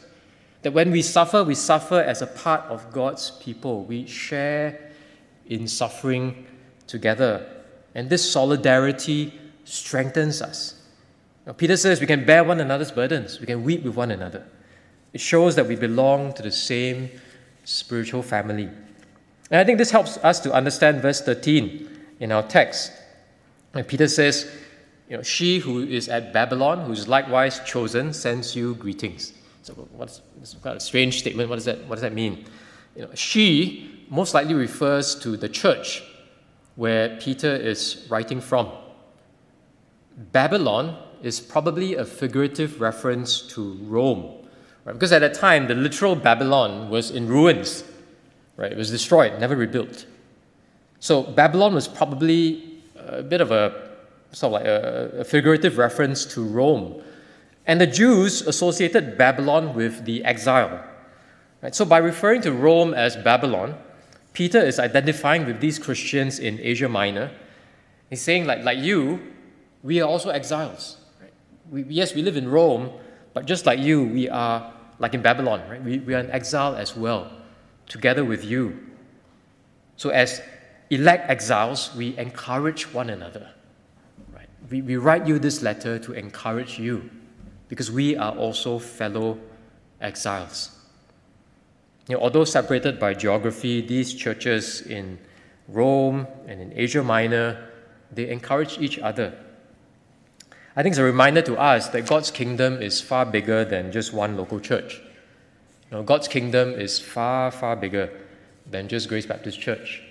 that 0.62 0.74
when 0.74 0.92
we 0.92 1.02
suffer, 1.02 1.44
we 1.44 1.56
suffer 1.56 2.00
as 2.00 2.22
a 2.22 2.28
part 2.28 2.62
of 2.66 2.92
God's 2.92 3.32
people. 3.32 3.84
We 3.84 4.06
share 4.06 4.92
in 5.48 5.68
suffering 5.68 6.46
together. 6.88 7.48
And 7.96 8.10
this 8.10 8.30
solidarity 8.30 9.40
strengthens 9.66 10.42
us. 10.42 10.76
Now, 11.46 11.54
Peter 11.54 11.76
says 11.76 12.00
we 12.00 12.08
can 12.08 12.26
bear 12.26 12.44
one 12.44 12.60
another's 12.60 12.92
burdens, 12.92 13.40
we 13.40 13.48
can 13.48 13.64
weep 13.64 13.84
with 13.84 13.96
one 13.96 14.12
another. 14.12 14.46
It 15.14 15.20
shows 15.20 15.56
that 15.56 15.68
we 15.68 15.76
belong 15.76 16.34
to 16.34 16.44
the 16.44 16.52
same 16.52 17.10
spiritual 17.66 18.22
family. 18.22 18.70
And 19.50 19.60
I 19.60 19.64
think 19.64 19.78
this 19.78 19.92
helps 19.92 20.18
us 20.18 20.40
to 20.42 20.54
understand 20.54 21.02
verse 21.02 21.22
13 21.22 21.90
in 22.20 22.32
our 22.32 22.44
text. 22.44 22.92
And 23.74 23.86
Peter 23.88 24.08
says, 24.08 24.50
you 25.10 25.18
know, 25.18 25.24
she 25.24 25.60
who 25.60 25.84
is 25.84 26.08
at 26.08 26.32
Babylon, 26.32 26.86
who 26.86 26.94
is 26.94 27.08
likewise 27.08 27.60
chosen, 27.66 28.14
sends 28.14 28.56
you 28.56 28.76
greetings. 28.76 29.34
What's 29.72 30.22
kind 30.64 30.76
of 30.76 30.82
strange 30.82 31.20
statement? 31.20 31.50
What 31.50 31.56
does 31.56 31.66
that 31.66 31.80
what 31.88 31.96
does 31.96 32.02
that 32.02 32.14
mean? 32.14 32.46
You 32.96 33.04
know, 33.04 33.10
she 33.16 34.06
most 34.10 34.34
likely 34.34 34.54
refers 34.54 35.16
to 35.16 35.38
the 35.38 35.50
church 35.50 36.04
where 36.76 37.18
Peter 37.18 37.56
is 37.56 38.06
writing 38.10 38.42
from. 38.42 38.70
Babylon 40.32 40.98
is 41.24 41.40
probably 41.40 41.96
a 41.96 42.06
figurative 42.06 42.82
reference 42.82 43.42
to 43.54 43.74
Rome, 43.84 44.46
right? 44.86 44.94
because 44.94 45.12
at 45.12 45.20
that 45.20 45.34
time 45.34 45.68
the 45.68 45.76
literal 45.76 46.16
Babylon 46.16 46.90
was 46.90 47.12
in 47.12 47.28
ruins, 47.28 47.84
right? 48.58 48.72
It 48.72 48.78
was 48.78 48.90
destroyed, 48.90 49.40
never 49.40 49.56
rebuilt. 49.56 50.06
So 51.00 51.24
Babylon 51.24 51.74
was 51.74 51.88
probably 51.88 52.82
a 52.96 53.24
bit 53.24 53.42
of 53.42 53.52
a 53.52 53.90
sort 54.32 54.54
of 54.54 54.62
like 54.62 54.66
a, 54.66 55.20
a 55.20 55.24
figurative 55.24 55.78
reference 55.78 56.26
to 56.26 56.44
Rome. 56.44 57.02
And 57.72 57.80
the 57.80 57.88
Jews 57.88 58.42
associated 58.42 59.18
Babylon 59.18 59.74
with 59.74 60.04
the 60.04 60.26
exile. 60.26 60.84
Right? 61.62 61.74
So 61.74 61.86
by 61.86 62.00
referring 62.00 62.42
to 62.42 62.52
Rome 62.52 62.94
as 62.94 63.16
Babylon, 63.16 63.78
Peter 64.34 64.60
is 64.60 64.78
identifying 64.78 65.46
with 65.46 65.62
these 65.62 65.80
Christians 65.80 66.38
in 66.38 66.60
Asia 66.60 66.90
Minor. 66.90 67.32
He's 68.10 68.22
saying, 68.22 68.46
like, 68.46 68.66
like 68.66 68.80
you, 68.80 69.22
we 69.84 70.02
are 70.02 70.10
also 70.10 70.32
exiles. 70.32 70.98
Right? 71.22 71.32
We, 71.72 71.84
yes, 71.84 72.14
we 72.14 72.24
live 72.24 72.36
in 72.36 72.50
Rome, 72.50 72.92
but 73.34 73.46
just 73.46 73.66
like 73.66 73.80
you, 73.80 74.04
we 74.04 74.28
are 74.28 74.74
like 75.00 75.14
in 75.14 75.22
Babylon, 75.22 75.62
right? 75.70 75.82
We, 75.82 76.00
we 76.00 76.14
are 76.14 76.20
in 76.20 76.30
exile 76.30 76.76
as 76.76 76.98
well, 76.98 77.32
together 77.88 78.26
with 78.26 78.44
you. 78.44 78.78
So, 79.96 80.10
as 80.10 80.42
elect 80.90 81.30
exiles, 81.30 81.96
we 81.96 82.18
encourage 82.18 82.94
one 82.94 83.10
another. 83.10 83.50
Right? 84.36 84.50
We, 84.70 84.82
we 84.82 84.98
write 84.98 85.26
you 85.26 85.40
this 85.40 85.62
letter 85.62 85.98
to 86.00 86.12
encourage 86.12 86.78
you 86.78 87.10
because 87.72 87.90
we 87.90 88.18
are 88.18 88.34
also 88.34 88.78
fellow 88.78 89.40
exiles. 90.02 90.78
You 92.10 92.18
know, 92.18 92.22
although 92.22 92.44
separated 92.44 93.00
by 93.00 93.14
geography, 93.14 93.80
these 93.80 94.14
churches 94.14 94.82
in 94.82 95.18
Rome 95.70 96.28
and 96.48 96.60
in 96.60 96.74
Asia 96.76 97.02
Minor, 97.02 97.70
they 98.12 98.30
encourage 98.30 98.78
each 98.80 99.00
other. 99.00 99.34
I 100.76 100.84
think 100.84 100.92
it's 100.92 101.00
a 101.00 101.04
reminder 101.04 101.42
to 101.44 101.58
us 101.58 101.88
that 101.96 102.08
God's 102.08 102.30
kingdom 102.30 102.82
is 102.82 103.00
far 103.00 103.26
bigger 103.26 103.64
than 103.64 103.94
just 103.94 104.12
one 104.12 104.36
local 104.36 104.60
church. 104.60 105.00
You 105.90 105.98
know, 105.98 106.04
God's 106.04 106.28
kingdom 106.28 106.72
is 106.72 107.00
far, 107.00 107.52
far 107.52 107.78
bigger 107.78 108.12
than 108.70 108.90
just 108.90 109.08
Grace 109.08 109.26
Baptist 109.26 109.62
Church. 109.62 110.04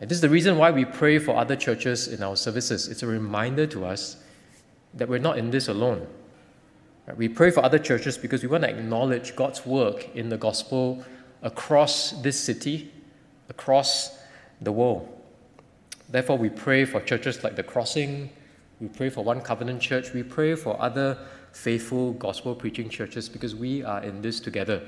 This 0.00 0.16
is 0.16 0.20
the 0.20 0.28
reason 0.28 0.58
why 0.58 0.72
we 0.72 0.84
pray 0.84 1.20
for 1.20 1.36
other 1.36 1.54
churches 1.54 2.08
in 2.08 2.24
our 2.24 2.34
services. 2.34 2.88
It's 2.88 3.04
a 3.04 3.06
reminder 3.06 3.68
to 3.68 3.84
us 3.84 4.16
that 4.94 5.08
we're 5.08 5.20
not 5.20 5.38
in 5.38 5.52
this 5.52 5.68
alone. 5.68 6.08
We 7.16 7.28
pray 7.28 7.50
for 7.50 7.62
other 7.62 7.78
churches 7.78 8.16
because 8.16 8.42
we 8.42 8.48
want 8.48 8.64
to 8.64 8.70
acknowledge 8.70 9.36
God's 9.36 9.66
work 9.66 10.14
in 10.14 10.30
the 10.30 10.38
gospel 10.38 11.04
across 11.42 12.12
this 12.22 12.40
city, 12.40 12.90
across 13.50 14.18
the 14.62 14.72
world. 14.72 15.08
Therefore, 16.08 16.38
we 16.38 16.48
pray 16.48 16.86
for 16.86 17.00
churches 17.00 17.44
like 17.44 17.56
The 17.56 17.62
Crossing, 17.62 18.30
we 18.80 18.88
pray 18.88 19.10
for 19.10 19.22
One 19.22 19.42
Covenant 19.42 19.82
Church, 19.82 20.12
we 20.12 20.22
pray 20.22 20.54
for 20.54 20.80
other 20.80 21.18
faithful 21.52 22.12
gospel 22.14 22.54
preaching 22.54 22.88
churches 22.88 23.28
because 23.28 23.54
we 23.54 23.84
are 23.84 24.02
in 24.02 24.22
this 24.22 24.40
together. 24.40 24.82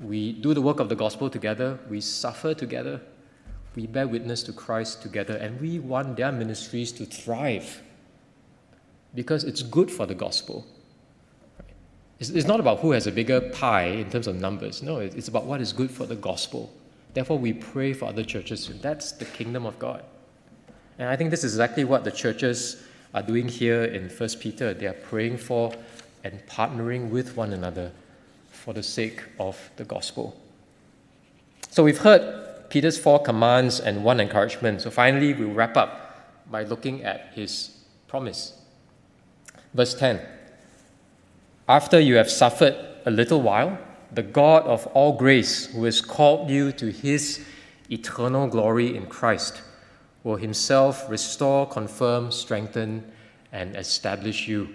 We 0.00 0.32
do 0.32 0.54
the 0.54 0.62
work 0.62 0.78
of 0.78 0.88
the 0.88 0.94
gospel 0.94 1.28
together, 1.28 1.78
we 1.90 2.00
suffer 2.00 2.54
together, 2.54 3.00
we 3.74 3.86
bear 3.86 4.06
witness 4.06 4.44
to 4.44 4.52
Christ 4.52 5.02
together, 5.02 5.36
and 5.36 5.60
we 5.60 5.80
want 5.80 6.16
their 6.16 6.30
ministries 6.30 6.92
to 6.92 7.04
thrive 7.04 7.82
because 9.14 9.42
it's 9.44 9.62
good 9.62 9.90
for 9.90 10.06
the 10.06 10.14
gospel. 10.14 10.64
It's, 12.18 12.30
it's 12.30 12.46
not 12.46 12.60
about 12.60 12.80
who 12.80 12.92
has 12.92 13.06
a 13.06 13.12
bigger 13.12 13.40
pie 13.40 13.86
in 13.86 14.10
terms 14.10 14.26
of 14.26 14.36
numbers. 14.36 14.82
No, 14.82 14.98
it's 14.98 15.28
about 15.28 15.44
what 15.44 15.60
is 15.60 15.72
good 15.72 15.90
for 15.90 16.06
the 16.06 16.16
gospel. 16.16 16.72
Therefore, 17.14 17.38
we 17.38 17.52
pray 17.52 17.92
for 17.92 18.06
other 18.06 18.24
churches. 18.24 18.70
That's 18.80 19.12
the 19.12 19.24
kingdom 19.24 19.66
of 19.66 19.78
God. 19.78 20.04
And 20.98 21.08
I 21.08 21.16
think 21.16 21.30
this 21.30 21.44
is 21.44 21.54
exactly 21.54 21.84
what 21.84 22.04
the 22.04 22.10
churches 22.10 22.82
are 23.14 23.22
doing 23.22 23.48
here 23.48 23.84
in 23.84 24.08
1 24.08 24.28
Peter. 24.40 24.74
They 24.74 24.86
are 24.86 24.92
praying 24.92 25.38
for 25.38 25.72
and 26.24 26.44
partnering 26.46 27.10
with 27.10 27.36
one 27.36 27.52
another 27.52 27.92
for 28.50 28.74
the 28.74 28.82
sake 28.82 29.22
of 29.38 29.70
the 29.76 29.84
gospel. 29.84 30.36
So 31.70 31.84
we've 31.84 31.98
heard 31.98 32.68
Peter's 32.70 32.98
four 32.98 33.22
commands 33.22 33.78
and 33.80 34.04
one 34.04 34.20
encouragement. 34.20 34.82
So 34.82 34.90
finally, 34.90 35.32
we'll 35.32 35.54
wrap 35.54 35.76
up 35.76 36.26
by 36.50 36.64
looking 36.64 37.04
at 37.04 37.30
his 37.34 37.70
promise. 38.08 38.54
Verse 39.72 39.94
10 39.94 40.20
After 41.68 42.00
you 42.00 42.16
have 42.16 42.30
suffered 42.30 42.76
a 43.04 43.10
little 43.10 43.42
while, 43.42 43.78
the 44.10 44.22
God 44.22 44.64
of 44.64 44.86
all 44.88 45.12
grace, 45.12 45.66
who 45.66 45.84
has 45.84 46.00
called 46.00 46.48
you 46.48 46.72
to 46.72 46.90
his 46.90 47.44
eternal 47.90 48.46
glory 48.46 48.96
in 48.96 49.04
Christ, 49.04 49.60
will 50.24 50.36
himself 50.36 51.08
restore, 51.10 51.66
confirm, 51.66 52.32
strengthen, 52.32 53.12
and 53.52 53.76
establish 53.76 54.48
you. 54.48 54.70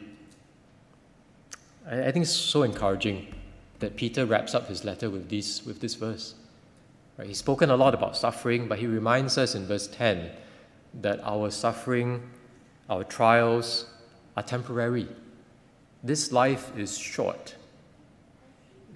I, 1.87 2.11
think 2.11 2.23
it's 2.23 2.31
so 2.31 2.61
encouraging 2.61 3.33
that 3.79 3.95
Peter 3.95 4.27
wraps 4.27 4.53
up 4.53 4.67
his 4.67 4.85
letter 4.85 5.09
with, 5.09 5.29
this 5.29 5.65
with 5.65 5.81
this 5.81 5.95
verse. 5.95 6.35
Right? 7.17 7.27
He's 7.27 7.39
spoken 7.39 7.71
a 7.71 7.75
lot 7.75 7.95
about 7.95 8.15
suffering, 8.15 8.67
but 8.67 8.77
he 8.77 8.85
reminds 8.85 9.37
us 9.37 9.55
in 9.55 9.65
verse 9.65 9.87
10 9.87 10.29
that 11.01 11.19
our 11.23 11.49
suffering, 11.49 12.29
our 12.87 13.03
trials 13.03 13.87
are 14.37 14.43
temporary. 14.43 15.07
This 16.03 16.33
life 16.33 16.75
is 16.77 16.97
short. 16.97 17.55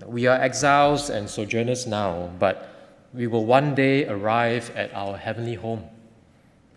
We 0.05 0.27
are 0.27 0.39
exiles 0.39 1.09
and 1.09 1.29
sojourners 1.29 1.87
now, 1.87 2.29
but 2.37 2.69
we 3.13 3.27
will 3.27 3.45
one 3.45 3.73
day 3.75 4.05
arrive 4.07 4.71
at 4.75 4.93
our 4.93 5.17
heavenly 5.17 5.55
home. 5.55 5.83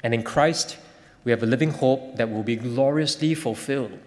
And 0.05 0.15
in 0.15 0.23
Christ, 0.23 0.79
we 1.25 1.33
have 1.33 1.43
a 1.43 1.47
living 1.47 1.73
hope 1.73 2.17
that 2.17 2.31
will 2.31 2.45
be 2.45 2.57
gloriously 2.57 3.35
fulfilled 3.35 3.99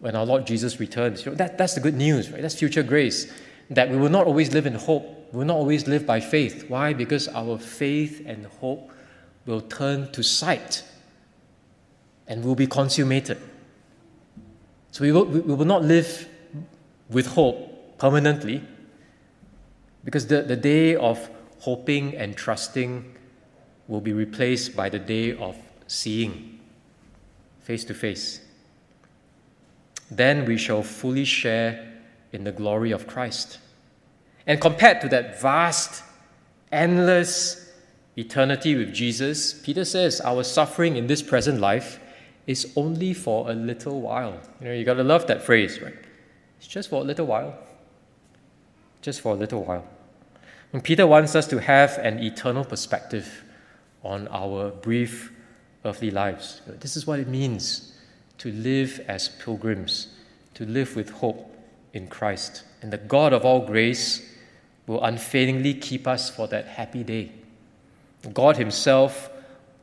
when 0.00 0.16
our 0.16 0.24
Lord 0.24 0.46
Jesus 0.46 0.80
returns. 0.80 1.24
You 1.24 1.32
know, 1.32 1.36
that, 1.36 1.58
that's 1.58 1.74
the 1.74 1.80
good 1.80 1.94
news, 1.94 2.30
right? 2.30 2.42
That's 2.42 2.58
future 2.58 2.82
grace. 2.82 3.30
That 3.70 3.90
we 3.90 3.96
will 3.98 4.08
not 4.08 4.26
always 4.26 4.52
live 4.52 4.66
in 4.66 4.74
hope. 4.74 5.04
We 5.32 5.38
will 5.38 5.46
not 5.46 5.56
always 5.56 5.86
live 5.86 6.06
by 6.06 6.20
faith. 6.20 6.68
Why? 6.68 6.94
Because 6.94 7.28
our 7.28 7.58
faith 7.58 8.22
and 8.26 8.46
hope 8.46 8.90
will 9.46 9.60
turn 9.60 10.10
to 10.12 10.22
sight 10.22 10.82
and 12.26 12.42
will 12.42 12.54
be 12.54 12.66
consummated. 12.66 13.38
So 14.92 15.02
we 15.02 15.10
will, 15.10 15.24
we 15.24 15.54
will 15.54 15.64
not 15.64 15.82
live 15.82 16.28
with 17.08 17.26
hope 17.28 17.98
permanently 17.98 18.62
because 20.04 20.26
the, 20.26 20.42
the 20.42 20.56
day 20.56 20.94
of 20.94 21.30
hoping 21.60 22.14
and 22.14 22.36
trusting 22.36 23.14
will 23.88 24.02
be 24.02 24.12
replaced 24.12 24.76
by 24.76 24.90
the 24.90 24.98
day 24.98 25.34
of 25.34 25.56
seeing 25.86 26.60
face 27.60 27.84
to 27.84 27.94
face. 27.94 28.40
Then 30.10 30.44
we 30.44 30.58
shall 30.58 30.82
fully 30.82 31.24
share 31.24 31.90
in 32.32 32.44
the 32.44 32.52
glory 32.52 32.92
of 32.92 33.06
Christ. 33.06 33.58
And 34.46 34.60
compared 34.60 35.00
to 35.00 35.08
that 35.08 35.40
vast, 35.40 36.02
endless 36.70 37.72
eternity 38.16 38.76
with 38.76 38.92
Jesus, 38.92 39.54
Peter 39.54 39.86
says 39.86 40.20
our 40.20 40.42
suffering 40.42 40.96
in 40.96 41.06
this 41.06 41.22
present 41.22 41.60
life 41.60 41.98
is 42.46 42.72
only 42.76 43.14
for 43.14 43.50
a 43.50 43.54
little 43.54 44.00
while. 44.00 44.40
You 44.60 44.68
know, 44.68 44.72
you 44.72 44.84
got 44.84 44.94
to 44.94 45.04
love 45.04 45.26
that 45.28 45.42
phrase, 45.42 45.80
right? 45.80 45.94
It's 46.58 46.66
just 46.66 46.90
for 46.90 47.02
a 47.02 47.04
little 47.04 47.26
while. 47.26 47.58
Just 49.00 49.20
for 49.20 49.32
a 49.32 49.36
little 49.36 49.64
while. 49.64 49.86
And 50.72 50.82
Peter 50.82 51.06
wants 51.06 51.34
us 51.34 51.46
to 51.48 51.60
have 51.60 51.98
an 51.98 52.18
eternal 52.18 52.64
perspective 52.64 53.44
on 54.02 54.28
our 54.28 54.70
brief 54.70 55.32
earthly 55.84 56.10
lives. 56.10 56.62
This 56.66 56.96
is 56.96 57.06
what 57.06 57.18
it 57.18 57.28
means 57.28 57.94
to 58.38 58.50
live 58.52 59.00
as 59.06 59.28
pilgrims, 59.28 60.08
to 60.54 60.64
live 60.64 60.96
with 60.96 61.10
hope 61.10 61.54
in 61.92 62.08
Christ. 62.08 62.64
And 62.80 62.92
the 62.92 62.98
God 62.98 63.32
of 63.32 63.44
all 63.44 63.66
grace 63.66 64.28
will 64.86 65.02
unfailingly 65.04 65.74
keep 65.74 66.08
us 66.08 66.30
for 66.30 66.48
that 66.48 66.66
happy 66.66 67.04
day. 67.04 67.32
God 68.32 68.56
Himself 68.56 69.30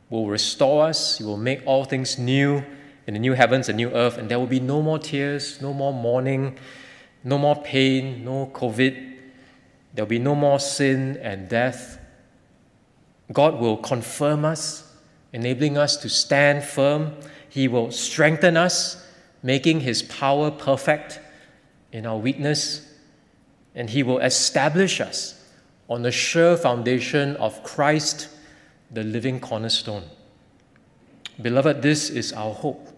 will 0.10 0.28
restore 0.28 0.86
us, 0.86 1.18
He 1.18 1.24
will 1.24 1.38
make 1.38 1.62
all 1.66 1.86
things 1.86 2.18
new 2.18 2.64
in 3.08 3.14
the 3.14 3.20
new 3.20 3.34
heavens 3.34 3.70
and 3.70 3.78
new 3.78 3.90
earth, 3.92 4.18
and 4.18 4.30
there 4.30 4.40
will 4.40 4.48
be 4.48 4.60
no 4.60 4.82
more 4.82 5.00
tears, 5.00 5.62
no 5.62 5.74
more 5.74 5.94
mourning, 5.94 6.58
no 7.24 7.38
more 7.38 7.56
pain, 7.56 8.24
no 8.24 8.52
COVID. 8.54 9.16
There 9.94 10.06
will 10.06 10.10
be 10.10 10.20
no 10.20 10.36
more 10.36 10.60
sin 10.60 11.18
and 11.18 11.50
death. 11.50 12.00
God 13.34 13.60
will 13.60 13.78
confirm 13.78 14.46
us, 14.46 14.92
enabling 15.34 15.78
us 15.78 15.98
to 15.98 16.10
stand 16.10 16.64
firm. 16.64 17.14
He 17.50 17.68
will 17.68 17.92
strengthen 17.92 18.58
us, 18.58 19.06
making 19.44 19.82
His 19.82 20.04
power 20.04 20.52
perfect 20.52 21.20
in 21.92 22.06
our 22.06 22.18
weakness. 22.18 22.88
And 23.76 23.90
He 23.90 24.04
will 24.04 24.20
establish 24.20 25.02
us 25.02 25.44
on 25.90 26.04
the 26.04 26.12
sure 26.12 26.58
foundation 26.58 27.36
of 27.38 27.64
Christ, 27.64 28.30
the 28.92 29.04
living 29.04 29.40
cornerstone. 29.40 30.04
Beloved, 31.42 31.82
this 31.82 32.10
is 32.10 32.34
our 32.34 32.54
hope. 32.54 32.90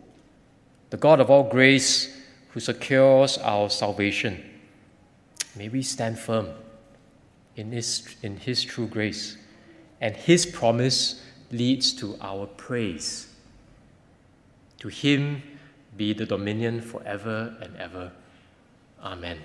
The 0.89 0.98
God 0.98 1.20
of 1.20 1.30
all 1.30 1.44
grace 1.44 2.18
who 2.50 2.60
secures 2.60 3.38
our 3.38 3.70
salvation. 3.70 4.44
May 5.56 5.70
we 5.70 5.82
stand 5.82 6.18
firm 6.18 6.50
in 7.56 7.72
His, 7.72 8.16
in 8.24 8.38
his 8.38 8.64
true 8.64 8.88
grace 8.88 9.38
and 10.00 10.16
His 10.16 10.46
promise 10.46 11.22
leads 11.52 11.94
to 11.94 12.18
our 12.22 12.48
praise. 12.48 13.28
To 14.80 14.88
him 14.88 15.44
be 15.96 16.14
the 16.14 16.26
dominion 16.26 16.82
forever 16.82 17.56
and 17.62 17.76
ever. 17.78 18.12
Amen. 19.04 19.38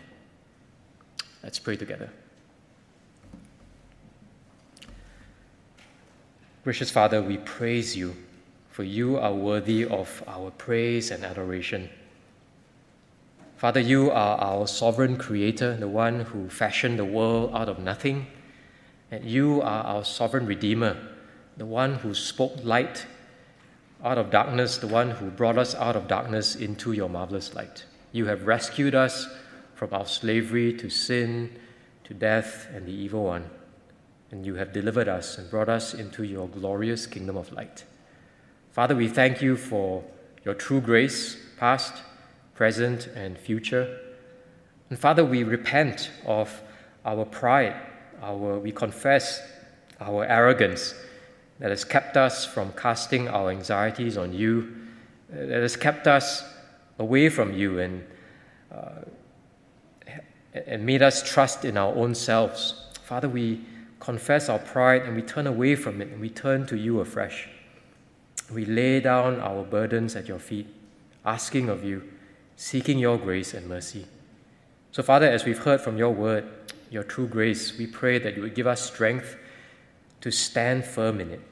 Let's 1.42 1.59
pray 1.59 1.76
together. 1.76 2.11
Gracious 6.66 6.90
Father, 6.90 7.22
we 7.22 7.36
praise 7.36 7.96
you, 7.96 8.16
for 8.70 8.82
you 8.82 9.16
are 9.18 9.32
worthy 9.32 9.84
of 9.84 10.24
our 10.26 10.50
praise 10.50 11.12
and 11.12 11.24
adoration. 11.24 11.88
Father, 13.56 13.78
you 13.78 14.10
are 14.10 14.36
our 14.38 14.66
sovereign 14.66 15.16
creator, 15.16 15.76
the 15.76 15.86
one 15.86 16.22
who 16.22 16.50
fashioned 16.50 16.98
the 16.98 17.04
world 17.04 17.52
out 17.54 17.68
of 17.68 17.78
nothing, 17.78 18.26
and 19.12 19.24
you 19.24 19.62
are 19.62 19.84
our 19.84 20.04
sovereign 20.04 20.44
redeemer, 20.44 20.96
the 21.56 21.64
one 21.64 21.94
who 21.94 22.12
spoke 22.12 22.56
light 22.64 23.06
out 24.02 24.18
of 24.18 24.32
darkness, 24.32 24.76
the 24.76 24.88
one 24.88 25.12
who 25.12 25.30
brought 25.30 25.58
us 25.58 25.72
out 25.76 25.94
of 25.94 26.08
darkness 26.08 26.56
into 26.56 26.90
your 26.90 27.08
marvelous 27.08 27.54
light. 27.54 27.84
You 28.10 28.26
have 28.26 28.44
rescued 28.44 28.96
us 28.96 29.28
from 29.76 29.94
our 29.94 30.04
slavery 30.04 30.72
to 30.78 30.90
sin, 30.90 31.60
to 32.02 32.12
death, 32.12 32.66
and 32.74 32.86
the 32.86 32.92
evil 32.92 33.22
one 33.22 33.50
and 34.31 34.45
you 34.45 34.57
have 34.57 34.72
delivered 34.72 35.09
us 35.09 35.39
and 35.39 35.51
brought 35.51 35.68
us 35.68 35.95
into 35.95 36.24
your 36.24 36.49
glorious 36.49 37.07
kingdom 37.07 37.37
of 37.37 37.53
light. 37.53 37.85
Father, 38.72 38.95
we 38.95 39.09
thank 39.09 39.41
you 39.41 39.57
for 39.57 40.05
your 40.45 40.55
true 40.55 40.81
grace, 40.81 41.37
past, 41.57 42.03
present, 42.55 43.07
and 43.14 43.39
future. 43.39 43.99
And 44.91 44.99
Father, 44.99 45.24
we 45.24 45.45
repent 45.45 46.11
of 46.27 46.62
our 47.05 47.24
pride, 47.24 47.74
our, 48.22 48.59
we 48.59 48.72
confess 48.72 49.41
our 50.01 50.24
arrogance 50.24 50.95
that 51.59 51.70
has 51.70 51.85
kept 51.85 52.16
us 52.16 52.45
from 52.45 52.72
casting 52.72 53.29
our 53.29 53.51
anxieties 53.51 54.16
on 54.16 54.33
you, 54.33 54.74
that 55.31 55.62
has 55.62 55.77
kept 55.77 56.07
us 56.07 56.45
away 56.99 57.29
from 57.29 57.53
you 57.53 57.79
and, 57.79 58.07
uh, 58.70 59.03
and 60.66 60.85
made 60.85 61.03
us 61.03 61.22
trust 61.22 61.64
in 61.64 61.77
our 61.77 61.95
own 61.95 62.14
selves. 62.14 62.91
Father, 63.03 63.29
we 63.29 63.61
confess 64.07 64.48
our 64.48 64.61
pride 64.61 65.02
and 65.02 65.16
we 65.16 65.22
turn 65.22 65.48
away 65.48 65.74
from 65.74 66.00
it 66.00 66.07
and 66.07 66.20
we 66.20 66.30
turn 66.30 66.64
to 66.64 66.76
you 66.76 67.00
afresh. 67.00 67.48
We 68.52 68.64
lay 68.64 69.00
down 69.00 69.40
our 69.40 69.64
burdens 69.64 70.14
at 70.14 70.28
your 70.28 70.38
feet, 70.38 70.68
asking 71.24 71.68
of 71.68 71.82
you, 71.82 72.04
seeking 72.54 73.00
your 73.00 73.18
grace 73.18 73.52
and 73.52 73.66
mercy. 73.66 74.07
So, 74.92 75.02
Father, 75.02 75.28
as 75.28 75.44
we've 75.44 75.59
heard 75.59 75.80
from 75.80 75.98
your 75.98 76.14
word, 76.14 76.44
your 76.88 77.02
true 77.02 77.26
grace, 77.26 77.76
we 77.76 77.88
pray 77.88 78.20
that 78.20 78.36
you 78.36 78.42
would 78.42 78.54
give 78.54 78.68
us 78.68 78.80
strength 78.80 79.36
to 80.20 80.30
stand 80.30 80.84
firm 80.84 81.20
in 81.20 81.32
it, 81.32 81.42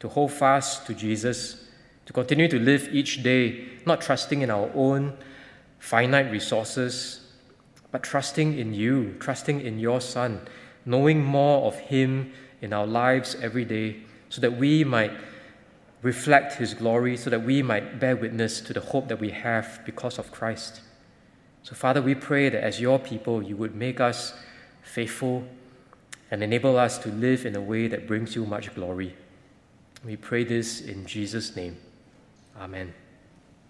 to 0.00 0.08
hold 0.10 0.30
fast 0.30 0.86
to 0.88 0.92
Jesus, 0.92 1.68
to 2.04 2.12
continue 2.12 2.48
to 2.48 2.58
live 2.58 2.90
each 2.92 3.22
day, 3.22 3.64
not 3.86 4.02
trusting 4.02 4.42
in 4.42 4.50
our 4.50 4.70
own 4.74 5.16
finite 5.78 6.30
resources, 6.30 7.32
but 7.90 8.02
trusting 8.02 8.58
in 8.58 8.74
you, 8.74 9.16
trusting 9.20 9.62
in 9.62 9.78
your 9.78 10.02
Son 10.02 10.38
knowing 10.84 11.22
more 11.24 11.66
of 11.66 11.76
Him 11.76 12.32
in 12.60 12.72
our 12.72 12.86
lives 12.86 13.36
every 13.40 13.64
day, 13.64 13.96
so 14.28 14.40
that 14.40 14.56
we 14.56 14.84
might 14.84 15.12
reflect 16.02 16.54
His 16.54 16.74
glory, 16.74 17.16
so 17.16 17.30
that 17.30 17.42
we 17.42 17.62
might 17.62 18.00
bear 18.00 18.16
witness 18.16 18.60
to 18.62 18.72
the 18.72 18.80
hope 18.80 19.08
that 19.08 19.20
we 19.20 19.30
have 19.30 19.80
because 19.84 20.18
of 20.18 20.32
Christ. 20.32 20.80
So, 21.62 21.74
Father, 21.74 22.02
we 22.02 22.14
pray 22.14 22.48
that 22.48 22.62
as 22.62 22.80
your 22.80 22.98
people, 22.98 23.42
you 23.42 23.56
would 23.56 23.74
make 23.74 24.00
us 24.00 24.34
faithful 24.82 25.44
and 26.30 26.42
enable 26.42 26.76
us 26.76 26.98
to 26.98 27.08
live 27.10 27.46
in 27.46 27.54
a 27.54 27.60
way 27.60 27.86
that 27.88 28.06
brings 28.06 28.34
you 28.34 28.44
much 28.46 28.74
glory. 28.74 29.14
We 30.04 30.16
pray 30.16 30.44
this 30.44 30.80
in 30.80 31.06
Jesus' 31.06 31.54
name. 31.54 31.76
Amen. 32.58 33.01